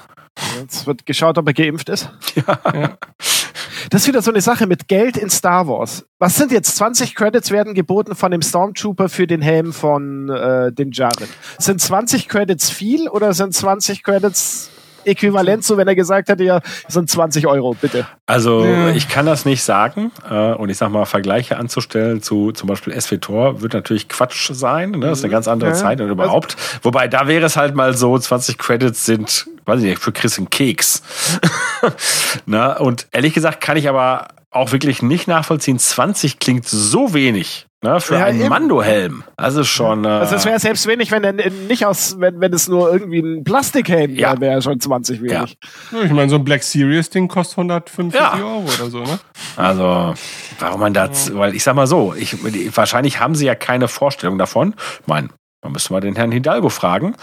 [0.59, 2.11] Jetzt wird geschaut, ob er geimpft ist.
[2.35, 2.97] Ja.
[3.91, 6.05] Das ist wieder so eine Sache mit Geld in Star Wars.
[6.19, 10.73] Was sind jetzt 20 Credits werden geboten von dem Stormtrooper für den Helm von äh,
[10.73, 11.29] den Jaren?
[11.59, 14.71] Sind 20 Credits viel oder sind 20 Credits
[15.09, 18.07] äquivalent zu, wenn er gesagt hätte, ja, das sind 20 Euro, bitte.
[18.27, 18.91] Also Ja.
[18.91, 22.99] ich kann das nicht sagen äh, und ich sag mal, Vergleiche anzustellen zu zum Beispiel
[23.01, 24.91] SWTOR wird natürlich Quatsch sein.
[24.93, 25.01] Ne?
[25.09, 25.77] Das ist eine ganz andere Ja.
[25.77, 26.57] Zeit und überhaupt.
[26.83, 30.39] Wobei da wäre es halt mal so, 20 Credits sind, weiß ich nicht, für Chris
[30.39, 31.03] ein Keks.
[32.47, 35.79] Na, und ehrlich gesagt kann ich aber auch wirklich nicht nachvollziehen.
[35.79, 37.67] 20 klingt so wenig.
[37.81, 38.49] Ne, für Ja, einen eben.
[38.49, 39.23] Mando-Helm.
[39.37, 40.05] Also schon.
[40.05, 43.21] Äh, Also es wäre selbst wenig, wenn er nicht aus, wenn, wenn es nur irgendwie
[43.21, 44.31] ein Plastikhelm Ja.
[44.33, 45.57] wäre, wäre schon 20 wenig.
[45.93, 48.35] Ja, Ich meine, so ein Black Series-Ding kostet 145 Ja.
[48.35, 49.21] Euro oder so, ne?
[49.57, 50.13] Also,
[50.59, 52.37] warum man das, weil ich sag mal so, ich,
[52.77, 54.75] wahrscheinlich haben sie ja keine Vorstellung davon.
[55.03, 55.29] Ich meine,
[55.63, 57.15] man müsste mal den Herrn Hidalgo fragen.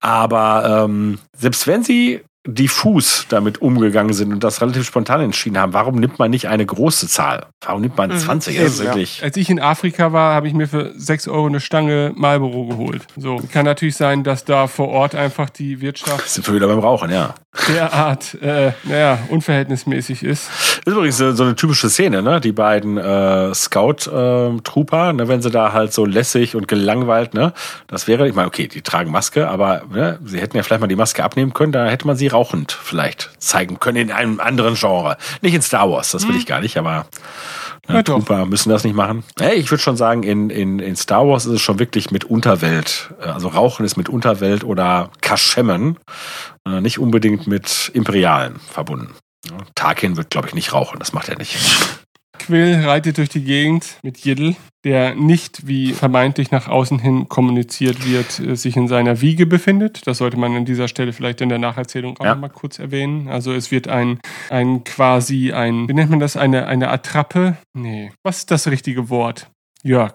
[0.00, 5.72] Aber ähm, selbst wenn sie diffus damit umgegangen sind und das relativ spontan entschieden haben,
[5.72, 7.46] warum nimmt man nicht eine große Zahl?
[7.64, 8.56] Warum nimmt man 20?
[8.56, 8.90] Das ist Eben, ja.
[8.90, 9.22] wirklich.
[9.22, 13.06] Als ich in Afrika war, habe ich mir für 6 Euro eine Stange Marlboro geholt.
[13.16, 16.78] So, kann natürlich sein, dass da vor Ort einfach die Wirtschaft Sind wir wieder beim
[16.78, 17.34] Rauchen, ja.
[17.68, 20.48] derart, äh, naja, unverhältnismäßig ist.
[20.84, 22.40] Das ist übrigens so eine typische Szene, ne?
[22.40, 25.28] Die beiden äh, Scout-Trooper, ne?
[25.28, 27.52] wenn sie da halt so lässig und gelangweilt, ne?
[27.86, 30.18] Das wäre, ich meine, okay, die tragen Maske, aber ne?
[30.24, 33.30] sie hätten ja vielleicht mal die Maske abnehmen können, da hätte man sie rauchend vielleicht
[33.38, 35.16] zeigen können in einem anderen Genre.
[35.40, 37.06] Nicht in Star Wars, das will ich gar nicht, aber
[37.88, 38.02] doch.
[38.02, 39.22] Trooper müssen das nicht machen.
[39.38, 42.24] Hey, ich würde schon sagen, in, in, in Star Wars ist es schon wirklich mit
[42.24, 43.10] Unterwelt.
[43.20, 45.96] Also Rauchen ist mit Unterwelt oder Kaschemmen,
[46.66, 49.14] äh, nicht unbedingt mit Imperialen verbunden.
[49.74, 51.56] Tarkin wird, glaube ich, nicht rauchen, das macht er nicht.
[52.46, 54.54] Quill reitet durch die Gegend mit Jiddel,
[54.84, 60.06] der nicht, wie vermeintlich nach außen hin kommuniziert wird, äh, sich in seiner Wiege befindet.
[60.06, 62.34] Das sollte man an dieser Stelle vielleicht in der Nacherzählung auch Ja.
[62.36, 63.26] mal kurz erwähnen.
[63.28, 67.56] Also es wird ein, ein quasi ein, wie nennt man das, eine, eine Attrappe?
[67.74, 68.12] Nee.
[68.22, 69.50] Was ist das richtige Wort?
[69.82, 70.14] Jörg.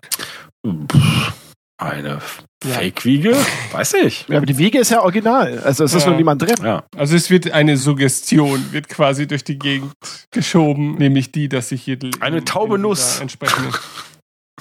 [0.65, 1.33] Pff,
[1.81, 2.19] Eine
[2.63, 2.73] Ja.
[2.75, 3.35] Fake-Wiege?
[3.71, 4.27] Weiß ich.
[4.27, 5.57] Ja, aber die Wiege ist ja original.
[5.65, 6.09] Also es ist Ja.
[6.09, 6.55] nur niemand drin.
[6.63, 6.83] Ja.
[6.95, 9.91] Also es wird eine Suggestion, wird quasi durch die Gegend
[10.29, 12.99] geschoben, nämlich die, dass sich Jiddel Eine in- taube in Nuss.
[13.13, 13.73] dieser entsprechenden-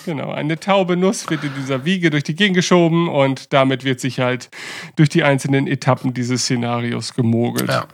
[0.07, 4.01] Genau, eine taube Nuss wird in dieser Wiege durch die Gegend geschoben und damit wird
[4.01, 4.49] sich halt
[4.97, 7.69] durch die einzelnen Etappen dieses Szenarios gemogelt.
[7.69, 7.85] Ja.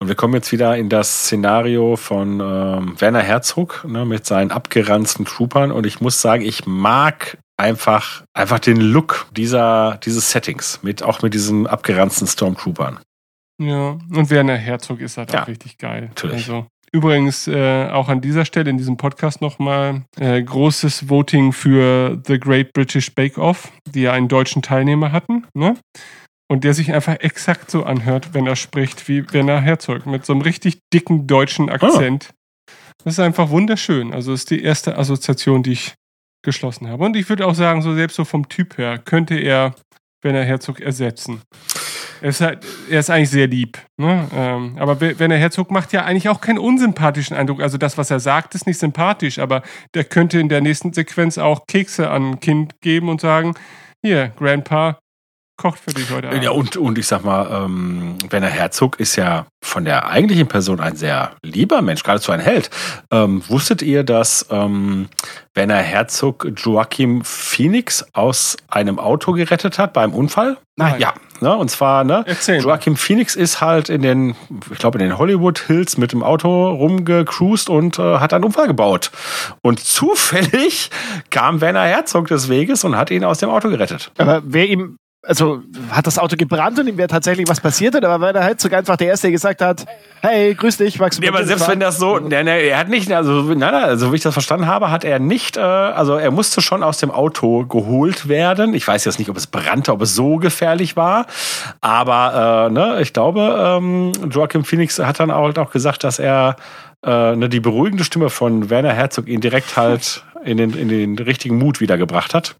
[0.00, 4.52] Und wir kommen jetzt wieder in das Szenario von ähm, Werner Herzog ne, mit seinen
[4.52, 5.72] abgeranzten Troopern.
[5.72, 11.22] Und ich muss sagen, ich mag einfach, einfach den Look dieser, dieses Settings, mit, auch
[11.22, 13.00] mit diesen abgeranzten Stormtroopern.
[13.60, 16.06] Ja, und Werner Herzog ist halt Ja, auch richtig geil.
[16.08, 16.36] natürlich.
[16.36, 22.22] Also, übrigens, äh, auch an dieser Stelle in diesem Podcast nochmal äh, großes Voting für
[22.26, 25.76] The Great British Bake Off, die ja einen deutschen Teilnehmer hatten, ne?
[26.50, 30.32] Und der sich einfach exakt so anhört, wenn er spricht, wie Werner Herzog, mit so
[30.32, 32.30] einem richtig dicken deutschen Akzent.
[33.04, 34.14] Das ist einfach wunderschön.
[34.14, 35.94] Also, ist die erste Assoziation, die ich
[36.42, 37.04] geschlossen habe.
[37.04, 39.74] Und ich würde auch sagen, so selbst so vom Typ her, könnte er
[40.22, 41.42] Werner Herzog ersetzen.
[42.20, 43.78] Er ist, halt, er ist eigentlich sehr lieb.
[43.96, 44.28] Ne?
[44.34, 47.62] Ähm, aber We- Werner Herzog macht ja eigentlich auch keinen unsympathischen Eindruck.
[47.62, 49.62] Also das, was er sagt, ist nicht sympathisch, aber
[49.94, 53.54] der könnte in der nächsten Sequenz auch Kekse an ein Kind geben und sagen,
[54.04, 54.98] hier, Grandpa
[55.58, 56.42] kocht für dich heute Abend.
[56.42, 60.80] Ja, und, und ich sag mal, ähm, Werner Herzog ist ja von der eigentlichen Person
[60.80, 62.70] ein sehr lieber Mensch, geradezu ein Held.
[63.10, 65.08] Ähm, wusstet ihr, dass ähm,
[65.54, 70.56] Werner Herzog Joachim Phoenix aus einem Auto gerettet hat beim Unfall?
[70.76, 71.00] Nein.
[71.00, 71.56] Ja, ne?
[71.56, 72.22] und zwar, ne?
[72.24, 72.62] Erzähl.
[72.62, 74.36] Joachim Phoenix ist halt in den,
[74.70, 78.68] ich glaube, in den Hollywood Hills mit dem Auto rumgecruised und äh, hat einen Unfall
[78.68, 79.10] gebaut.
[79.60, 80.90] Und zufällig
[81.30, 84.12] kam Werner Herzog des Weges und hat ihn aus dem Auto gerettet.
[84.18, 88.20] Aber wer ihm, also hat das Auto gebrannt und ihm wäre tatsächlich was passiert, oder
[88.20, 89.84] war der Herzog einfach der Erste, der gesagt hat,
[90.22, 93.10] hey, grüß dich, du Ja, aber selbst wenn das so, nein, nein, er hat nicht,
[93.12, 96.30] also, nein, nein, also wie ich das verstanden habe, hat er nicht, äh, also er
[96.30, 98.74] musste schon aus dem Auto geholt werden.
[98.74, 101.26] Ich weiß jetzt nicht, ob es brannte, ob es so gefährlich war,
[101.80, 106.56] aber äh, ne, ich glaube, ähm, Joachim Phoenix hat dann auch, auch gesagt, dass er
[107.04, 111.18] äh, ne, die beruhigende Stimme von Werner Herzog ihn direkt halt in den, in den
[111.18, 112.56] richtigen Mut wiedergebracht hat.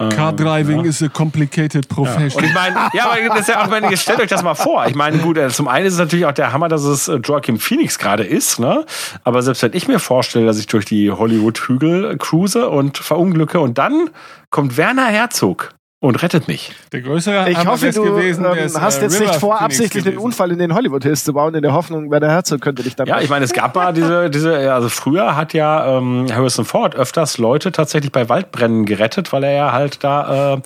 [0.00, 0.90] Ähm, Car driving ja.
[0.90, 2.44] is a complicated Und profession.
[2.44, 4.86] ich meine, ja, aber das ist ja auch, wenn ihr stellt euch das mal vor.
[4.86, 7.16] Ich meine, gut, äh, zum einen ist es natürlich auch der Hammer, dass es äh,
[7.16, 8.84] Joaquin Phoenix gerade ist, ne?
[9.24, 13.78] Aber selbst wenn ich mir vorstelle, dass ich durch die Hollywood-Hügel cruise und verunglücke und
[13.78, 14.10] dann
[14.50, 16.72] kommt Werner Herzog und rettet mich.
[16.92, 20.04] Der größere Ich hoffe, du gewesen, ähm, hast äh, jetzt River nicht vor, Phoenix absichtlich
[20.04, 20.18] den.
[20.18, 22.94] Unfall in den Hollywood Hills zu bauen, in der Hoffnung, wer der Herzog könnte dich
[22.94, 23.08] dann.
[23.08, 26.94] Ja, ich meine, es gab mal diese, diese, also früher hat ja ähm, Harrison Ford
[26.94, 30.60] öfters Leute tatsächlich bei Waldbränden gerettet, weil er ja halt da äh,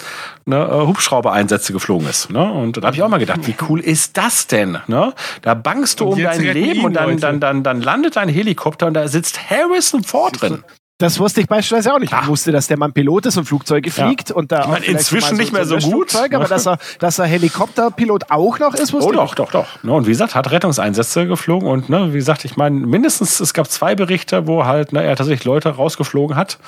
[0.44, 2.30] ne, äh, Hubschrauber-Einsätze geflogen ist.
[2.30, 2.52] Ne?
[2.52, 4.78] Und da habe ich auch mal gedacht, wie cool ist das denn?
[4.86, 5.14] Ne?
[5.40, 8.28] Da bangst du Und um dein Leben ihn und dann, dann, dann, dann landet ein
[8.28, 10.62] Helikopter und da sitzt Harrison Ford drin.
[11.02, 12.12] Das wusste ich beispielsweise auch nicht.
[12.12, 12.26] Ich Ah.
[12.28, 15.36] wusste, dass der Mann Pilot ist und Flugzeuge fliegt und da Ich auch meine, inzwischen
[15.36, 16.14] mal nicht mehr so gut.
[16.14, 19.82] Aber dass er, dass er Helikopterpilot auch noch ist, wusste Oh ich doch, doch, doch.
[19.82, 23.52] Ne, und wie gesagt, hat Rettungseinsätze geflogen und ne, wie gesagt, ich meine, mindestens es
[23.52, 26.58] gab zwei Berichte, wo halt ne, er tatsächlich Leute rausgeflogen hat,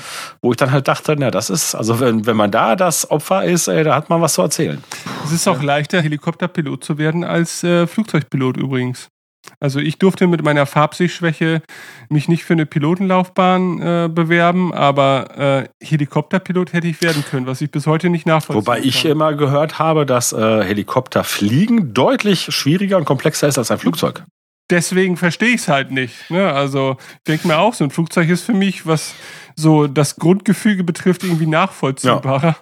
[0.43, 3.44] wo ich dann halt dachte, na, das ist, also wenn, wenn man da das Opfer
[3.44, 4.82] ist, ey, da hat man was zu erzählen.
[5.24, 9.09] Es ist auch leichter, Helikopterpilot zu werden als äh, Flugzeugpilot übrigens.
[9.60, 11.62] Also ich durfte mit meiner Farbsehschwäche
[12.08, 17.60] mich nicht für eine Pilotenlaufbahn äh, bewerben, aber äh, Helikopterpilot hätte ich werden können, was
[17.60, 19.12] ich bis heute nicht nachvollziehen Wobei ich kann.
[19.12, 24.24] immer gehört habe, dass äh, Helikopter fliegen deutlich schwieriger und komplexer ist als ein Flugzeug.
[24.70, 26.30] Deswegen verstehe ich es halt nicht.
[26.30, 26.50] Ne?
[26.50, 29.14] Also ich denke mir auch, so ein Flugzeug ist für mich, was
[29.56, 32.56] so das Grundgefüge betrifft, irgendwie nachvollziehbarer.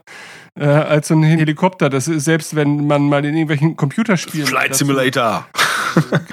[0.59, 1.89] Äh, als so ein Helikopter.
[1.89, 5.47] Das ist, selbst wenn man mal in irgendwelchen Computerspielen Flight Simulator.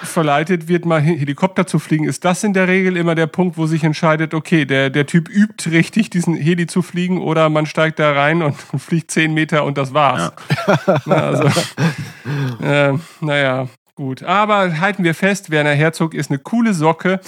[0.03, 3.57] verleitet wird, mal He- Helikopter zu fliegen, ist das in der Regel immer der Punkt,
[3.57, 7.65] wo sich entscheidet, okay, der, der Typ übt richtig, diesen Heli zu fliegen oder man
[7.65, 10.31] steigt da rein und fliegt zehn Meter und das war's.
[11.05, 11.49] Na, also,
[12.61, 14.23] äh, naja, gut.
[14.23, 17.19] Aber halten wir fest, Werner Herzog ist eine coole Socke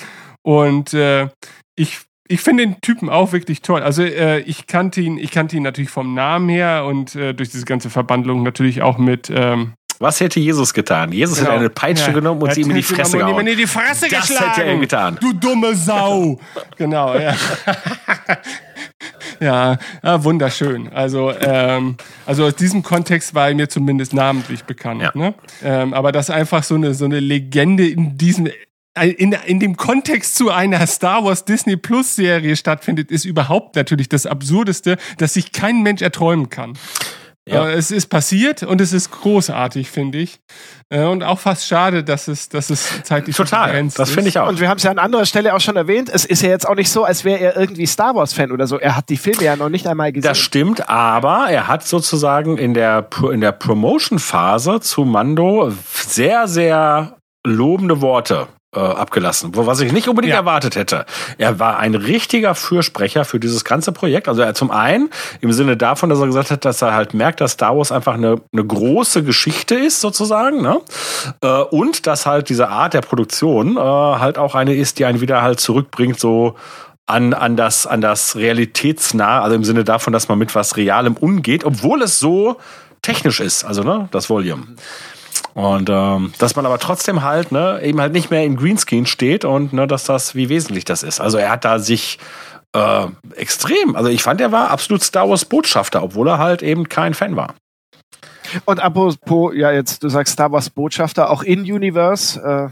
[0.41, 1.27] und äh,
[1.75, 1.99] ich
[2.31, 3.81] ich finde den Typen auch wirklich toll.
[3.83, 7.49] Also äh, ich kannte ihn, ich kannte ihn natürlich vom Namen her und äh, durch
[7.49, 11.11] diese ganze Verbandlung natürlich auch mit ähm, Was hätte Jesus getan?
[11.11, 11.51] Jesus Genau.
[11.51, 12.13] hätte eine Peitsche Ja.
[12.13, 13.47] genommen und Er sie ihm in die Fresse ihm gehauen.
[13.47, 14.51] in die Fresse Das geschlagen.
[14.53, 15.17] hätte er getan.
[15.21, 16.39] Du dumme Sau.
[16.77, 17.35] genau, ja.
[19.39, 20.89] ja, ah, wunderschön.
[20.93, 25.01] Also, ähm, also aus diesem Kontext war er mir zumindest namentlich bekannt.
[25.01, 25.11] Ja.
[25.13, 25.33] Ne?
[25.63, 28.49] Ähm, aber dass einfach so eine, so eine Legende in diesem
[28.99, 34.09] in, in dem Kontext zu einer Star Wars Disney Plus Serie stattfindet, ist überhaupt natürlich
[34.09, 36.73] das Absurdeste, dass sich kein Mensch erträumen kann.
[37.47, 37.61] Ja.
[37.61, 40.39] Aber es ist passiert und es ist großartig, finde ich.
[40.89, 43.69] Äh, Und auch fast schade, dass es, dass es zeitlich so Total.
[43.69, 44.15] begrenzt Das ist.
[44.15, 44.47] finde ich auch.
[44.47, 46.09] Und wir haben es ja an anderer Stelle auch schon erwähnt.
[46.13, 48.77] Es ist ja jetzt auch nicht so, als wäre er irgendwie Star Wars-Fan oder so.
[48.77, 50.29] Er hat die Filme ja noch nicht einmal gesehen.
[50.29, 57.17] Das stimmt, aber er hat sozusagen in der, in der Promotion-Phase zu Mando sehr, sehr
[57.43, 60.39] lobende Worte äh, abgelassen, wo, was ich nicht unbedingt Ja.
[60.39, 61.05] erwartet hätte.
[61.37, 64.27] Er war ein richtiger Fürsprecher für dieses ganze Projekt.
[64.29, 65.09] Also er zum einen
[65.41, 68.13] im Sinne davon, dass er gesagt hat, dass er halt merkt, dass Star Wars einfach
[68.13, 70.79] eine, eine große Geschichte ist, sozusagen, ne?
[71.41, 75.19] Äh, und dass halt diese Art der Produktion äh, halt auch eine ist, die einen
[75.19, 76.55] wieder halt zurückbringt, so
[77.07, 81.15] an, an, das, an das realitätsnah, also im Sinne davon, dass man mit was Realem
[81.17, 82.55] umgeht, obwohl es so
[83.01, 84.63] technisch ist, also ne, das Volume.
[85.53, 89.43] Und ähm, dass man aber trotzdem halt, ne, eben halt nicht mehr im Greenscreen steht
[89.45, 91.19] und ne, dass das, wie wesentlich das ist.
[91.19, 92.19] Also er hat da sich
[92.73, 96.87] äh, extrem, also ich fand, er war absolut Star Wars Botschafter, obwohl er halt eben
[96.87, 97.55] kein Fan war.
[98.65, 102.69] Und apropos, ja, jetzt, du sagst Star Wars Botschafter, auch in Universe, äh,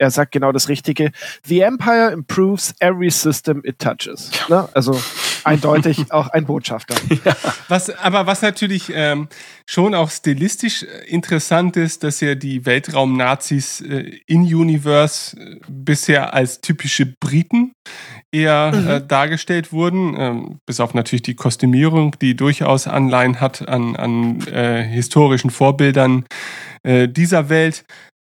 [0.00, 1.10] er sagt genau das Richtige.
[1.44, 4.30] The Empire improves every system it touches.
[4.48, 4.68] Ne?
[4.72, 4.98] Also
[5.44, 6.94] eindeutig auch ein Botschafter.
[7.68, 9.28] Was, aber was natürlich ähm,
[9.66, 16.32] schon auch stilistisch äh, interessant ist, dass ja die Weltraum-Nazis äh, in Universe äh, bisher
[16.32, 17.72] als typische Briten
[18.32, 23.96] eher äh, dargestellt wurden, ähm, bis auf natürlich die Kostümierung, die durchaus Anleihen hat an,
[23.96, 26.24] an äh, historischen Vorbildern
[26.82, 27.84] äh, dieser Welt.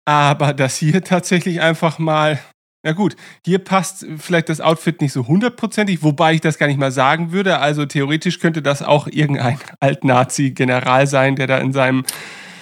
[0.07, 2.39] Aber dass hier tatsächlich einfach mal
[2.85, 6.79] na gut, hier passt vielleicht das Outfit nicht so hundertprozentig, wobei ich das gar nicht
[6.79, 7.57] mal sagen würde.
[7.57, 12.03] Also theoretisch könnte das auch irgendein Alt-Nazi-General sein, der da in seinem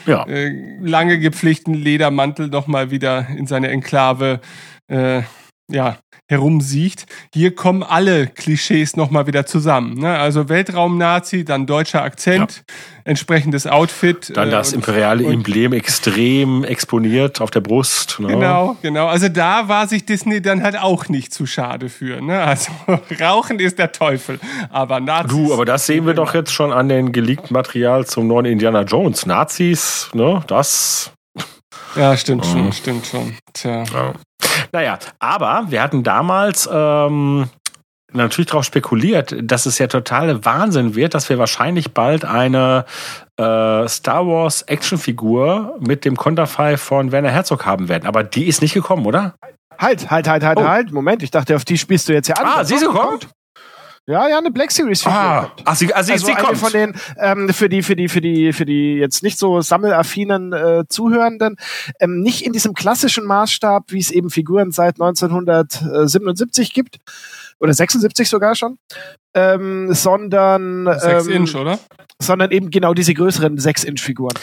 [0.05, 0.25] Ja.
[0.25, 4.39] äh, lange gepflegten Ledermantel nochmal wieder in seine Enklave
[4.87, 5.23] äh,
[5.69, 5.97] ja,
[6.29, 7.05] herumsieht.
[7.33, 9.95] Hier kommen alle Klischees nochmal wieder zusammen.
[9.99, 10.17] Ne?
[10.17, 12.63] Also Weltraum-Nazi, dann deutscher Akzent,
[13.03, 14.31] entsprechendes Outfit.
[14.35, 18.19] Dann äh, das und- imperiale und- Emblem extrem exponiert auf der Brust.
[18.19, 18.27] Ne?
[18.27, 19.07] Genau, genau.
[19.07, 22.21] Also da war sich Disney dann halt auch nicht zu schade für.
[22.21, 22.41] Ne?
[22.41, 22.71] Also
[23.21, 24.39] Rauchen ist der Teufel,
[24.69, 25.31] aber Nazis.
[25.37, 28.83] Du, aber das sehen wir doch jetzt schon an den geleakten Material zum neuen Indiana
[28.83, 29.25] Jones.
[29.25, 31.11] Nazis, ne, das
[31.95, 33.35] Ja, stimmt schon, stimmt schon.
[33.53, 33.83] Tja.
[33.93, 34.13] Ja.
[34.71, 37.49] Naja, aber wir hatten damals ähm,
[38.11, 42.85] natürlich darauf spekuliert, dass es ja totale Wahnsinn wird, dass wir wahrscheinlich bald eine
[43.39, 48.07] äh, Star Wars Actionfigur mit dem Konterfei von Werner Herzog haben werden.
[48.07, 49.35] Aber die ist nicht gekommen, oder?
[49.79, 50.67] Halt, halt, halt, halt, Oh.
[50.67, 50.91] halt.
[50.91, 52.45] Moment, ich dachte, auf die spielst du jetzt ja an.
[52.45, 53.19] Ah, sie ist gekommen?
[54.05, 55.17] Ja, ja, eine Black Series Figur.
[55.17, 56.57] Ah, ach, sie, also, also sie kommt.
[56.57, 60.51] von den ähm, für die für die für die für die jetzt nicht so sammelaffinen
[60.51, 61.55] äh, Zuhörenden
[62.01, 66.97] ähm, nicht in diesem klassischen Maßstab, wie es eben Figuren seit 1977 gibt
[67.61, 68.77] oder 76 sogar schon,
[69.33, 71.79] ähm, sondern Sechs ähm, Inch, oder?
[72.19, 74.33] sondern eben genau diese größeren 6 Inch Figuren.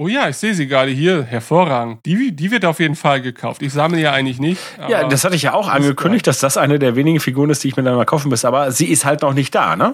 [0.00, 1.24] Oh ja, ich sehe sie gerade hier.
[1.24, 2.06] Hervorragend.
[2.06, 3.62] Die, die wird auf jeden Fall gekauft.
[3.62, 4.60] Ich sammle ja eigentlich nicht.
[4.88, 7.68] Ja, das hatte ich ja auch angekündigt, dass das eine der wenigen Figuren ist, die
[7.68, 8.44] ich mir dann mal kaufen muss.
[8.44, 9.92] Aber sie ist halt noch nicht da, ne?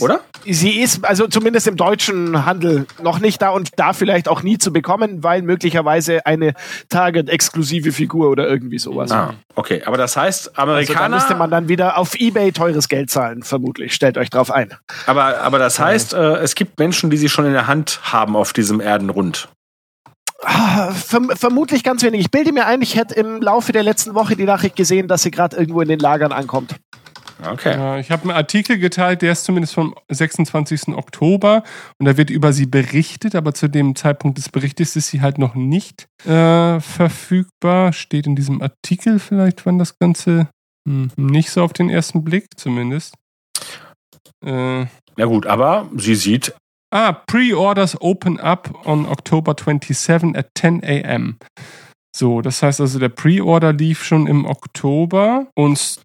[0.00, 0.20] Oder?
[0.44, 4.58] Sie ist also zumindest im deutschen Handel noch nicht da und da vielleicht auch nie
[4.58, 6.54] zu bekommen, weil möglicherweise eine
[6.88, 9.10] Target-exklusive Figur oder irgendwie sowas.
[9.10, 9.82] Ah, okay.
[9.84, 11.00] Aber das heißt, Amerikaner.
[11.00, 13.94] Also da müsste man dann wieder auf Ebay teures Geld zahlen, vermutlich.
[13.94, 14.74] Stellt euch drauf ein.
[15.06, 18.36] aber, aber das heißt, äh, es gibt Menschen, die sie schon in der Hand haben
[18.36, 19.48] auf diesem Erdenrund.
[20.42, 22.20] Ah, verm vermutlich ganz wenig.
[22.20, 25.22] Ich bilde mir ein, ich hätte im Laufe der letzten Woche die Nachricht gesehen, dass
[25.22, 26.76] sie gerade irgendwo in den Lagern ankommt.
[27.44, 27.72] Okay.
[27.76, 30.88] Ja, ich habe einen Artikel geteilt, der ist zumindest vom 26.
[30.88, 31.62] Oktober
[31.98, 35.38] und da wird über sie berichtet, aber zu dem Zeitpunkt des Berichtes ist sie halt
[35.38, 37.92] noch nicht äh, verfügbar.
[37.92, 40.48] Steht in diesem Artikel vielleicht, wann das Ganze
[40.88, 43.14] hm, nicht so auf den ersten Blick zumindest.
[44.44, 44.86] Äh,
[45.16, 46.54] Na gut, aber sie sieht.
[46.92, 51.38] ah, Pre-Orders open up on October 27 at 10 a.m.
[52.16, 56.00] So, das heißt also, der Pre-Order lief schon im Oktober und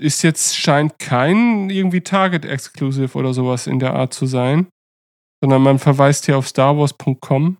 [0.00, 4.66] ist jetzt, scheint kein irgendwie Target-Exclusive oder sowas in der Art zu sein,
[5.42, 7.56] sondern man verweist hier auf starwars.com.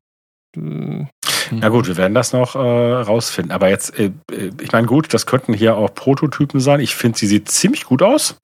[0.56, 1.04] Äh,
[1.50, 3.52] Na gut, wir werden das noch äh, rausfinden.
[3.52, 6.80] Aber jetzt, äh, äh, ich meine, gut, das könnten hier auch Prototypen sein.
[6.80, 8.38] Ich finde, sie sieht ziemlich gut aus.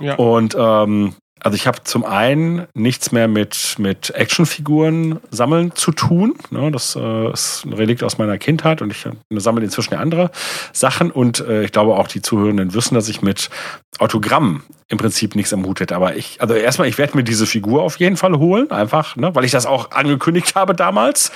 [0.00, 0.16] Ja.
[0.16, 6.34] Und ähm, also ich habe zum einen nichts mehr mit, mit Actionfiguren sammeln zu tun.
[6.50, 10.30] Ne, das äh, ist ein Relikt aus meiner Kindheit und ich äh, sammle inzwischen andere
[10.72, 11.10] Sachen.
[11.10, 13.50] Und äh, ich glaube auch die Zuhörenden wissen, dass ich mit
[13.98, 15.96] Autogramm im Prinzip nichts am Hut hätte.
[15.96, 19.34] Aber ich, also erstmal, ich werde mir diese Figur auf jeden Fall holen, einfach, ne,
[19.34, 21.30] weil ich das auch angekündigt habe damals.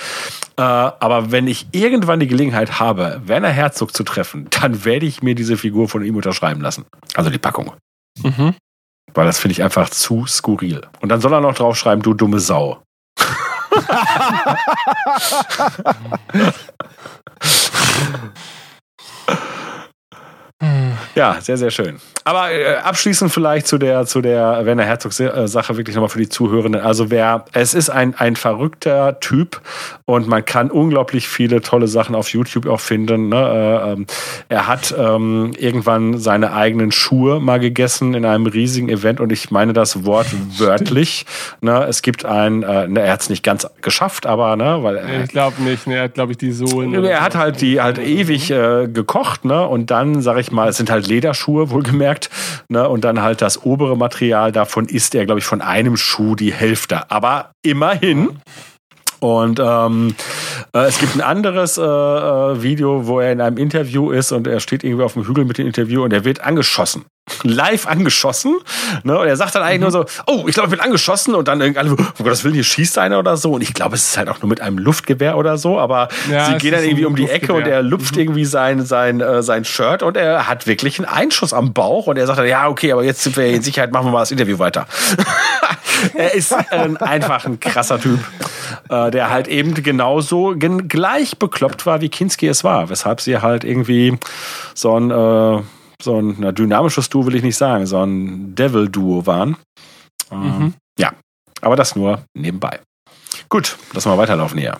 [0.55, 5.21] Äh, aber wenn ich irgendwann die Gelegenheit habe, Werner Herzog zu treffen, dann werde ich
[5.21, 6.85] mir diese Figur von ihm unterschreiben lassen.
[7.15, 7.73] Also die Packung.
[8.23, 8.55] Mhm.
[9.17, 10.81] Weil das finde ich einfach zu skurril.
[11.01, 12.83] Und dann soll er noch draufschreiben, du dumme Sau.
[21.15, 21.99] Ja, sehr, sehr schön.
[22.27, 26.81] Aber äh, abschließend vielleicht zu der, zu der Werner Herzog-Sache wirklich nochmal für die Zuhörenden.
[26.81, 29.61] Also wer, es ist ein, ein verrückter Typ
[30.03, 33.29] und man kann unglaublich viele tolle Sachen auf YouTube auch finden.
[33.29, 33.37] Ne?
[33.37, 34.07] Äh, ähm,
[34.49, 39.49] er hat ähm, irgendwann seine eigenen Schuhe mal gegessen in einem riesigen Event und ich
[39.49, 40.27] meine das Wort
[40.57, 41.25] wörtlich.
[41.59, 41.85] Ne?
[41.87, 45.23] Es gibt ein, äh, ne, er hat es nicht ganz geschafft, aber ne, weil er,
[45.23, 46.93] Ich glaube nicht, ne, er hat, glaube ich, die Sohlen.
[47.03, 49.65] er hat halt die halt ewig äh, gekocht, ne?
[49.67, 52.16] Und dann, sag ich mal, es sind halt Lederschuhe, wohlgemerkt,
[52.69, 52.87] ne?
[52.87, 56.53] Und dann halt das obere Material, davon isst er, glaube ich, von einem Schuh die
[56.53, 57.09] Hälfte.
[57.11, 58.39] Aber immerhin.
[59.19, 60.15] Und ähm,
[60.73, 64.47] äh, es gibt ein anderes äh, äh, Video, wo er in einem Interview ist und
[64.47, 67.05] er steht irgendwie auf dem Hügel mit dem Interview und er wird angeschossen.
[67.43, 68.55] Live angeschossen.
[69.03, 69.17] Ne?
[69.17, 71.35] Und er sagt dann eigentlich nur so, oh, ich glaube, ich bin angeschossen.
[71.35, 73.53] Und dann irgendwie alle, um Gottes Willen, hier schießt einer oder so.
[73.53, 75.79] Und ich glaube, es ist halt auch nur mit einem Luftgewehr oder so.
[75.79, 79.21] Aber Ja, sie gehen dann irgendwie um die Ecke und er lupft irgendwie sein, sein,
[79.21, 82.07] äh, sein Shirt und er hat wirklich einen Einschuss am Bauch.
[82.07, 84.19] Und er sagt dann, ja, okay, aber jetzt sind wir in Sicherheit, machen wir mal
[84.19, 84.87] das Interview weiter.
[86.13, 88.19] er ist äh, einfach ein krasser Typ,
[88.89, 92.89] äh, der halt eben genauso gen gleich bekloppt war, wie Kinski es war.
[92.89, 94.17] Weshalb sie halt irgendwie
[94.73, 95.61] so ein, äh,
[96.01, 99.57] so ein na, dynamisches Duo will ich nicht sagen, so ein Devil-Duo waren.
[100.31, 100.73] Ähm, Mhm.
[100.99, 101.13] Ja,
[101.61, 102.79] aber das nur nebenbei.
[103.49, 104.77] Gut, lassen wir weiterlaufen hier.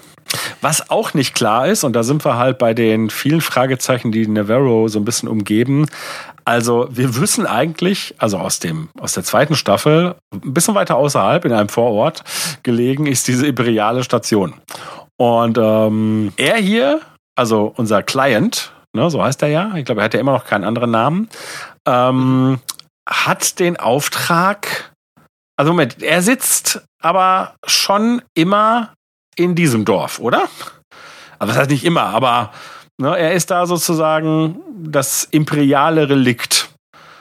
[0.61, 4.27] Was auch nicht klar ist, und da sind wir halt bei den vielen Fragezeichen, die
[4.27, 5.87] Navarro so ein bisschen umgeben.
[6.43, 11.45] Also wir wissen eigentlich, also aus dem aus der zweiten Staffel, ein bisschen weiter außerhalb
[11.45, 12.23] in einem Vorort
[12.63, 14.53] gelegen, ist diese imperiale Station.
[15.17, 17.01] Und ähm, er hier,
[17.35, 20.45] also unser Client, ne, so heißt er ja, ich glaube, er hat ja immer noch
[20.45, 21.29] keinen anderen Namen,
[21.87, 22.59] ähm,
[23.07, 24.91] hat den Auftrag,
[25.57, 28.93] also Moment, er sitzt aber schon immer
[29.35, 30.47] in diesem Dorf, oder?
[31.39, 32.51] Also das heißt nicht immer, aber
[32.99, 36.69] ne, er ist da sozusagen das imperiale Relikt.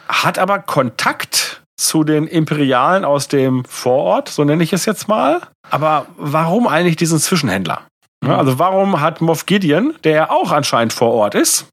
[0.09, 5.41] Hat aber Kontakt zu den Imperialen aus dem Vorort, so nenne ich es jetzt mal.
[5.71, 7.83] Aber warum eigentlich diesen Zwischenhändler?
[8.25, 11.67] Ne, Also warum hat Moff Gideon, der ja auch anscheinend vor Ort ist,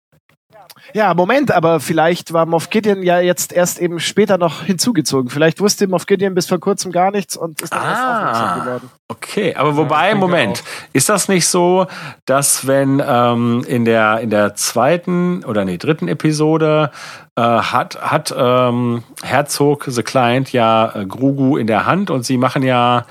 [0.93, 5.29] Ja, Moment, aber vielleicht war Moff Gideon ja jetzt erst eben später noch hinzugezogen.
[5.29, 8.15] Vielleicht wusste Moff Gideon bis vor kurzem gar nichts und ist dann erst Ah.
[8.17, 8.89] aufmerksam geworden.
[9.07, 10.63] Okay, aber wobei, denke Moment,
[10.93, 11.87] ist das nicht so,
[12.25, 16.91] dass wenn ähm, in der in der zweiten oder nee dritten Episode
[17.35, 22.37] äh, hat hat ähm, Herzog the Client ja äh, Grugu in der Hand und sie
[22.37, 23.05] machen ja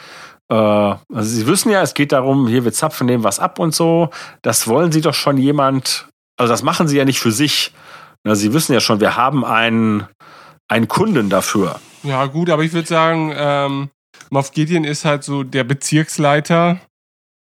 [0.48, 3.74] äh, also sie wissen ja, es geht darum, hier wir zapfen dem was ab und
[3.74, 4.10] so.
[4.42, 6.08] Das wollen sie doch schon jemand,
[6.42, 7.72] also das machen sie ja nicht für sich.
[8.24, 10.06] Na, sie wissen ja schon, wir haben einen
[10.68, 11.80] einen Kunden dafür.
[12.02, 13.90] Ja, gut, aber ich würde sagen, ähm,
[14.30, 16.78] Moff Gideon ist halt so der Bezirksleiter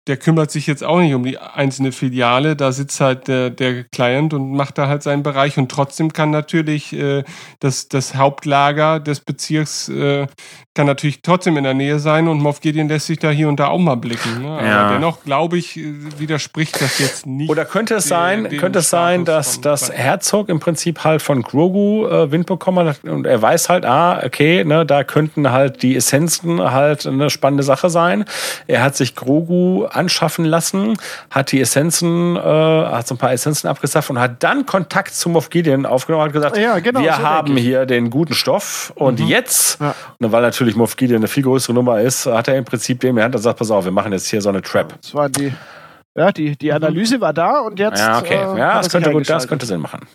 [0.09, 2.55] der kümmert sich jetzt auch nicht um die einzelne Filiale.
[2.57, 5.57] Da sitzt halt der, der Client und macht da halt seinen Bereich.
[5.57, 7.23] Und trotzdem kann natürlich äh,
[7.59, 10.27] das, das Hauptlager des Bezirks äh,
[10.75, 13.59] kann natürlich trotzdem in der Nähe sein und Moff Gideon lässt sich da hier und
[13.59, 14.41] da auch mal blicken.
[14.43, 14.49] Ne?
[14.49, 14.93] Aber Ja.
[14.93, 17.49] dennoch, glaube ich, äh, widerspricht das jetzt nicht.
[17.49, 21.21] Oder könnte es den- sein, den könnte es sein, dass das Herzog im Prinzip halt
[21.21, 25.51] von Grogu äh, Wind bekommen hat und er weiß halt, ah, okay, ne, da könnten
[25.51, 28.23] halt die Essenzen halt eine spannende Sache sein.
[28.67, 30.97] Er hat sich Grogu anschaffen lassen,
[31.29, 35.29] hat die Essenzen, äh, hat so ein paar Essenzen abgesafft und hat dann Kontakt zu
[35.29, 38.91] Moff Gideon aufgenommen und hat gesagt, Ja, genau, wir so haben hier den guten Stoff
[38.95, 39.93] und jetzt, Ja.
[40.19, 43.09] ne, weil natürlich Moff Gideon eine viel größere Nummer ist, hat er im Prinzip dem
[43.11, 44.95] in die Hand und sagt, pass auf, wir machen jetzt hier so eine Trap.
[45.01, 45.53] Das war die,
[46.17, 47.99] ja, die, die Analyse war da und jetzt.
[47.99, 48.35] Ja, okay.
[48.35, 50.07] äh, ja, das könnte gut, das könnte Sinn machen.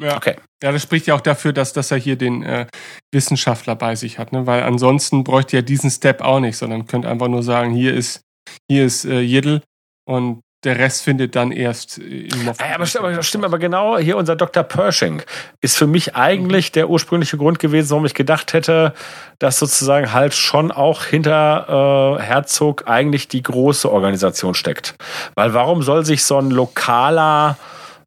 [0.00, 0.16] Ja.
[0.16, 0.36] Okay.
[0.62, 2.66] Ja, das spricht ja auch dafür, dass, dass er hier den äh,
[3.12, 4.46] Wissenschaftler bei sich hat, ne?
[4.46, 8.22] Weil ansonsten bräuchte er diesen Step auch nicht, sondern könnte einfach nur sagen, hier ist,
[8.68, 9.62] hier ist äh, Jiddel
[10.04, 12.58] und der Rest findet dann erst äh, im Moff.
[12.60, 14.62] Ja, aber, stimmt, aber stimmt aber genau, hier unser Dr.
[14.62, 15.22] Pershing
[15.60, 18.94] ist für mich eigentlich der ursprüngliche Grund gewesen, warum ich gedacht hätte,
[19.38, 24.96] dass sozusagen halt schon auch hinter äh, Herzog eigentlich die große Organisation steckt.
[25.34, 27.56] Weil warum soll sich so ein lokaler,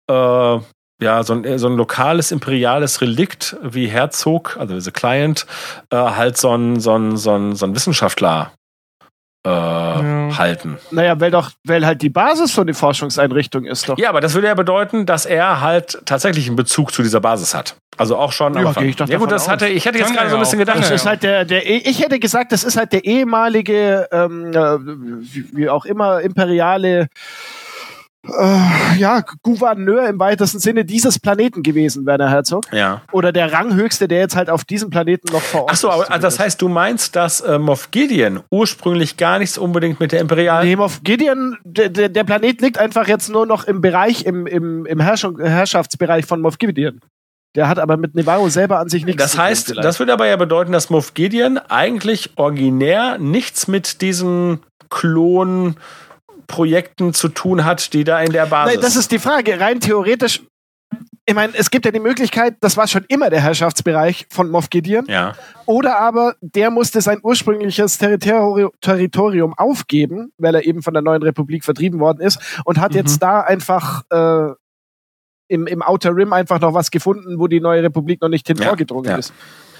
[0.09, 0.59] äh,
[1.01, 5.47] ja, so ein, so ein lokales imperiales Relikt wie Herzog, also The Client,
[5.89, 8.51] äh, halt so ein, so ein, so ein, so ein Wissenschaftler
[9.43, 10.77] äh, halten?
[10.91, 13.97] Naja, weil doch, weil halt die Basis von der Forschungseinrichtung ist doch.
[13.97, 17.53] Ja, aber das würde ja bedeuten, dass er halt tatsächlich einen Bezug zu dieser Basis
[17.53, 17.75] hat.
[17.97, 18.55] Also auch schon.
[18.55, 20.39] Ja, gehe ich doch ja gut, das hatte ich hätte jetzt gerade er so ein
[20.39, 20.79] ja bisschen gedacht.
[20.79, 21.11] Das ist ja.
[21.11, 25.69] halt der, der, ich hätte gesagt, das ist halt der ehemalige, ähm, äh, wie, wie
[25.69, 27.07] auch immer, imperiale,
[28.25, 32.65] äh, ja, Gouverneur im weitesten Sinne dieses Planeten gewesen, Werner Herzog.
[32.71, 33.01] Ja.
[33.11, 35.93] Oder der Ranghöchste, der jetzt halt auf diesem Planeten noch vor Ort Ach so, ist.
[35.93, 40.11] aber also das heißt, du meinst, dass äh, Moff Gideon ursprünglich gar nichts unbedingt mit
[40.11, 40.67] der Imperialen.
[40.67, 44.85] Nee, auf Gideon, der, der, Planet liegt einfach jetzt nur noch im Bereich, im, im,
[44.85, 47.01] im Herrschung, Herrschaftsbereich von Moff Gideon.
[47.55, 49.85] Der hat aber mit Nevarro selber an sich nichts Das zu tun heißt, vielleicht.
[49.85, 54.59] das würde aber ja bedeuten, dass Moff Gideon eigentlich originär nichts mit diesen
[56.53, 58.75] Klonprojekten zu tun hat, die da in der Basis.
[58.75, 59.59] Nein, das ist die Frage.
[59.59, 60.41] Rein theoretisch,
[61.25, 64.69] ich meine, es gibt ja die Möglichkeit, das war schon immer der Herrschaftsbereich von Moff
[64.69, 65.33] Gideon, ja.
[65.65, 71.23] oder aber der musste sein ursprüngliches Territori Territorium aufgeben, weil er eben von der neuen
[71.23, 72.97] Republik vertrieben worden ist und hat Mhm.
[72.97, 74.53] jetzt da einfach äh,
[75.47, 79.09] im, im Outer Rim einfach noch was gefunden, wo die neue Republik noch nicht hinvorgedrungen
[79.09, 79.17] ja.
[79.17, 79.33] ist.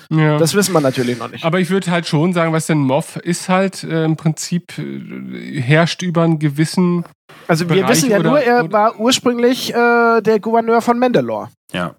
[0.10, 0.38] Ja.
[0.38, 1.44] Das wissen wir natürlich noch nicht.
[1.46, 5.62] Aber ich würde halt schon sagen, was denn Moff ist halt äh, im Prinzip äh,
[5.62, 7.06] herrscht über einen gewissen
[7.48, 11.00] Also wir Bereich wissen ja oder- nur, er oder- war ursprünglich äh, der Gouverneur von
[11.00, 11.50] Mandalore.
[11.72, 11.96] ja.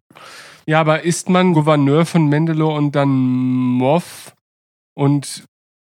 [0.66, 4.32] Ja, aber ist man Gouverneur von Mandalore und dann Moff
[4.97, 5.44] und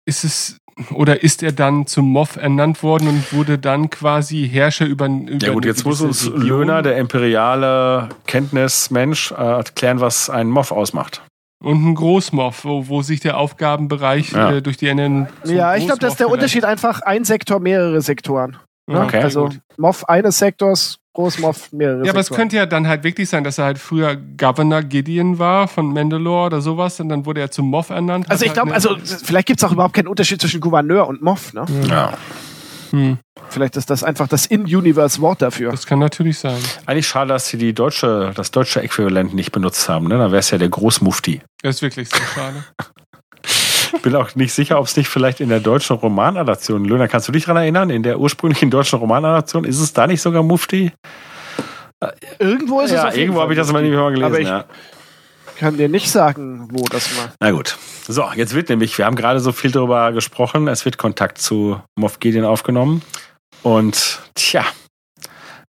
[0.08, 0.58] ist es
[0.90, 5.46] oder ist er dann zum Moff ernannt worden und wurde dann quasi Herrscher über, über
[5.46, 6.26] Ja gut, jetzt muss uns?
[6.26, 11.22] Löhner, der imperiale Kenntnismensch, äh, erklären, was ein Moff ausmacht.
[11.66, 14.52] Und ein Großmoff, wo, wo sich der Aufgabenbereich Ja.
[14.52, 18.00] äh, durch die Ernennung Ja, ich glaube, das ist der Unterschied einfach ein Sektor, mehrere
[18.00, 18.56] Sektoren.
[18.88, 19.22] vielleicht- Okay.
[19.22, 19.60] also gut.
[19.78, 23.58] Moff eines Sektors, Großmoff mehrere Ja, aber es könnte ja dann halt wirklich sein, dass
[23.58, 27.68] er halt früher Governor Gideon war von Mandalore oder sowas und dann wurde er zum
[27.68, 28.30] Moff ernannt.
[28.30, 31.20] also ich glaube, halt also vielleicht gibt es auch überhaupt keinen Unterschied zwischen Gouverneur und
[31.22, 31.52] Moff.
[31.54, 31.64] Ne?
[31.88, 32.12] Ja.
[32.96, 33.18] Hm,
[33.50, 35.70] Vielleicht ist das einfach das In-Universe-Wort dafür.
[35.70, 36.58] das kann natürlich sein.
[36.86, 40.08] Eigentlich schade, dass sie die deutsche, das deutsche Äquivalent nicht benutzt haben.
[40.08, 40.16] Ne?
[40.18, 41.42] Dann wäre es ja der Großmufti.
[41.62, 42.64] Das ist wirklich sehr schade.
[43.94, 47.28] Ich bin auch nicht sicher, ob es nicht vielleicht in der deutschen Romanadaption, Löhner, kannst
[47.28, 47.90] du dich daran erinnern?
[47.90, 50.90] In der ursprünglichen deutschen Romanadaption ist es da nicht sogar Mufti?
[52.38, 54.24] Irgendwo ist es ja, auf jeden irgendwo habe ich das mal nicht mal gelesen.
[54.24, 54.64] Aber ich ja.
[55.56, 57.32] Kann dir nicht sagen, wo das war.
[57.40, 57.76] Na gut.
[58.06, 61.80] So, jetzt wird nämlich, wir haben gerade so viel darüber gesprochen, es wird Kontakt zu
[61.98, 63.02] Moff Gideon aufgenommen.
[63.62, 64.64] Und tja,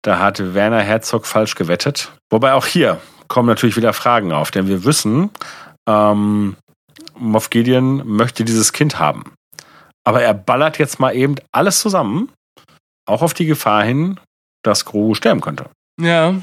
[0.03, 2.13] da hat Werner Herzog falsch gewettet.
[2.31, 5.31] Wobei auch hier kommen natürlich wieder Fragen auf, denn wir wissen,
[5.89, 6.57] ähm,
[7.19, 9.33] Moff Gideon möchte dieses Kind haben.
[10.05, 12.31] Aber er ballert jetzt mal eben alles zusammen,
[13.07, 14.19] auch auf die Gefahr hin,
[14.63, 15.67] dass Grogu sterben könnte.
[16.01, 16.35] Ja.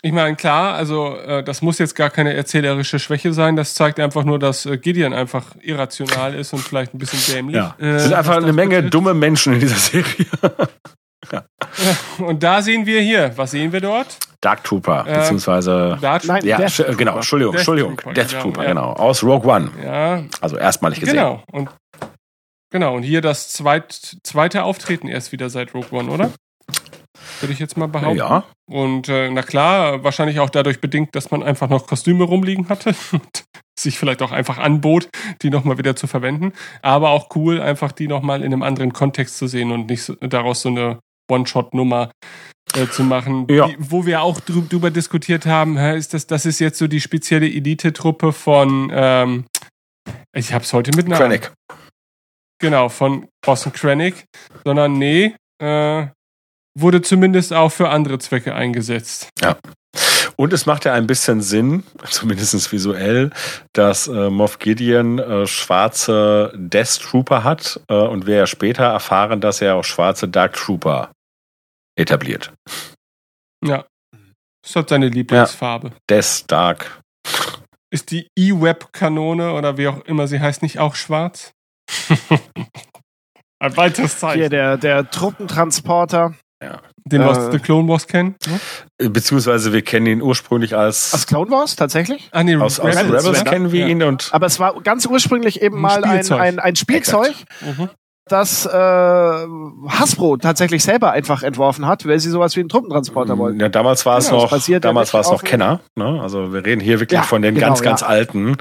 [0.00, 3.56] Ich meine, klar, also äh, das muss jetzt gar keine erzählerische Schwäche sein.
[3.56, 7.56] Das zeigt einfach nur, dass äh, Gideon einfach irrational ist und vielleicht ein bisschen dämlich.
[7.56, 7.74] Ja.
[7.80, 8.94] Äh, es sind einfach eine Menge betrifft.
[8.94, 10.26] dumme Menschen in dieser Serie.
[12.18, 14.16] Und da sehen wir hier, was sehen wir dort?
[14.40, 16.94] Dark Trooper, Äh, beziehungsweise Darth Nein, Ja, Death sch- Trooper.
[16.96, 18.68] genau, Entschuldigung, Death Entschuldigung, Trooper, Death genau, Trooper, ja.
[18.68, 21.16] genau, aus Rogue One, Ja, also erstmalig gesehen.
[21.16, 21.42] genau.
[21.50, 21.68] Und
[22.70, 26.30] genau, und hier das zweit, zweite Auftreten erst wieder seit Rogue One, oder?
[27.40, 28.18] Würde ich jetzt mal behaupten.
[28.18, 32.68] Ja, Und äh, na klar, wahrscheinlich auch dadurch bedingt, dass man einfach noch Kostüme rumliegen
[32.68, 32.94] hatte.
[33.12, 33.44] Und
[33.78, 35.08] sich vielleicht auch einfach anbot,
[35.42, 36.52] die nochmal wieder zu verwenden.
[36.82, 40.14] Aber auch cool, einfach die nochmal in einem anderen Kontext zu sehen und nicht so,
[40.16, 40.98] daraus so eine
[41.30, 42.10] One-Shot-Nummer
[42.74, 43.68] äh, zu machen, Ja.
[43.68, 46.88] die, wo wir auch drü drüber diskutiert haben, hä, ist das, das ist jetzt so
[46.88, 49.44] die spezielle Elite-Truppe von, ähm,
[50.34, 51.06] ich hab's heute mit.
[51.06, 51.52] Krennic.
[52.60, 54.24] Genau, von Boston Krennic,
[54.64, 56.06] sondern nee, äh,
[56.80, 59.28] wurde zumindest auch für andere Zwecke eingesetzt.
[60.36, 63.30] Und es macht ja ein bisschen Sinn, zumindest visuell,
[63.72, 69.40] dass äh, Moff Gideon äh, schwarze Death Trooper hat äh, und wir ja später erfahren,
[69.40, 71.10] dass er auch schwarze Dark Trooper
[71.96, 72.52] etabliert.
[73.64, 73.84] Ja.
[74.62, 75.92] Das hat seine Lieblingsfarbe.
[76.08, 77.00] Death Dark.
[77.90, 81.52] Ist die E-Web-Kanone oder wie auch immer sie heißt, nicht auch schwarz?
[83.60, 84.50] Ein weiteres Hier Zeichen.
[84.50, 86.34] der, der Truppentransporter
[87.04, 88.34] Den wir aus äh, The Clone Wars kennen.
[88.98, 92.28] Äh, Beziehungsweise wir kennen ihn ursprünglich als aus Clone Wars tatsächlich.
[92.32, 93.86] Ah, nee, aus, aus Rebels, Rebels, kennen wir Ja.
[93.86, 96.40] ihn und Aber es war ganz ursprünglich eben Ein mal ein, Spielzeug.
[96.40, 97.88] ein, ein Spielzeug, Mhm.
[98.32, 103.60] Das äh, Hasbro tatsächlich selber einfach entworfen hat, weil sie sowas wie einen Truppentransporter wollten.
[103.60, 105.80] ja, damals war es Genau, noch, damals war es noch Kenner.
[105.96, 106.20] Ne?
[106.22, 108.06] Also wir reden hier wirklich Ja, von den genau, ganz, ganz ja.
[108.08, 108.56] alten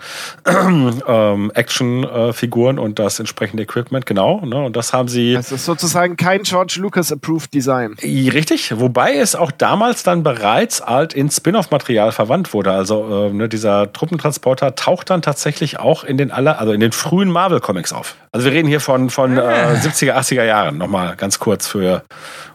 [1.08, 4.42] ähm, Action-Figuren und das entsprechende Equipment, genau.
[4.46, 4.64] Ne?
[4.64, 7.96] Und das haben sie Das ist sozusagen kein George Lucas approved Design.
[8.02, 12.72] Richtig, wobei es auch damals dann bereits alt in Spin-off-Material verwandt wurde.
[12.72, 16.92] Also äh, ne, dieser Truppentransporter taucht dann tatsächlich auch in den aller, also in den
[16.92, 18.16] frühen Marvel-Comics auf.
[18.32, 20.78] Also wir reden hier von, von äh, 70er, 80er Jahren.
[20.78, 22.04] Nochmal ganz kurz für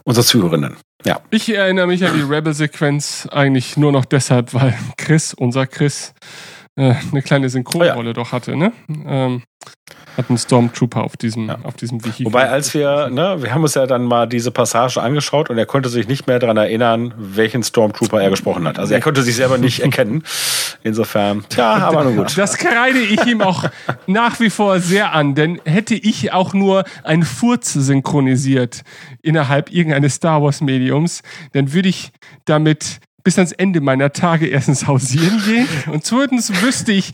[0.04, 0.76] unsere Zuhörerinnen.
[1.04, 1.20] Ja.
[1.30, 6.14] Ich erinnere mich an die Rebel-Sequenz eigentlich nur noch deshalb, weil Chris, unser Chris,
[6.76, 8.72] äh, eine kleine Synchronrolle doch hatte, ne?
[9.06, 9.42] Ähm,
[10.16, 11.58] hat einen Stormtrooper auf diesem, Ja.
[11.62, 12.26] auf diesem Vehikel.
[12.26, 15.64] Wobei, als wir, ne, wir haben uns ja dann mal diese Passage angeschaut und er
[15.66, 18.78] konnte sich nicht mehr daran erinnern, welchen Stormtrooper er gesprochen hat.
[18.78, 20.22] Also er konnte sich selber nicht erkennen.
[20.82, 22.36] Insofern, ja, aber nun gut.
[22.36, 23.64] Das kreide ich ihm auch
[24.06, 28.82] nach wie vor sehr an, denn hätte ich auch nur einen Furz synchronisiert
[29.22, 31.22] innerhalb irgendeines Star Wars Mediums,
[31.52, 32.10] dann würde ich
[32.44, 37.12] damit bis ans Ende meiner Tage erstens hausieren gehen und zweitens wüsste ich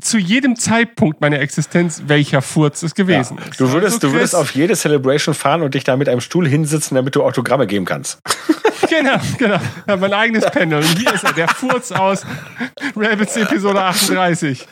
[0.00, 3.60] zu jedem Zeitpunkt meiner Existenz, welcher Furz es gewesen ist.
[3.60, 6.48] Du würdest, Also, du würdest auf jede Celebration fahren und dich da mit einem Stuhl
[6.48, 8.20] hinsitzen, damit du Autogramme geben kannst.
[8.98, 9.58] Genau, genau.
[9.86, 10.78] Ja, mein eigenes Panel.
[10.78, 12.24] Und hier ist er, der Furz aus
[12.96, 14.66] Rebels Episode 38.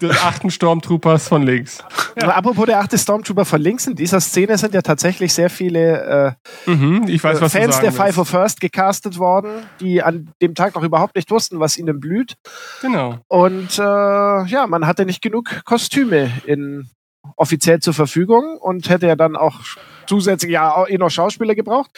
[0.00, 1.84] Des achten Stormtroopers von links.
[2.20, 6.36] Aber apropos der achte Stormtrooper von links, in dieser Szene sind ja tatsächlich sehr viele
[6.66, 10.74] Mhm, äh, weiß, was Fans der Five of First gecastet worden, die an dem Tag
[10.74, 12.36] noch überhaupt nicht wussten, was ihnen blüht.
[12.80, 13.18] Genau.
[13.28, 16.88] Und äh, ja, man hatte nicht genug Kostüme in
[17.36, 19.60] offiziell zur Verfügung und hätte ja dann auch
[20.12, 21.90] zusätzlich ja auch eh noch Schauspieler gebraucht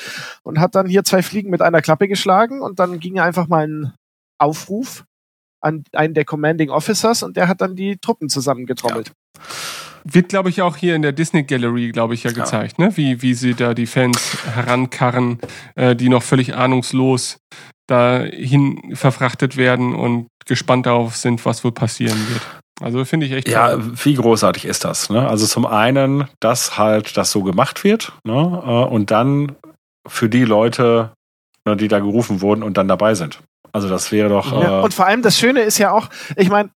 [0.45, 3.67] und hat dann hier zwei Fliegen mit einer Klappe geschlagen und dann ging einfach mal
[3.67, 3.93] ein
[4.39, 5.05] Aufruf
[5.61, 9.11] an einen der Commanding Officers und der hat dann die Truppen zusammengetrommelt.
[10.05, 12.97] Wird, glaube ich, auch hier in der Disney Gallery, glaube ich, ja gezeigt, ne?
[12.97, 15.41] Wie, wie sie da die Fans herankarren,
[15.75, 17.39] äh, die noch völlig ahnungslos
[17.89, 22.43] dahin verfrachtet werden und gespannt darauf sind, was wohl passieren wird.
[22.81, 23.93] Also finde ich echt Ja, toll.
[24.03, 25.09] wie großartig ist das?
[25.11, 25.27] Ne?
[25.29, 28.33] Also zum einen, dass halt das so gemacht wird ne?
[28.33, 29.55] äh, und dann
[30.07, 31.13] für die Leute,
[31.65, 33.41] ne, die da gerufen wurden und dann dabei sind.
[33.73, 34.53] Also das wäre doch.
[34.53, 36.71] Ja, Äh, und vor allem das Schöne ist ja auch, ich meine,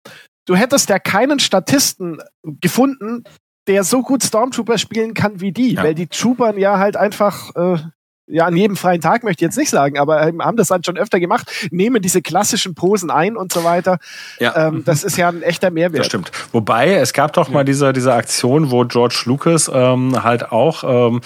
[0.47, 2.21] du hättest ja keinen Statisten
[2.61, 3.23] gefunden,
[3.67, 5.83] der so gut Stormtrooper spielen kann wie die, Ja.
[5.83, 7.79] weil die Troopern ja halt einfach äh,
[8.27, 10.83] ja an jedem freien Tag möchte ich jetzt nicht sagen, aber ähm, haben das dann
[10.83, 13.99] schon öfter gemacht, nehmen diese klassischen Posen ein und so weiter.
[14.39, 14.67] ja.
[14.67, 16.01] Ähm, das ist ja ein echter Mehrwert.
[16.01, 16.31] Das stimmt.
[16.51, 21.21] Wobei, es gab doch mal diese, diese Aktion, wo George Lucas ähm, halt auch ähm,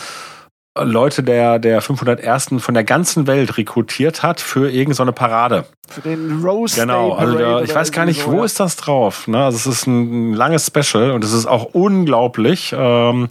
[0.79, 2.49] Leute der, der 501.
[2.59, 5.65] von der ganzen Welt rekrutiert hat für irgendeine so eine Parade.
[5.91, 8.45] Für den Rose Genau, also da, ich weiß gar nicht, so, wo ja.
[8.45, 9.27] ist das drauf.
[9.27, 9.43] Ne?
[9.43, 12.73] Also es ist ein langes Special und es ist auch unglaublich.
[12.77, 13.29] Ähm,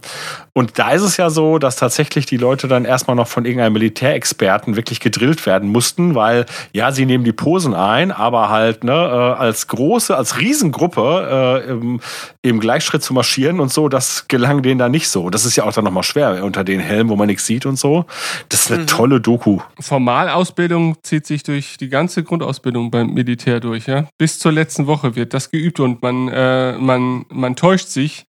[0.53, 3.73] und da ist es ja so, dass tatsächlich die Leute dann erstmal noch von irgendeinem
[3.73, 8.91] Militärexperten wirklich gedrillt werden mussten, weil ja, sie nehmen die Posen ein, aber halt ne,
[8.91, 12.01] äh, als große, als Riesengruppe äh, im,
[12.41, 15.29] im Gleichschritt zu marschieren und so, das gelang denen da nicht so.
[15.29, 17.79] Das ist ja auch dann nochmal schwer unter den Helmen, wo man nichts sieht und
[17.79, 18.05] so.
[18.49, 19.59] Das ist eine tolle Doku.
[19.79, 24.07] Formalausbildung zieht sich durch die ganze Grundausbildung beim Militär durch, ja.
[24.17, 28.25] Bis zur letzten Woche wird das geübt und man, äh, man, man täuscht sich,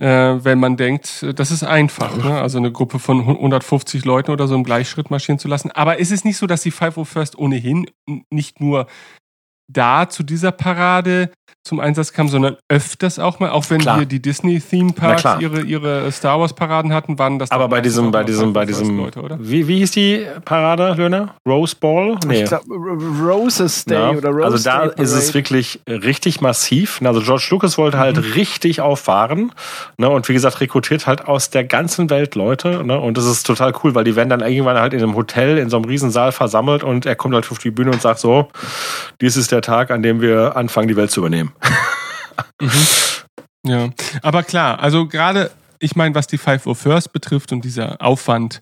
[0.00, 2.40] äh, wenn man denkt, das ist einfach, ne?
[2.40, 5.70] also eine Gruppe von 150 Leuten oder so im Gleichschritt marschieren zu lassen.
[5.72, 8.86] Aber es ist nicht so, dass die Five O First ohnehin n- nicht nur
[9.68, 11.30] da zu dieser Parade
[11.64, 13.98] zum Einsatz kam, sondern öfters auch mal, auch wenn Klar.
[13.98, 15.40] wir die Disney Theme Na Parks klar.
[15.42, 18.64] ihre, ihre Star Wars Paraden hatten, waren das Aber bei diesem, auch bei diesem, bei
[18.64, 19.36] diesem, Leute, oder?
[19.38, 21.34] wie, wie hieß die Parade, Löhner?
[21.46, 22.16] Rose Ball?
[22.26, 22.44] Nee.
[22.44, 27.02] Ich glaub, Roses Day Ja, oder Rose also da Day ist es wirklich richtig massiv.
[27.04, 28.32] Also George Lucas wollte halt Mhm.
[28.32, 29.52] richtig auffahren.
[29.98, 30.08] Ne?
[30.08, 32.82] Und wie gesagt, rekrutiert halt aus der ganzen Welt Leute.
[32.82, 32.98] Ne?
[32.98, 35.68] Und das ist total cool, weil die werden dann irgendwann halt in einem Hotel, in
[35.68, 38.48] so einem Riesensaal versammelt und er kommt halt auf die Bühne und sagt so,
[39.20, 41.52] dies ist der Tag, an dem wir anfangen, die Welt zu übernehmen.
[43.66, 43.90] Ja,
[44.22, 48.60] aber klar, also gerade, ich meine, was die Five of First betrifft und dieser Aufwand,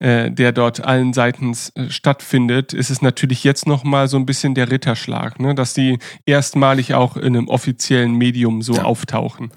[0.00, 4.54] äh, der dort allen Seitens äh, stattfindet, ist es natürlich jetzt nochmal so ein bisschen
[4.54, 5.54] der Ritterschlag, ne?
[5.54, 8.84] dass die erstmalig auch in einem offiziellen Medium so Ja.
[8.84, 9.50] auftauchen.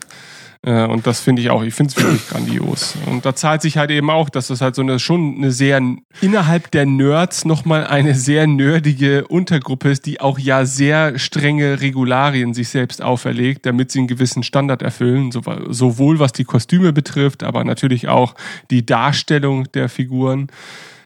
[0.64, 2.96] Äh, und das finde ich auch, ich finde es wirklich grandios.
[3.08, 5.82] Und da zahlt sich halt eben auch, dass das halt so eine schon eine sehr
[6.22, 12.54] innerhalb der Nerds nochmal eine sehr nerdige Untergruppe ist, die auch ja sehr strenge Regularien
[12.54, 17.44] sich selbst auferlegt, damit sie einen gewissen Standard erfüllen, so, sowohl was die Kostüme betrifft,
[17.44, 18.36] aber natürlich auch
[18.70, 20.48] die Darstellung der Figuren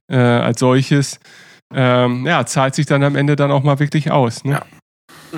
[0.07, 1.19] äh, als solches.
[1.73, 4.43] Ähm, ja, zahlt sich dann am Ende dann auch mal wirklich aus.
[4.43, 4.53] Ne?
[4.53, 4.65] Ja.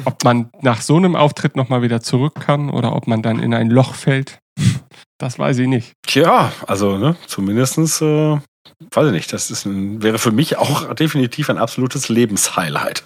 [0.06, 3.54] Ob man nach so einem Auftritt nochmal wieder zurück kann oder ob man dann in
[3.54, 4.40] ein Loch fällt,
[5.18, 5.94] das weiß ich nicht.
[6.06, 8.38] Tja, also ne, zumindestens, äh,
[8.92, 13.06] weiß ich nicht, das ist ein, wäre für mich auch definitiv ein absolutes Lebenshighlight.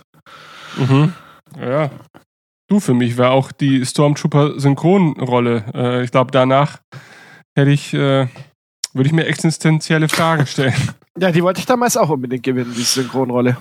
[0.77, 1.13] Mhm.
[1.59, 1.89] Ja.
[2.69, 5.65] Du, für mich war auch die Stormtrooper-Synchronrolle.
[5.73, 6.79] Äh, ich glaube, danach
[7.57, 8.27] hätte ich, äh,
[8.93, 10.73] würde ich mir existenzielle Fragen stellen.
[11.19, 13.57] Ja, die wollte ich damals auch unbedingt gewinnen, die Synchronrolle.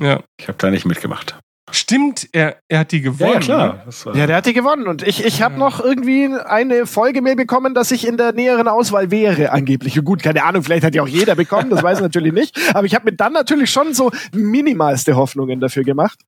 [0.00, 0.22] ja.
[0.40, 1.38] Ich habe da nicht mitgemacht.
[1.74, 3.44] Stimmt, er, er hat die gewonnen.
[3.46, 3.82] ne?
[3.84, 4.86] Das war- Ja, der hat die gewonnen.
[4.86, 5.58] Und ich, ich habe Ja.
[5.60, 9.98] noch irgendwie eine Folgemail bekommen, dass ich in der näheren Auswahl wäre, angeblich.
[10.04, 12.58] Gut, keine Ahnung, vielleicht hat ja auch jeder bekommen, das weiß ich natürlich nicht.
[12.74, 16.18] Aber ich habe mir dann natürlich schon so minimalste Hoffnungen dafür gemacht.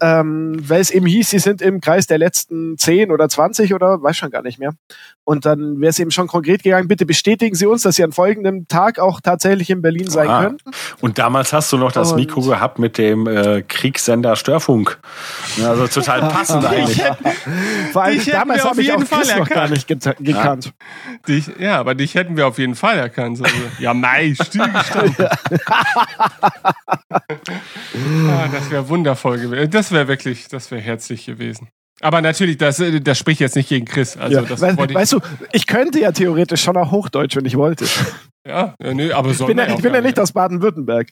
[0.00, 4.00] Ähm, weil es eben hieß, sie sind im Kreis der letzten 10 oder 20 oder
[4.02, 4.72] weiß schon gar nicht mehr.
[5.28, 8.12] Und dann wäre es eben schon konkret gegangen, bitte bestätigen Sie uns, dass Sie an
[8.12, 10.42] folgendem Tag auch tatsächlich in Berlin sein Ah.
[10.44, 10.56] können.
[11.02, 14.98] Und damals hast du noch das Und- Mikro gehabt mit dem äh, Kriegssender Störfunk.
[15.58, 17.02] Ja, also total passend eigentlich.
[17.92, 19.70] Vor allem Dich damals habe ich jeden auch Chris Fall noch gar erkannt.
[19.72, 20.72] nicht geta- gekannt.
[21.28, 23.36] Dich, ja, aber dich hätten wir auf jeden Fall erkannt.
[23.36, 23.44] So,
[23.80, 25.26] ja, Mai, stillgestanden.
[27.10, 29.70] ah, das wäre wundervoll gewesen.
[29.70, 31.68] Das wäre wirklich, das wäre herzlich gewesen.
[32.00, 34.16] Aber natürlich, das, äh, das spricht jetzt nicht gegen Chris.
[34.16, 34.42] Also, ja.
[34.42, 35.20] das We ich, weißt du,
[35.52, 37.86] ich könnte ja theoretisch schon auch Hochdeutsch, wenn ich wollte.
[38.46, 41.08] ja, ja, nö, aber Ich soll bin ja, ich bin ja nicht aus Baden-Württemberg.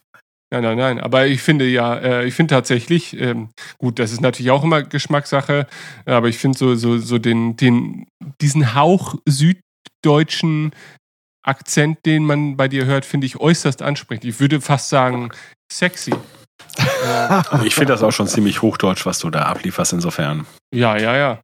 [0.53, 1.01] Nein, nein, nein.
[1.01, 3.49] Aber ich finde ja, äh, ich finde tatsächlich, ähm,
[3.79, 5.67] gut, das ist natürlich auch immer Geschmackssache,
[6.05, 8.07] aber ich finde so, so, so den, den,
[8.41, 10.71] diesen Hauch süddeutschen
[11.43, 14.25] Akzent, den man bei dir hört, finde ich äußerst ansprechend.
[14.25, 15.31] Ich würde fast sagen,
[15.73, 16.13] sexy.
[17.65, 20.47] Ich finde das auch schon ziemlich hochdeutsch, was du da ablieferst insofern.
[20.75, 21.41] ja, ja, ja.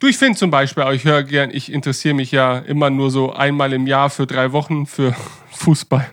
[0.00, 3.32] Du, ich finde zum Beispiel, ich höre gern, ich interessiere mich ja immer nur so
[3.32, 5.14] einmal im Jahr für drei Wochen für
[5.50, 6.06] Fußball.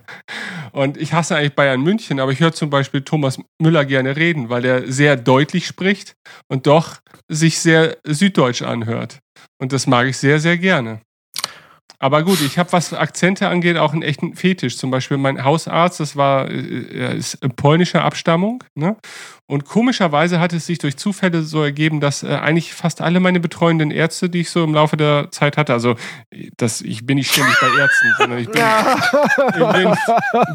[0.72, 4.48] Und ich hasse eigentlich Bayern München, aber ich höre zum Beispiel Thomas Müller gerne reden,
[4.50, 6.16] weil er sehr deutlich spricht
[6.48, 6.96] und doch
[7.28, 9.20] sich sehr süddeutsch anhört.
[9.58, 11.00] Und das mag ich sehr, sehr gerne.
[11.98, 14.76] Aber gut, ich habe, was Akzente angeht, auch einen echten Fetisch.
[14.76, 18.62] Zum Beispiel mein Hausarzt, das war, äh, er ist polnischer Abstammung.
[18.74, 18.96] Ne?
[19.46, 23.40] Und komischerweise hat es sich durch Zufälle so ergeben, dass äh, eigentlich fast alle meine
[23.40, 25.96] betreuenden Ärzte, die ich so im Laufe der Zeit hatte, also
[26.56, 28.62] das, ich bin nicht ständig bei Ärzten, sondern ich bin,
[29.54, 29.72] ich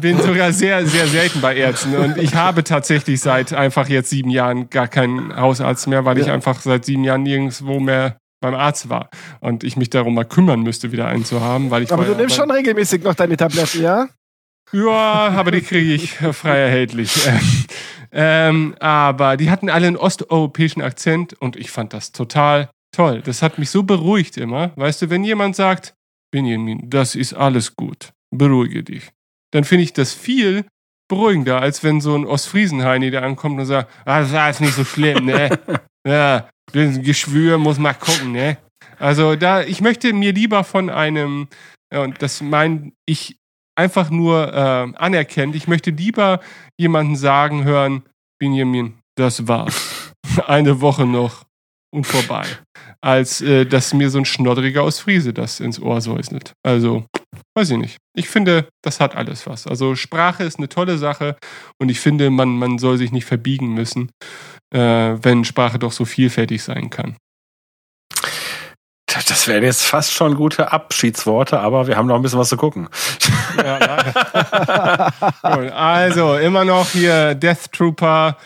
[0.00, 1.94] bin sogar sehr, sehr selten bei Ärzten.
[1.96, 6.26] Und ich habe tatsächlich seit einfach jetzt sieben Jahren gar keinen Hausarzt mehr, weil ich
[6.26, 6.34] Ja.
[6.34, 9.10] einfach seit sieben Jahren nirgendwo mehr beim Arzt war.
[9.40, 12.14] Und ich mich darum mal kümmern müsste, wieder einen zu haben, weil ich Aber du
[12.14, 14.08] nimmst schon regelmäßig noch deine Tabletten, ja?
[14.72, 17.28] ja, aber die kriege ich frei erhältlich.
[18.12, 23.22] ähm, aber die hatten alle einen osteuropäischen Akzent und ich fand das total toll.
[23.24, 24.72] Das hat mich so beruhigt immer.
[24.76, 25.94] Weißt du, wenn jemand sagt,
[26.32, 29.10] Benjamin, das ist alles gut, beruhige dich,
[29.52, 30.64] dann finde ich das viel
[31.08, 34.74] beruhigender, als wenn so ein Ostfriesenheini da ankommt und sagt, ah, das ist alles nicht
[34.74, 35.58] so schlimm, ne?
[36.06, 38.58] Ja, das Geschwür muss mal gucken, ne?
[38.98, 41.48] Also da, ich möchte mir lieber von einem,
[41.92, 43.36] und das mein ich
[43.76, 45.54] einfach nur äh, anerkennt.
[45.54, 46.40] Ich möchte lieber
[46.78, 48.02] jemanden sagen hören,
[48.38, 50.12] Benjamin, das war's.
[50.46, 51.44] Eine Woche noch
[51.92, 52.46] und vorbei.
[53.00, 56.52] Als äh, dass mir so ein Schnoddriger aus Friese das ins Ohr säuselt.
[56.62, 57.06] Also,
[57.56, 57.96] weiß ich nicht.
[58.14, 59.66] Ich finde, das hat alles was.
[59.66, 61.36] Also Sprache ist eine tolle Sache
[61.80, 64.10] und ich finde, man, man soll sich nicht verbiegen müssen,
[64.70, 67.16] wenn Sprache doch so vielfältig sein kann.
[69.28, 72.56] Das wären jetzt fast schon gute Abschiedsworte, aber wir haben noch ein bisschen was zu
[72.56, 72.88] gucken.
[73.56, 75.10] Ja,
[75.42, 78.36] also, immer noch hier Death Trooper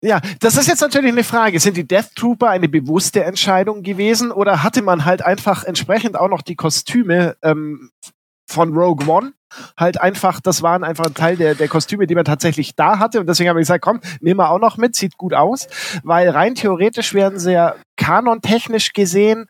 [0.00, 1.60] Ja, das ist jetzt natürlich eine Frage.
[1.60, 6.28] Sind die Death Trooper eine bewusste Entscheidung gewesen oder hatte man halt einfach entsprechend auch
[6.28, 7.90] noch die Kostüme ähm,
[8.48, 9.32] von Rogue One?
[9.78, 13.20] Halt einfach, das waren einfach ein Teil der, der Kostüme, die man tatsächlich da hatte.
[13.20, 15.68] Und deswegen haben wir gesagt, komm, nehmen wir auch noch mit, sieht gut aus.
[16.02, 19.46] Weil rein theoretisch werden sie ja kanontechnisch gesehen,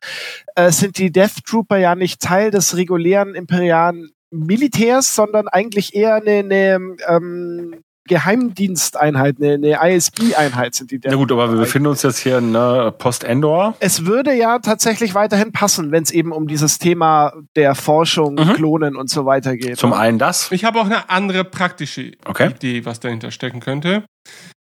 [0.55, 6.15] äh, sind die Death Trooper ja nicht Teil des regulären imperialen Militärs, sondern eigentlich eher
[6.15, 11.01] eine, eine ähm, Geheimdiensteinheit, eine, eine ISB-Einheit sind die.
[11.05, 13.77] Na gut, aber wir befinden uns jetzt hier in ne, Post-Endor.
[13.79, 18.55] Es würde ja tatsächlich weiterhin passen, wenn es eben um dieses Thema der Forschung, Mhm.
[18.55, 19.77] Klonen und so weiter geht.
[19.79, 20.51] Zum einen das.
[20.51, 22.51] Ich habe auch eine andere praktische Okay.
[22.51, 24.05] Idee, was dahinter stecken könnte.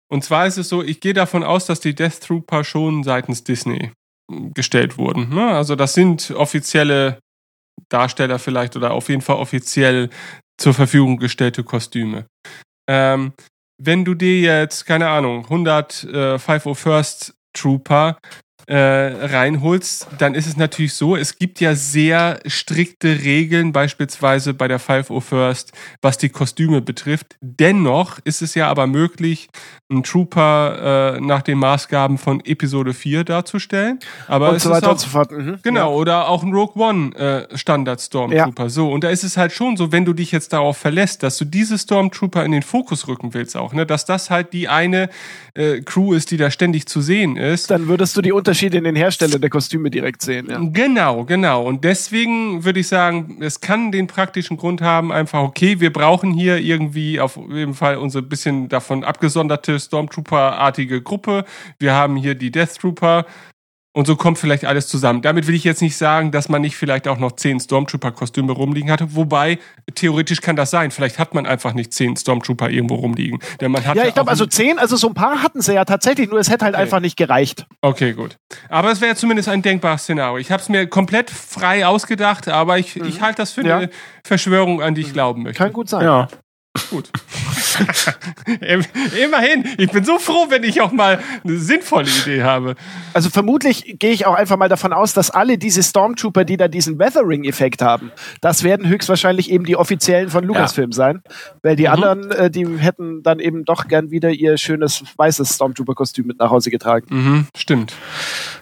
[0.08, 3.44] Und zwar ist es so, ich gehe davon aus, dass die Death Trooper schon seitens
[3.44, 3.90] Disney
[4.30, 5.34] mh, gestellt wurden.
[5.34, 5.46] Ne?
[5.46, 7.18] Also das sind offizielle
[7.88, 10.08] Darsteller vielleicht oder auf jeden Fall offiziell
[10.58, 12.24] zur Verfügung gestellte Kostüme.
[12.88, 13.32] Ähm,
[13.78, 16.06] wenn du dir jetzt, keine Ahnung, 100 äh,
[16.36, 18.18] 501st Trooper
[18.66, 24.66] äh, reinholst, dann ist es natürlich so, es gibt ja sehr strikte Regeln, beispielsweise bei
[24.66, 25.68] der 501st,
[26.02, 27.36] was die Kostüme betrifft.
[27.40, 29.48] Dennoch ist es ja aber möglich,
[29.88, 34.00] einen Trooper äh, nach den Maßgaben von Episode 4 darzustellen.
[34.26, 35.30] Aber und es so weiter auch, und so fort.
[35.30, 35.60] Mhm.
[35.62, 38.68] Genau, oder auch ein Rogue One äh, Standard Stormtrooper.
[38.68, 41.38] So, und da ist es halt schon so, wenn du dich jetzt darauf verlässt, dass
[41.38, 45.08] du diese Stormtrooper in den Fokus rücken willst auch, ne, dass das halt die eine
[45.54, 47.70] äh, Crew ist, die da ständig zu sehen ist.
[47.70, 50.48] Dann würdest du die Unterschiede in den Herstellern der Kostüme direkt sehen.
[50.50, 50.60] Ja.
[50.62, 51.64] Genau, genau.
[51.64, 56.32] Und deswegen würde ich sagen, es kann den praktischen Grund haben, einfach, okay, wir brauchen
[56.32, 61.44] hier irgendwie auf jeden Fall unsere bisschen davon abgesonderte Stormtrooper-artige Gruppe.
[61.78, 63.26] Wir haben hier die Death Trooper.
[63.96, 65.22] Und so kommt vielleicht alles zusammen.
[65.22, 68.90] Damit will ich jetzt nicht sagen, dass man nicht vielleicht auch noch zehn Stormtrooper-Kostüme rumliegen
[68.90, 69.14] hatte.
[69.16, 69.58] Wobei,
[69.94, 70.90] theoretisch kann das sein.
[70.90, 73.38] Vielleicht hat man einfach nicht zehn Stormtrooper irgendwo rumliegen.
[73.62, 75.86] Denn man hat Ja, ich glaube, also zehn, also so ein paar hatten sie ja
[75.86, 76.82] tatsächlich, nur es hätte halt Okay.
[76.82, 77.64] einfach nicht gereicht.
[77.80, 78.36] Okay, gut.
[78.68, 80.36] Aber es wäre zumindest ein denkbares Szenario.
[80.36, 83.66] Ich habe es mir komplett frei ausgedacht, aber ich, ich halte das für Mhm.
[83.66, 83.76] Ja.
[83.78, 83.90] eine
[84.24, 85.56] Verschwörung, an die ich glauben möchte.
[85.62, 86.04] Kann gut sein.
[86.04, 86.28] Ja.
[86.90, 87.10] Gut.
[88.60, 88.84] Im-
[89.24, 89.64] Immerhin.
[89.78, 92.74] Ich bin so froh, wenn ich auch mal eine sinnvolle Idee habe.
[93.12, 96.68] Also vermutlich gehe ich auch einfach mal davon aus, dass alle diese Stormtrooper, die da
[96.68, 101.22] diesen Weathering-Effekt haben, das werden höchstwahrscheinlich eben die offiziellen von Lucasfilm sein.
[101.62, 101.76] Weil Mhm.
[101.76, 106.38] die anderen, äh, die hätten dann eben doch gern wieder ihr schönes weißes Stormtrooper-Kostüm mit
[106.38, 107.06] nach Hause getragen.
[107.10, 107.92] Mhm, stimmt.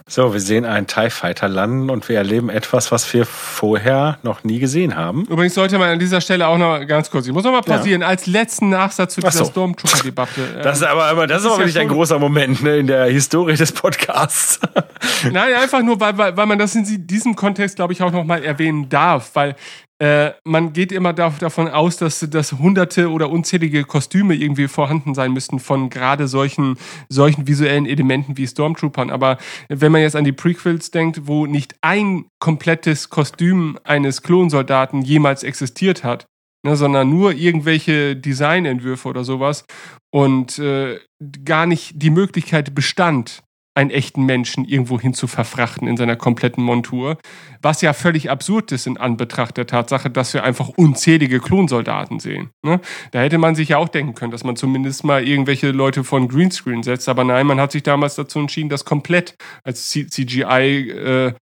[0.06, 4.44] So, wir sehen einen TIE Fighter landen und wir erleben etwas, was wir vorher noch
[4.44, 5.24] nie gesehen haben.
[5.24, 8.02] Übrigens sollte man an dieser Stelle auch noch ganz kurz, ich muss noch mal pausieren,
[8.04, 9.44] als letzten Nachsatz zu dieser so.
[9.46, 10.60] Stormtrooper-Debatte.
[10.64, 12.86] Das ist aber, aber das ist ist aber ja wirklich ein großer Moment ne, in
[12.86, 14.60] der Historie des Podcasts.
[15.30, 18.44] Nein, einfach nur, weil, weil, weil man das in diesem Kontext, glaube ich, auch nochmal
[18.44, 19.56] erwähnen darf, weil
[20.00, 25.14] äh, man geht immer da, davon aus, dass, dass hunderte oder unzählige Kostüme irgendwie vorhanden
[25.14, 26.76] sein müssten von gerade solchen,
[27.08, 29.10] solchen visuellen Elementen wie Stormtroopern.
[29.10, 35.02] Aber wenn man jetzt an die Prequels denkt, wo nicht ein komplettes Kostüm eines Klonsoldaten
[35.02, 36.26] jemals existiert hat,
[36.64, 39.64] ne, sondern nur irgendwelche Designentwürfe oder sowas
[40.12, 40.98] und äh,
[41.44, 43.42] gar nicht die Möglichkeit bestand,
[43.76, 47.18] einen echten Menschen irgendwo hin zu verfrachten in seiner kompletten Montur,
[47.60, 52.50] was ja völlig absurd ist in Anbetracht der Tatsache, dass wir einfach unzählige Klonsoldaten sehen.
[52.62, 52.80] Ne?
[53.10, 56.28] Da hätte man sich ja auch denken können, dass man zumindest mal irgendwelche Leute von
[56.28, 59.34] Greenscreen setzt, aber nein, man hat sich damals dazu entschieden, das komplett
[59.64, 61.34] als CGI-Variante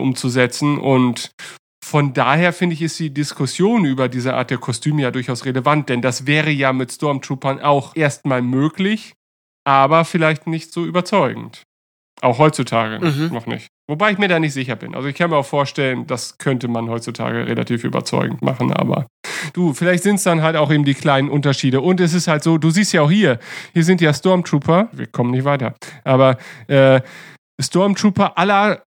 [0.00, 1.30] umzusetzen und
[1.88, 5.88] von daher finde ich, ist die Diskussion über diese Art der Kostüme ja durchaus relevant,
[5.88, 9.14] denn das wäre ja mit Stormtroopern auch erstmal möglich,
[9.64, 11.62] aber vielleicht nicht so überzeugend.
[12.20, 13.32] Auch heutzutage Mhm.
[13.32, 13.68] noch nicht.
[13.88, 14.94] Wobei ich mir da nicht sicher bin.
[14.94, 19.06] Also ich kann mir auch vorstellen, das könnte man heutzutage relativ überzeugend machen, aber
[19.54, 21.80] du, vielleicht sind es dann halt auch eben die kleinen Unterschiede.
[21.80, 23.38] Und es ist halt so, du siehst ja auch hier,
[23.72, 25.74] hier sind ja Stormtrooper, wir kommen nicht weiter,
[26.04, 26.36] aber
[26.66, 27.00] äh,
[27.60, 28.82] Stormtrooper aller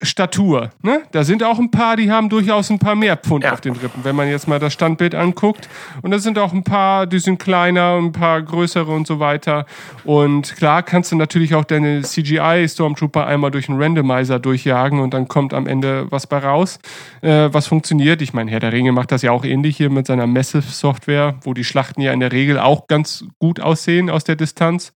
[0.00, 0.70] Statur.
[0.82, 1.02] Ne?
[1.10, 3.52] Da sind auch ein paar, die haben durchaus ein paar mehr Pfund Ja.
[3.52, 5.68] auf den Rippen, wenn man jetzt mal das Standbild anguckt.
[6.02, 9.66] Und da sind auch ein paar, die sind kleiner, ein paar größere und so weiter.
[10.04, 15.26] Und klar kannst du natürlich auch deine CGI-Stormtrooper einmal durch einen Randomizer durchjagen und dann
[15.26, 16.78] kommt am Ende was bei raus,
[17.22, 18.22] äh, was funktioniert.
[18.22, 21.54] Ich meine, Herr der Ringe macht das ja auch ähnlich hier mit seiner Massive-Software, wo
[21.54, 24.92] die Schlachten ja in der Regel auch ganz gut aussehen aus der Distanz.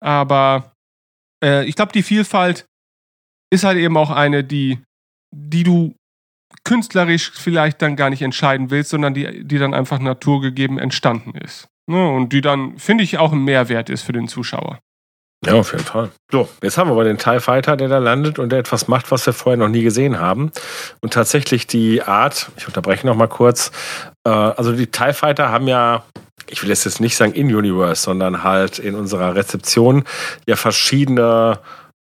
[0.00, 0.72] Aber
[1.42, 2.66] äh, ich glaube, die Vielfalt
[3.52, 4.78] ist halt eben auch eine, die,
[5.30, 5.94] die du
[6.64, 11.68] künstlerisch vielleicht dann gar nicht entscheiden willst, sondern die, die dann einfach naturgegeben entstanden ist.
[11.86, 12.08] Ne?
[12.08, 14.78] Und die dann, finde ich, auch ein Mehrwert ist für den Zuschauer.
[15.44, 16.10] Ja, auf jeden Fall.
[16.30, 19.10] So, jetzt haben wir aber den TIE Fighter, der da landet und der etwas macht,
[19.10, 20.52] was wir vorher noch nie gesehen haben.
[21.00, 23.72] Und tatsächlich die Art, ich unterbreche noch mal kurz,
[24.24, 26.04] äh, also die TIE Fighter haben ja
[26.48, 30.04] ich will jetzt nicht sagen in-Universe, sondern halt in unserer Rezeption
[30.46, 31.58] ja verschiedene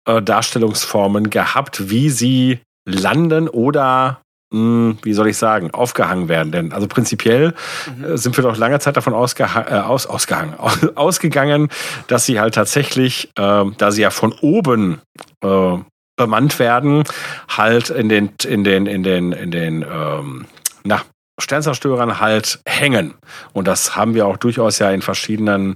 [0.07, 4.21] äh, Darstellungsformen gehabt, wie sie landen oder
[4.51, 6.51] hm, wie soll ich sagen, aufgehangen werden.
[6.51, 7.53] Denn also prinzipiell
[7.97, 8.03] mhm.
[8.05, 10.55] Äh, sind wir doch lange Zeit davon ausgeha äh, aus, ausgehangen,
[10.95, 11.69] ausgegangen,
[12.07, 15.01] dass sie halt tatsächlich, äh, da sie ja von oben
[15.43, 15.77] äh,
[16.15, 17.03] bemannt werden,
[17.49, 20.45] halt in den, in den, in den, in den, ähm,
[20.83, 21.01] na,
[21.39, 23.13] Sternzerstörern halt hängen.
[23.53, 25.75] Und das haben wir auch durchaus ja in verschiedenen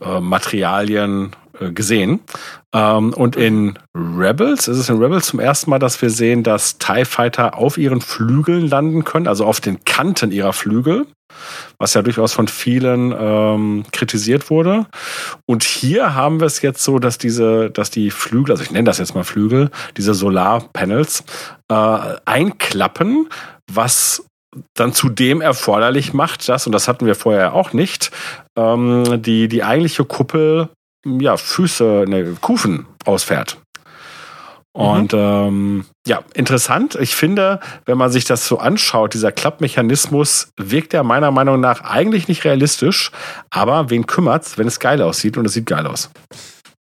[0.00, 1.34] äh, Materialien
[1.72, 2.20] gesehen.
[2.74, 6.78] Ähm, und in Rebels, ist es in Rebels zum ersten Mal, dass wir sehen, dass
[6.78, 11.06] TIE Fighter auf ihren Flügeln landen können, also auf den Kanten ihrer Flügel,
[11.78, 14.86] was ja durchaus von vielen ähm, kritisiert wurde.
[15.46, 18.84] Und hier haben wir es jetzt so, dass diese, dass die Flügel, also ich nenne
[18.84, 21.24] das jetzt mal Flügel, diese Solarpanels
[21.68, 23.28] äh, einklappen,
[23.72, 24.24] was
[24.74, 28.10] dann zudem erforderlich macht, dass, und das hatten wir vorher auch nicht,
[28.56, 30.68] ähm, die, die eigentliche Kuppel
[31.20, 33.58] ja, Füße, ne, Kufen ausfährt.
[34.76, 35.18] Und mhm.
[35.18, 36.98] ähm, ja, interessant.
[37.00, 41.80] Ich finde, wenn man sich das so anschaut, dieser Klappmechanismus wirkt ja meiner Meinung nach
[41.80, 43.10] eigentlich nicht realistisch.
[43.48, 46.10] Aber wen kümmert's, wenn es geil aussieht und es sieht geil aus?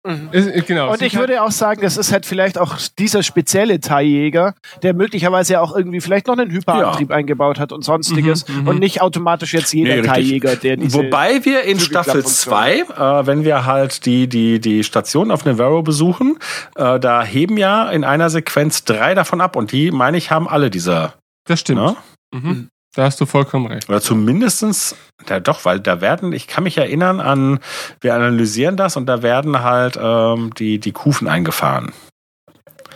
[0.06, 0.30] Mhm.
[0.66, 4.94] Genau, und ich würde auch sagen, das ist halt vielleicht auch dieser spezielle Teiljäger, der
[4.94, 7.16] möglicherweise ja auch irgendwie vielleicht noch einen Hyperantrieb ja.
[7.16, 8.68] eingebaut hat und sonstiges mhm, mhm.
[8.68, 13.26] und nicht automatisch jetzt jeder nee, Teiljäger, der diese Wobei wir in Staffel 2, äh,
[13.26, 16.38] wenn wir halt die, die, die Station auf Navarro besuchen,
[16.76, 20.48] äh, da heben ja in einer Sequenz drei davon ab und die, meine ich, haben
[20.48, 21.14] alle dieser.
[21.48, 21.80] Das stimmt.
[21.80, 21.96] Ne?
[22.32, 22.68] Mhm.
[22.96, 23.90] Da hast du vollkommen recht.
[23.90, 24.96] Oder zumindestens,
[25.28, 27.60] ja doch, weil da werden, ich kann mich erinnern an,
[28.00, 31.92] wir analysieren das und da werden halt ähm, die, die Kufen eingefahren.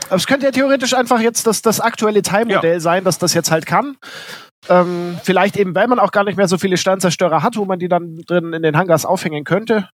[0.06, 2.81] Aber es könnte ja theoretisch einfach jetzt das, das aktuelle Teilmodell ja.
[2.81, 3.98] sein, dass das jetzt halt kann.
[4.70, 7.78] Ähm, vielleicht eben, weil man auch gar nicht mehr so viele Sternzerstörer hat, wo man
[7.78, 9.90] die dann drin in den Hangars aufhängen könnte.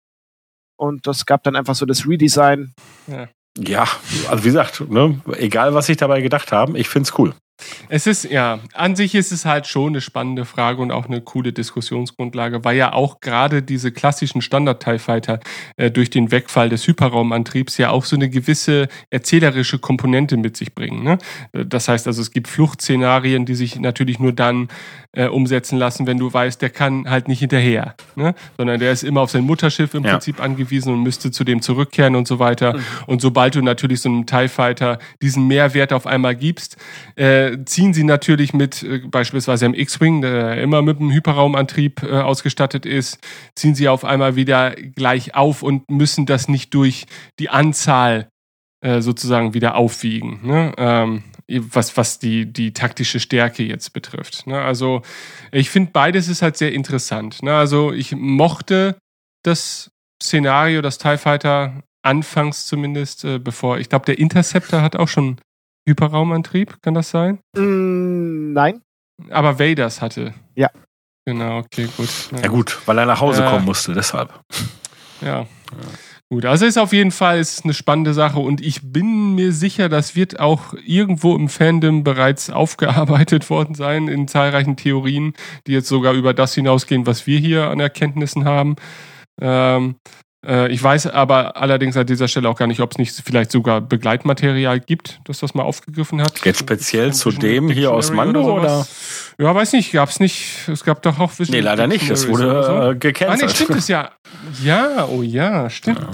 [0.77, 2.75] Und das gab dann einfach so das Redesign.
[3.07, 3.87] Ja, ja
[4.29, 7.35] also wie gesagt, ne, egal was sich dabei gedacht haben, ich find's cool.
[7.89, 11.21] Es ist, ja, an sich ist es halt schon eine spannende Frage und auch eine
[11.21, 15.41] coole Diskussionsgrundlage, weil ja auch gerade diese klassischen Standard-TIE Fighter
[15.77, 20.75] äh, durch den Wegfall des Hyperraumantriebs ja auch so eine gewisse erzählerische Komponente mit sich
[20.75, 21.05] bringen.
[21.05, 21.19] Ne?
[21.53, 24.69] Äh, das heißt also, es gibt Fluchtszenarien, die sich natürlich nur dann
[25.15, 28.35] äh, umsetzen lassen, wenn du weißt, der kann halt nicht hinterher, ne?
[28.57, 30.13] sondern der ist immer auf sein Mutterschiff im ja.
[30.13, 32.75] Prinzip angewiesen und müsste zu dem zurückkehren und so weiter.
[32.75, 32.83] Mhm.
[33.07, 36.77] Und sobald du natürlich so einem TIE Fighter diesen Mehrwert auf einmal gibst,
[37.17, 42.21] äh, ziehen sie natürlich mit äh, beispielsweise im X-Wing, der immer mit einem Hyperraumantrieb äh,
[42.21, 43.19] ausgestattet ist,
[43.55, 47.07] ziehen sie auf einmal wieder gleich auf und müssen das nicht durch
[47.39, 48.29] die Anzahl
[48.85, 50.41] äh, sozusagen wieder aufwiegen.
[50.43, 50.73] Ne?
[50.77, 54.47] Ähm, was, was die, die taktische Stärke jetzt betrifft.
[54.47, 54.61] Ne?
[54.61, 55.01] Also
[55.53, 57.43] ich finde beides ist halt sehr interessant.
[57.43, 57.55] Ne?
[57.55, 58.97] Also ich mochte
[59.43, 59.91] das
[60.23, 65.41] Szenario, das TIE Fighter anfangs zumindest, äh, bevor, ich glaube, der Interceptor hat auch schon
[65.89, 67.39] Hyperraumantrieb, kann das sein?
[67.57, 68.83] Mm, nein.
[69.31, 70.35] Aber Vaders hatte.
[70.57, 70.69] Ja.
[71.27, 72.11] Genau, okay, gut.
[72.33, 74.39] Ja, ja gut, weil er nach Hause äh, kommen musste, deshalb.
[75.23, 75.41] Ja.
[75.41, 75.47] ja.
[76.31, 79.89] Gut, also ist auf jeden Fall ist eine spannende Sache und ich bin mir sicher,
[79.91, 85.35] das wird auch irgendwo im Fandom bereits aufgearbeitet worden sein in zahlreichen Theorien,
[85.67, 88.77] die jetzt sogar über das hinausgehen, was wir hier an Erkenntnissen haben.
[89.41, 90.24] Ähm, äh,
[90.71, 93.81] ich weiß aber allerdings an dieser Stelle auch gar nicht, ob es nicht vielleicht sogar
[93.81, 96.45] Begleitmaterial gibt, das das mal aufgegriffen hat.
[96.45, 98.87] Jetzt speziell zu dem hier aus Mando oder, oder?
[99.39, 100.69] Ja, weiß nicht, gab es nicht.
[100.69, 102.11] Es gab doch auch Nee, leider nicht.
[102.11, 102.91] Es wurde so.
[102.91, 103.43] äh, gecancelt.
[103.43, 104.11] Ah, nee, stimmt es ja.
[104.63, 106.01] Ja, oh ja, stimmt.
[106.01, 106.11] Ja.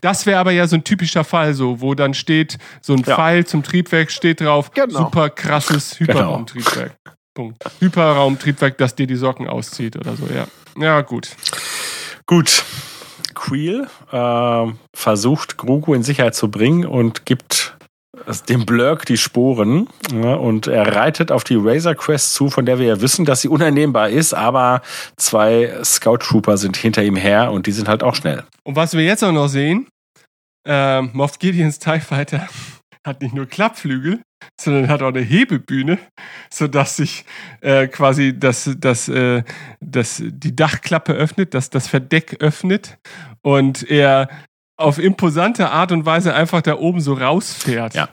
[0.00, 3.14] Das wäre aber ja so ein typischer Fall, so, wo dann steht, so ein ja.
[3.14, 4.98] Pfeil zum Triebwerk steht drauf, genau.
[5.00, 6.12] super krasses genau.
[6.14, 6.96] Hyperraumtriebwerk.
[7.04, 7.16] Genau.
[7.34, 7.64] Punkt.
[7.80, 10.46] Hyperraumtriebwerk, das dir die Socken auszieht oder so, ja.
[10.78, 11.30] Ja, gut.
[12.26, 12.64] Gut.
[13.34, 17.76] Creel äh, versucht, Grogu in Sicherheit zu bringen und gibt
[18.48, 22.78] dem Blurk die Sporen ja, und er reitet auf die Razor Quest zu, von der
[22.78, 24.82] wir ja wissen, dass sie unannehmbar ist, aber
[25.16, 28.44] zwei Scout Trooper sind hinter ihm her und die sind halt auch schnell.
[28.64, 29.88] Und was wir jetzt auch noch sehen,
[30.66, 32.48] äh, Moff Gideons TIE Fighter
[33.06, 34.20] hat nicht nur Klappflügel,
[34.60, 35.98] sondern hat auch eine Hebebühne,
[36.50, 37.24] sodass sich
[37.60, 39.42] äh, quasi das, das, äh,
[39.80, 42.98] das, die Dachklappe öffnet, dass das Verdeck öffnet
[43.42, 44.28] und er
[44.76, 47.94] auf imposante Art und Weise einfach da oben so rausfährt.
[47.94, 48.08] Ja.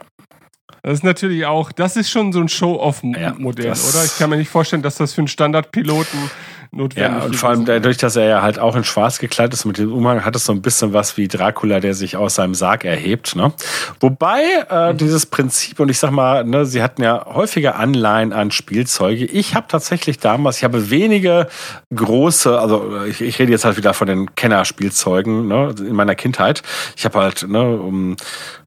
[0.82, 4.04] Das ist natürlich auch, das ist schon so ein Show-off-Modell, ja, oder?
[4.04, 6.30] Ich kann mir nicht vorstellen, dass das für einen Standardpiloten
[6.72, 7.12] notwendig.
[7.12, 9.78] Ja, und vor allem dadurch, dass er ja halt auch in schwarz gekleidet ist mit
[9.78, 12.84] dem Umhang, hat es so ein bisschen was wie Dracula, der sich aus seinem Sarg
[12.84, 13.36] erhebt.
[13.36, 13.52] Ne?
[14.00, 14.96] Wobei äh, mhm.
[14.98, 19.24] dieses Prinzip, und ich sag mal, ne, sie hatten ja häufige Anleihen an Spielzeuge.
[19.24, 21.48] Ich habe tatsächlich damals, ich habe wenige
[21.94, 26.62] große, also ich, ich rede jetzt halt wieder von den Kenner-Spielzeugen ne, in meiner Kindheit.
[26.96, 28.16] Ich habe halt, ne, um,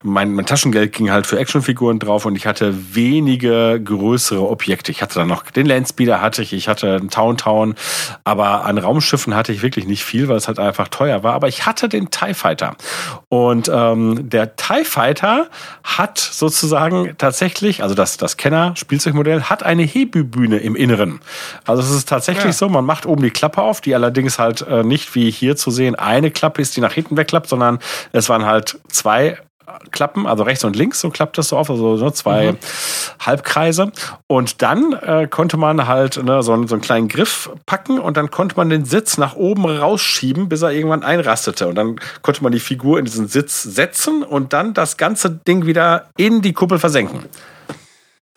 [0.04, 4.92] mein, mein Taschengeld ging halt für Actionfiguren drauf und ich hatte wenige größere Objekte.
[4.92, 7.76] Ich hatte dann noch den Landspeeder hatte ich, ich hatte einen Town Town,
[8.24, 11.34] aber an Raumschiffen hatte ich wirklich nicht viel, weil es halt einfach teuer war.
[11.34, 12.76] Aber ich hatte den TIE Fighter.
[13.30, 15.48] Und ähm, der TIE Fighter
[15.84, 21.20] hat sozusagen tatsächlich, also das, das Kenner-Spielzeugmodell, hat eine Hebebühne im Inneren.
[21.66, 22.54] Also es ist tatsächlich ja.
[22.54, 25.72] so, man macht oben die Klappe auf, die allerdings halt äh, nicht wie hier zu
[25.72, 27.80] sehen eine Klappe ist, die nach hinten wegklappt, sondern
[28.12, 29.38] es waren halt zwei
[29.92, 32.58] Klappen, also rechts und links, so klappt das so auf, also so zwei mhm.
[33.20, 33.92] Halbkreise.
[34.28, 38.32] Und dann äh, konnte man halt ne, so, so einen kleinen Griff packen und dann
[38.32, 41.68] konnte man den Sitz nach oben rausschieben, bis er irgendwann einrastete.
[41.68, 45.66] Und dann konnte man die Figur in diesen Sitz setzen und dann das ganze Ding
[45.66, 47.26] wieder in die Kuppel versenken.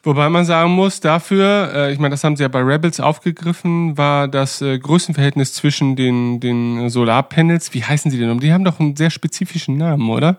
[0.07, 3.99] Wobei man sagen muss, dafür, äh, ich meine, das haben sie ja bei Rebels aufgegriffen,
[3.99, 8.39] war das äh, Größenverhältnis zwischen den, den Solarpanels, wie heißen sie denn?
[8.39, 10.39] Die haben doch einen sehr spezifischen Namen, oder?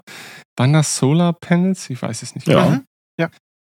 [0.56, 1.90] Waren das Solar Panels?
[1.90, 2.48] Ich weiß es nicht.
[2.48, 2.64] Ja.
[2.66, 2.80] Genau.
[3.20, 3.30] ja.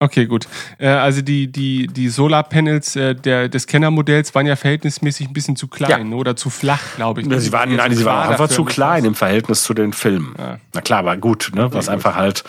[0.03, 0.49] Okay, gut.
[0.79, 5.57] Äh, also die, die, die Solarpanels äh, der, des Kennermodells waren ja verhältnismäßig ein bisschen
[5.57, 6.17] zu klein ja.
[6.17, 7.27] oder zu flach, glaube ich.
[7.27, 10.35] Ja, sie waren, nein, sie waren einfach zu klein im Verhältnis zu den Filmen.
[10.39, 10.59] Ja.
[10.73, 12.45] Na klar, aber gut, ne, was einfach halt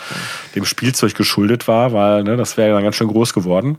[0.54, 3.76] dem Spielzeug geschuldet war, weil ne, das wäre ja ganz schön groß geworden.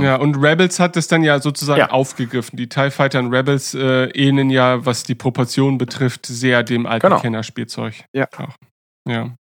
[0.00, 1.90] Ja, und Rebels hat es dann ja sozusagen ja.
[1.90, 2.56] aufgegriffen.
[2.56, 7.06] Die TIE Fighter und Rebels äh, ähneln ja, was die Proportionen betrifft, sehr dem alten
[7.06, 7.20] genau.
[7.20, 7.94] Kennerspielzeug.
[8.12, 8.26] Ja.
[8.38, 8.54] Auch.
[9.06, 9.34] Ja.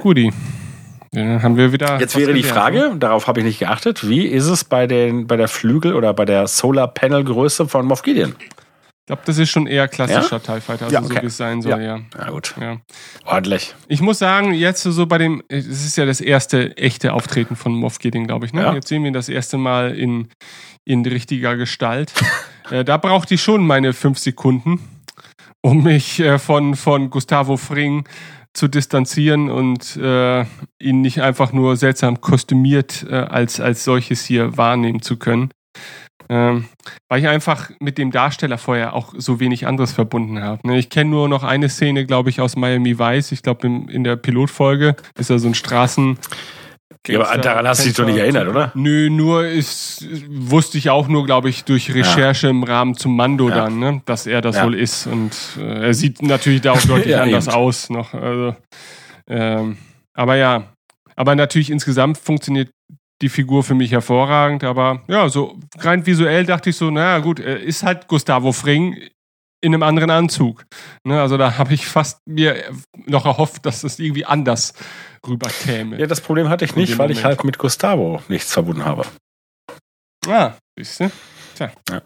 [0.00, 0.32] Guti.
[1.12, 2.00] Dann haben wir wieder.
[2.00, 5.36] Jetzt wäre die Frage, darauf habe ich nicht geachtet, wie ist es bei, den, bei
[5.36, 8.34] der Flügel oder bei der Solar Panel Größe von Moff Gideon?
[8.40, 10.54] Ich glaube, das ist schon eher klassischer ja?
[10.54, 11.14] TIE Fighter, also ja, okay.
[11.16, 11.96] so wie es sein soll, ja.
[11.96, 12.54] Ja, ja gut.
[12.58, 12.78] Ja.
[13.26, 13.74] Ordentlich.
[13.88, 17.72] Ich muss sagen, jetzt so bei dem, es ist ja das erste echte Auftreten von
[17.72, 18.54] Moff Gideon, glaube ich.
[18.54, 18.62] Ne?
[18.62, 18.74] Ja.
[18.74, 20.28] Jetzt sehen wir ihn das erste Mal in,
[20.84, 22.12] in richtiger Gestalt.
[22.70, 24.80] äh, da brauchte ich schon meine fünf Sekunden,
[25.60, 28.04] um mich äh, von, von Gustavo Fring
[28.54, 30.44] zu distanzieren und äh,
[30.78, 35.50] ihn nicht einfach nur seltsam kostümiert äh, als, als solches hier wahrnehmen zu können.
[36.28, 36.66] Ähm,
[37.08, 40.66] weil ich einfach mit dem Darsteller vorher auch so wenig anderes verbunden habe.
[40.66, 40.78] Ne?
[40.78, 43.32] Ich kenne nur noch eine Szene, glaube ich, aus Miami Vice.
[43.32, 46.18] Ich glaube, in der Pilotfolge ist er so ein Straßen,
[47.08, 48.70] ja, aber daran hast du dich doch nicht erinnert, oder?
[48.74, 52.50] Nö, nur ist, wusste ich auch nur, glaube ich, durch Recherche ja.
[52.50, 53.56] im Rahmen zum Mando ja.
[53.56, 55.06] dann, ne, dass er das wohl ist.
[55.06, 57.56] Und äh, er sieht natürlich da auch deutlich anders eben.
[57.56, 58.14] aus noch.
[58.14, 58.54] Also,
[59.26, 59.78] ähm,
[60.14, 60.74] aber ja,
[61.16, 62.70] aber natürlich insgesamt funktioniert
[63.20, 64.62] die Figur für mich hervorragend.
[64.62, 68.96] Aber ja, so rein visuell dachte ich so, naja gut, er ist halt Gustavo Fring
[69.62, 70.66] in einem anderen Anzug.
[71.04, 72.70] Ne, also da habe ich fast mir
[73.06, 74.74] noch erhofft, dass das irgendwie anders
[75.26, 75.98] rüberkäme.
[75.98, 77.18] Ja, das Problem hatte ich nicht, weil Moment.
[77.18, 79.06] ich halt mit Gustavo nichts verbunden habe.
[80.26, 81.10] Ah, siehst du?
[81.54, 81.72] Tja.
[81.88, 82.02] Ja.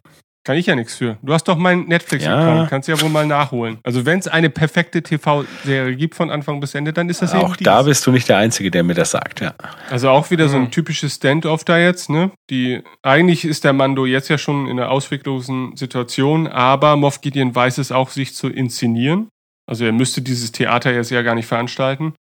[0.46, 1.18] Kann ich ja nichts für.
[1.22, 2.66] Du hast doch meinen Netflix-Account, ja.
[2.66, 3.78] kannst ja wohl mal nachholen.
[3.82, 7.56] Also wenn es eine perfekte TV-Serie gibt von Anfang bis Ende, dann ist das auch
[7.56, 9.54] eben da bist du nicht der Einzige, der mir das sagt, ja.
[9.90, 12.30] Also auch wieder so ein typisches Stand-off da jetzt, ne?
[12.48, 17.52] Die eigentlich ist der Mando jetzt ja schon in einer ausweglosen Situation, aber Moff Gideon
[17.52, 19.26] weiß es auch, sich zu inszenieren.
[19.68, 22.14] Also er müsste dieses Theater jetzt ja gar nicht veranstalten.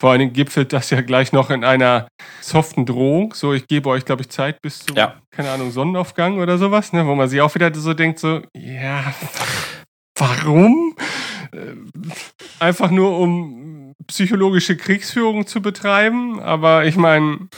[0.00, 2.06] Vor allen Dingen gipfelt das ja gleich noch in einer
[2.40, 3.34] soften Drohung.
[3.34, 5.16] So, ich gebe euch, glaube ich, Zeit bis zum, ja.
[5.32, 7.04] keine Ahnung, Sonnenaufgang oder sowas, ne?
[7.06, 9.12] wo man sich auch wieder so denkt, so, ja,
[10.16, 10.94] warum?
[11.52, 11.74] Äh,
[12.60, 17.48] einfach nur um psychologische Kriegsführung zu betreiben, aber ich meine.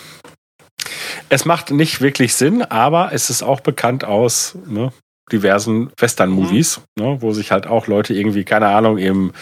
[1.29, 4.93] Es macht nicht wirklich Sinn, aber es ist auch bekannt aus ne,
[5.31, 7.05] diversen Western-Movies, mhm.
[7.05, 9.33] ne, wo sich halt auch Leute irgendwie, keine Ahnung, im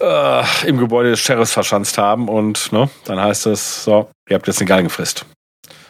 [0.00, 4.46] äh, im Gebäude des Sheriffs verschanzt haben und ne, dann heißt es, so, ihr habt
[4.46, 5.26] jetzt den Galgenfrist.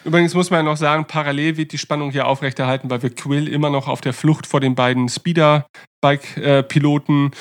[0.05, 3.49] Übrigens muss man ja noch sagen, parallel wird die Spannung hier aufrechterhalten, weil wir Quill
[3.49, 7.31] immer noch auf der Flucht vor den beiden Speeder-Bike-Piloten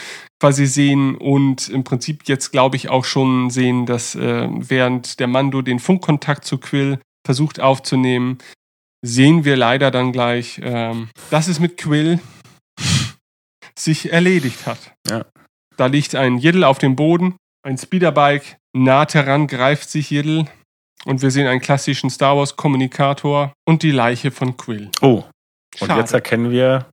[0.40, 5.28] quasi sehen und im Prinzip jetzt, glaube ich, auch schon sehen, dass äh, während der
[5.28, 8.38] Mando den Funkkontakt zu Quill versucht aufzunehmen,
[9.02, 12.20] sehen wir leider dann gleich, ähm, dass es mit Quill
[13.78, 14.92] sich erledigt hat.
[15.08, 15.24] Ja.
[15.78, 20.46] Da liegt ein Jiddel auf dem Boden, ein Speederbike naht heran, greift sich Jiddel
[21.04, 24.90] und wir sehen einen klassischen Star Wars Kommunikator und die Leiche von Quill.
[25.00, 25.22] Oh.
[25.80, 26.00] Und Schade.
[26.00, 26.86] jetzt erkennen wir,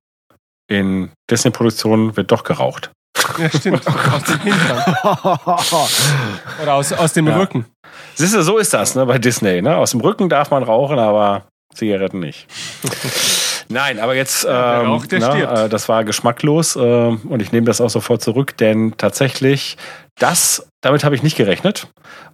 [0.69, 2.91] in Disney-Produktionen wird doch geraucht.
[3.39, 3.87] Ja, stimmt.
[4.11, 4.83] aus dem Hintern.
[6.61, 7.37] Oder aus, aus dem ja.
[7.37, 7.65] Rücken.
[8.13, 9.63] Siehst du, so ist das ne, bei Disney.
[9.63, 9.75] Ne?
[9.77, 12.45] Aus dem Rücken darf man rauchen, aber Zigaretten nicht.
[13.69, 15.57] Nein, aber jetzt, ähm, der Rauch, der na, stirbt.
[15.57, 19.77] äh, das war geschmacklos äh, und ich nehme das auch sofort zurück, denn tatsächlich,
[20.19, 21.87] das, damit habe ich nicht gerechnet.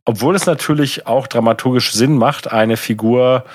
[0.06, 3.46] Obwohl es natürlich auch dramaturgisch Sinn macht, eine Figur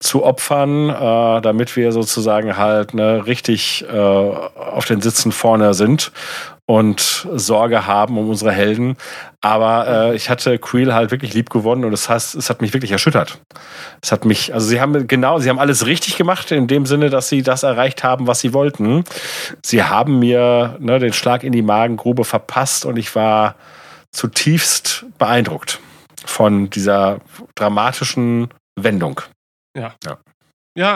[0.00, 6.12] zu opfern, äh, damit wir sozusagen halt ne, richtig äh, auf den Sitzen vorne sind
[6.66, 8.96] und Sorge haben um unsere Helden.
[9.40, 12.74] Aber äh, ich hatte Creel halt wirklich lieb gewonnen und das heißt, es hat mich
[12.74, 13.40] wirklich erschüttert.
[14.02, 17.08] Es hat mich, also sie haben genau, sie haben alles richtig gemacht in dem Sinne,
[17.08, 19.04] dass sie das erreicht haben, was sie wollten.
[19.64, 23.54] Sie haben mir ne, den Schlag in die Magengrube verpasst und ich war
[24.10, 25.78] zutiefst beeindruckt
[26.24, 27.20] von dieser
[27.54, 29.20] dramatischen Wendung.
[29.76, 29.94] Ja,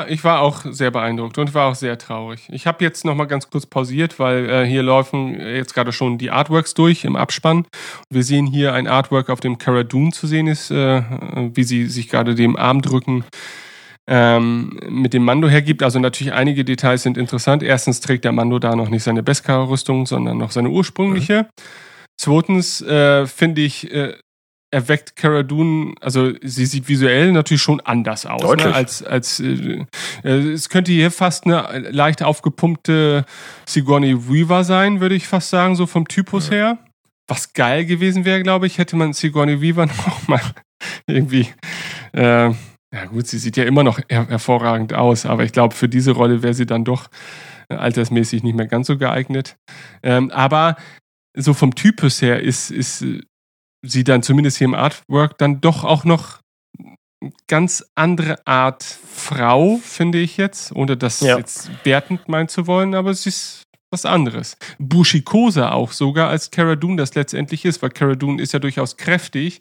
[0.08, 2.48] ich war auch sehr beeindruckt und war auch sehr traurig.
[2.52, 6.18] Ich habe jetzt noch mal ganz kurz pausiert, weil äh, hier laufen jetzt gerade schon
[6.18, 7.64] die Artworks durch im Abspann.
[8.10, 11.02] Wir sehen hier ein Artwork, auf dem Cara Dune zu sehen ist, äh,
[11.54, 13.24] wie sie sich gerade dem Arm drücken
[14.06, 15.82] ähm, mit dem Mando hergibt.
[15.82, 17.62] Also natürlich einige Details sind interessant.
[17.62, 21.48] Erstens trägt der Mando da noch nicht seine Beskar-Rüstung, sondern noch seine ursprüngliche.
[22.20, 24.14] Zweitens äh, finde ich, äh,
[24.70, 28.42] erweckt Cara Dune, also sie sieht visuell natürlich schon anders aus.
[28.42, 28.66] Deutlich.
[28.66, 29.84] Ne, als, als äh,
[30.22, 33.24] äh, es könnte hier fast eine leicht aufgepumpte
[33.66, 36.78] Sigourney Weaver sein, würde ich fast sagen, so vom Typus her.
[37.26, 40.40] Was geil gewesen wäre, glaube ich, hätte man Sigourney Weaver noch mal
[41.06, 41.48] irgendwie.
[42.12, 42.52] Äh,
[42.92, 46.10] ja gut, sie sieht ja immer noch her hervorragend aus, aber ich glaube, für diese
[46.12, 47.08] Rolle wäre sie dann doch
[47.68, 49.56] äh, altersmäßig nicht mehr ganz so geeignet.
[50.02, 50.76] Ähm, aber
[51.36, 53.20] so vom Typus her ist, ist äh,
[53.82, 56.40] sie dann zumindest hier im Artwork dann doch auch noch
[57.48, 61.36] ganz andere Art Frau, finde ich jetzt, ohne das Ja.
[61.36, 63.62] jetzt wertend meinen zu wollen, aber sie ist
[63.92, 64.56] was anderes.
[64.78, 68.96] Bushikosa auch sogar, als Cara Dune das letztendlich ist, weil Cara Dune ist ja durchaus
[68.96, 69.60] kräftig,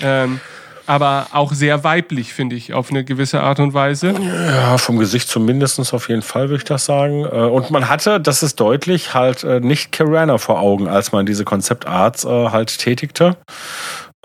[0.00, 0.40] ähm,
[0.86, 4.14] aber auch sehr weiblich, finde ich, auf eine gewisse Art und Weise.
[4.20, 7.24] Ja, vom Gesicht zumindest auf jeden Fall, würde ich das sagen.
[7.24, 11.26] Äh, Und man hatte, das ist deutlich, halt äh, nicht Carana vor Augen, als man
[11.26, 13.36] diese Konzeptarts äh, halt tätigte.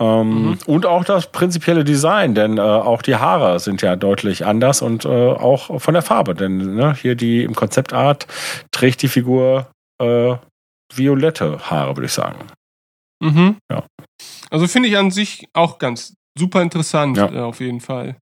[0.00, 0.58] Ähm, Mhm.
[0.66, 5.80] Und auch das prinzipielle Design, denn auch die Haare sind ja deutlich anders und auch
[5.80, 6.34] von der Farbe.
[6.34, 8.26] Denn ne, hier die im Konzeptart
[8.72, 9.66] trägt die Figur
[10.00, 10.34] äh,
[10.92, 12.38] violette Haare, würde ich sagen.
[13.22, 13.56] Mhm.
[13.70, 13.84] Ja.
[14.50, 17.32] Also finde ich an sich auch ganz super interessant, Ja.
[17.32, 18.16] äh, auf jeden Fall.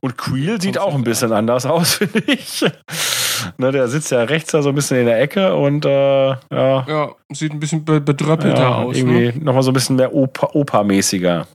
[0.00, 2.64] Und Creel sieht auch ein bisschen anders aus, finde ich.
[3.58, 6.38] ne, der sitzt ja rechts da so ein bisschen in der Ecke und äh, ja,
[6.50, 8.96] Ja, sieht ein bisschen be bedröppelter ja, aus.
[8.96, 9.44] irgendwie Ne?
[9.44, 11.46] nochmal so ein bisschen mehr Opa- Opa-mäßiger.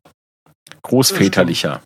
[0.83, 1.81] Großväterlicher.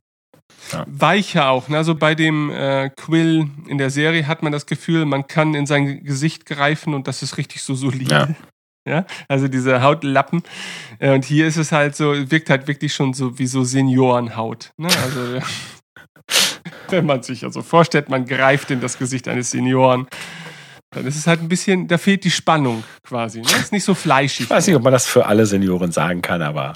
[0.85, 1.69] Weicher auch.
[1.69, 1.77] Ne?
[1.77, 5.65] Also bei dem äh, Quill in der Serie hat man das Gefühl, man kann in
[5.65, 8.35] sein Gesicht greifen und das ist richtig so solide.
[8.87, 9.05] Ja.
[9.27, 10.43] Also diese Hautlappen.
[10.99, 14.71] Äh, Und hier ist es halt so, wirkt halt wirklich schon so wie so Seniorenhaut.
[14.77, 14.87] Ne?
[15.03, 15.39] Also,
[16.89, 20.07] wenn man sich also vorstellt, man greift in das Gesicht eines Senioren,
[20.91, 23.41] dann ist es halt ein bisschen, da fehlt die Spannung quasi.
[23.41, 23.47] Ne?
[23.59, 24.45] Ist nicht so fleischig.
[24.45, 26.73] Ich weiß nicht, ob man das für alle Senioren sagen kann, aber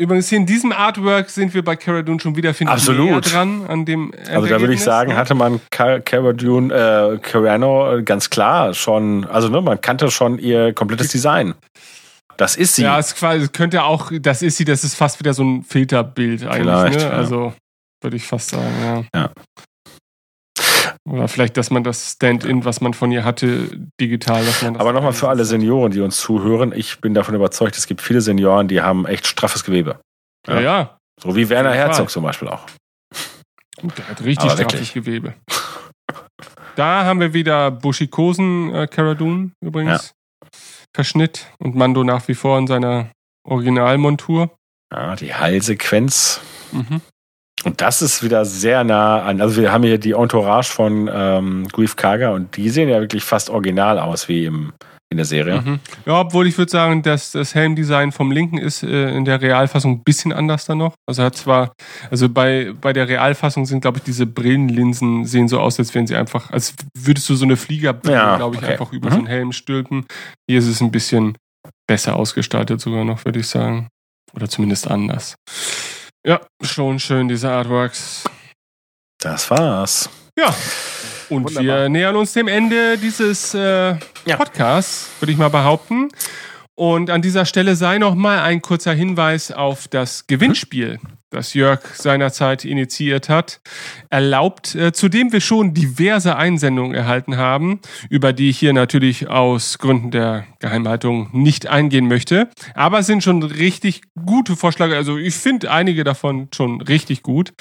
[0.00, 3.20] Übrigens hier in diesem Artwork sind wir bei Cara Dune schon wieder, finde ich, näher
[3.20, 5.16] dran an dem also da würde ich sagen, ne?
[5.16, 10.10] hatte man Ca- Cara Dune, äh, Carano äh, ganz klar schon, also ne, man kannte
[10.10, 11.54] schon ihr komplettes Design.
[12.38, 12.82] Das ist sie.
[12.82, 13.14] Ja, es
[13.52, 17.02] könnte auch, das ist sie, das ist fast wieder so ein Filterbild eigentlich, Vielleicht, ne?
[17.04, 17.10] ja.
[17.10, 17.52] Also
[18.02, 19.04] würde ich fast sagen, ja.
[19.14, 19.30] Ja.
[21.08, 23.68] Oder vielleicht, dass man das Stand-in, was man von ihr hatte,
[24.00, 27.34] digital, dass man das aber nochmal für alle Senioren, die uns zuhören, ich bin davon
[27.34, 30.00] überzeugt, es gibt viele Senioren, die haben echt straffes Gewebe.
[30.46, 30.98] Ja, ja.
[31.20, 32.66] So wie Werner Herzog zum Beispiel auch.
[33.80, 35.34] Gut, der hat richtig straffes Gewebe.
[36.76, 38.88] Da haben wir wieder Bushikosen, äh,
[39.60, 40.14] übrigens.
[40.94, 43.10] Verschnitt und Mando nach wie vor in seiner
[43.46, 44.54] Originalmontur.
[44.92, 46.40] Ja, die Heilsequenz.
[46.70, 47.00] Mhm.
[47.64, 49.40] Und das ist wieder sehr nah an.
[49.40, 53.24] Also wir haben hier die Entourage von ähm, Grief Karga und die sehen ja wirklich
[53.24, 54.72] fast original aus wie im,
[55.10, 55.60] in der Serie.
[55.60, 55.78] Mhm.
[56.06, 59.92] Ja, obwohl ich würde sagen, dass das Helmdesign vom Linken ist äh, in der Realfassung
[59.92, 60.94] ein bisschen anders dann noch.
[61.06, 61.72] Also hat zwar,
[62.10, 66.06] also bei, bei der Realfassung sind, glaube ich, diese Brillenlinsen sehen so aus, als wären
[66.06, 68.72] sie einfach, als würdest du so eine Fliegerbrille, Ja, glaube ich, okay.
[68.72, 69.12] einfach über Mhm.
[69.12, 70.06] so einen Helm stülpen.
[70.50, 71.36] Hier ist es ein bisschen
[71.86, 73.86] besser ausgestaltet sogar noch, würde ich sagen.
[74.34, 75.34] Oder zumindest anders.
[76.26, 78.24] Ja, schon schön, diese Artworks.
[79.18, 80.08] Das war's.
[80.38, 80.54] Ja.
[81.28, 81.62] Und Wunderbar.
[81.82, 84.36] wir nähern uns dem Ende dieses äh, Ja.
[84.36, 86.10] Podcasts, würde ich mal behaupten.
[86.74, 91.84] Und an dieser Stelle sei noch mal ein kurzer Hinweis auf das Gewinnspiel, das Jörg
[91.94, 93.60] seinerzeit initiiert hat,
[94.08, 99.28] erlaubt, äh, zu dem wir schon diverse Einsendungen erhalten haben, über die ich hier natürlich
[99.28, 102.48] aus Gründen der Geheimhaltung nicht eingehen möchte.
[102.74, 104.96] Aber es sind schon richtig gute Vorschläge.
[104.96, 107.52] Also ich finde einige davon schon richtig gut.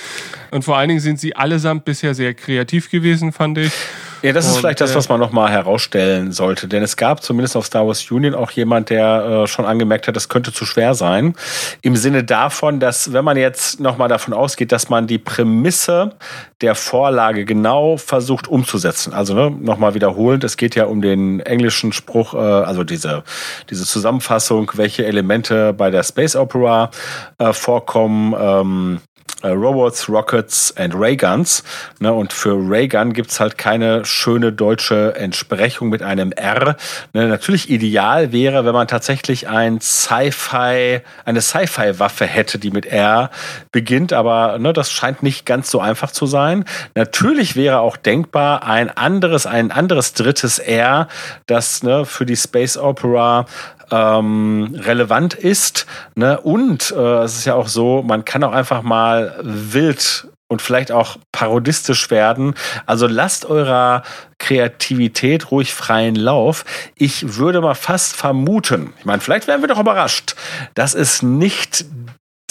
[0.51, 3.73] Und vor allen Dingen sind sie allesamt bisher sehr kreativ gewesen, fand ich.
[4.21, 6.67] Ja, das ist Und, vielleicht das, äh, was man nochmal herausstellen sollte.
[6.67, 10.15] Denn es gab zumindest auf Star Wars Union auch jemand, der äh, schon angemerkt hat,
[10.15, 11.33] das könnte zu schwer sein.
[11.81, 16.13] Im Sinne davon, dass wenn man jetzt nochmal davon ausgeht, dass man die Prämisse
[16.61, 19.13] der Vorlage genau versucht umzusetzen.
[19.13, 23.23] Also ne, nochmal wiederholend, es geht ja um den englischen Spruch, äh, also diese,
[23.69, 26.91] diese Zusammenfassung, welche Elemente bei der Space Opera
[27.39, 28.35] äh, vorkommen.
[28.39, 29.10] Ähm, äh,
[29.43, 31.63] Robots, Rockets and Rayguns.
[31.99, 36.75] Ne, und für Raygun gibt's halt keine schöne deutsche Entsprechung mit einem R.
[37.13, 43.29] Ne, natürlich ideal wäre, wenn man tatsächlich ein Sci-Fi, eine Sci-Fi-Waffe hätte, die mit R
[43.71, 46.65] beginnt, aber ne, das scheint nicht ganz so einfach zu sein.
[46.95, 51.07] Natürlich wäre auch denkbar ein anderes, ein anderes drittes R,
[51.47, 53.45] das ne, für die Space Opera
[53.91, 55.85] ähm, relevant ist.
[56.15, 56.39] Ne?
[56.39, 60.91] Und äh, es ist ja auch so, man kann auch einfach mal wild und vielleicht
[60.91, 62.55] auch parodistisch werden.
[62.85, 64.03] Also lasst eurer
[64.37, 66.65] Kreativität ruhig freien Lauf.
[66.95, 70.35] Ich würde mal fast vermuten, ich meine, vielleicht werden wir doch überrascht,
[70.73, 71.85] dass es nicht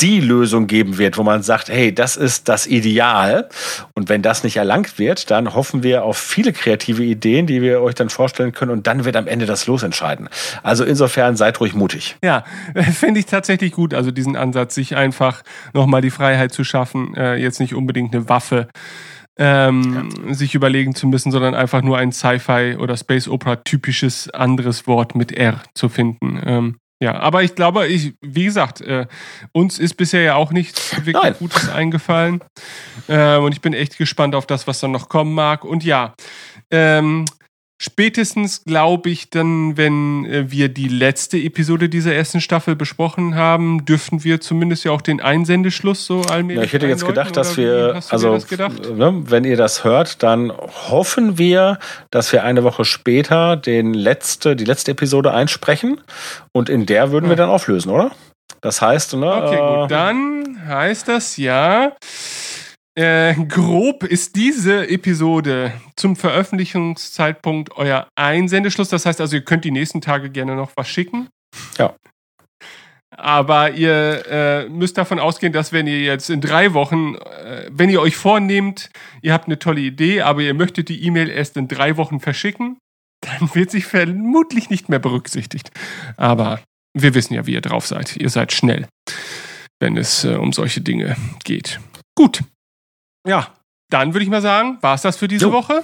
[0.01, 3.49] die Lösung geben wird, wo man sagt, hey, das ist das Ideal.
[3.95, 7.83] Und wenn das nicht erlangt wird, dann hoffen wir auf viele kreative Ideen, die wir
[7.83, 8.71] euch dann vorstellen können.
[8.71, 10.29] Und dann wird am Ende das Los entscheiden.
[10.63, 12.17] Also insofern seid ruhig mutig.
[12.23, 12.45] Ja,
[12.93, 13.95] finde ich tatsächlich gut.
[13.95, 18.29] Also diesen Ansatz, sich einfach nochmal die Freiheit zu schaffen, äh, jetzt nicht unbedingt eine
[18.29, 18.69] Waffe
[19.39, 24.87] ähm, sich überlegen zu müssen, sondern einfach nur ein Sci-Fi oder Space Opera typisches anderes
[24.87, 26.41] Wort mit R zu finden.
[26.45, 29.07] Ähm, ja, aber ich glaube, ich, wie gesagt, äh,
[29.53, 31.35] uns ist bisher ja auch nichts wirklich Nein.
[31.39, 32.41] Gutes eingefallen.
[33.09, 35.65] Äh, und ich bin echt gespannt auf das, was dann noch kommen mag.
[35.65, 36.15] Und ja,
[36.71, 37.25] ähm,
[37.81, 43.87] spätestens glaube ich dann, wenn äh, wir die letzte Episode dieser ersten Staffel besprochen haben,
[43.87, 47.57] dürften wir zumindest ja auch den Einsendeschluss so allmählich Ja, ich hätte jetzt gedacht, dass
[47.57, 48.75] wir, also das gedacht?
[48.85, 51.79] wenn ihr das hört, dann hoffen wir,
[52.11, 56.01] dass wir eine Woche später den letzte, die letzte Episode einsprechen
[56.53, 58.11] und in der würden wir dann auflösen, oder?
[58.61, 59.91] Das heißt, ne, Okay, äh, gut.
[59.91, 61.93] Dann heißt das ja,
[62.97, 68.89] äh, grob ist diese Episode zum Veröffentlichungszeitpunkt euer Einsendeschluss.
[68.89, 71.29] Das heißt also, ihr könnt die nächsten Tage gerne noch was schicken.
[71.79, 71.95] Ja.
[73.17, 77.91] Aber ihr äh, müsst davon ausgehen, dass wenn ihr jetzt in drei Wochen, äh, wenn
[77.91, 78.91] ihr euch vornehmt,
[79.21, 82.79] ihr habt eine tolle Idee, aber ihr möchtet die E-Mail erst in drei Wochen verschicken,
[83.21, 85.71] dann wird sich vermutlich nicht mehr berücksichtigt.
[86.17, 86.61] Aber
[86.95, 88.17] wir wissen ja, wie ihr drauf seid.
[88.17, 88.87] Ihr seid schnell,
[89.81, 91.81] wenn es äh, um solche Dinge geht.
[92.17, 92.43] Gut.
[93.27, 93.49] Ja,
[93.91, 95.53] dann würde ich mal sagen, war es das für diese Jo.
[95.53, 95.83] Woche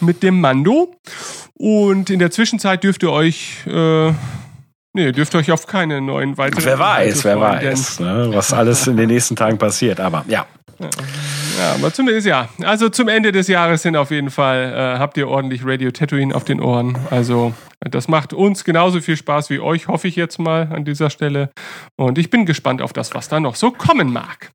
[0.00, 0.94] mit dem Mando.
[1.54, 4.12] Und in der Zwischenzeit dürft ihr euch, äh,
[4.94, 8.96] nee, dürft euch auf keine neuen weiteren wer weiß, wer weiß, ne, was alles in
[8.96, 10.00] den nächsten Tagen passiert.
[10.00, 10.46] Aber ja,
[11.58, 12.48] Ja, aber zumindest ja.
[12.62, 16.34] Also zum Ende des Jahres hin auf jeden Fall äh, habt ihr ordentlich Radio Tatooine
[16.34, 16.98] auf den Ohren.
[17.10, 21.10] Also das macht uns genauso viel Spaß wie euch, hoffe ich jetzt mal an dieser
[21.10, 21.50] Stelle.
[21.96, 24.50] Und ich bin gespannt auf das, was da noch so kommen mag.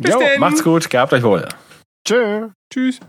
[0.00, 0.40] Bis jo, denn.
[0.40, 1.48] macht's gut, gehabt euch wohl.
[2.06, 2.48] Tschö.
[2.72, 3.00] Tschüss.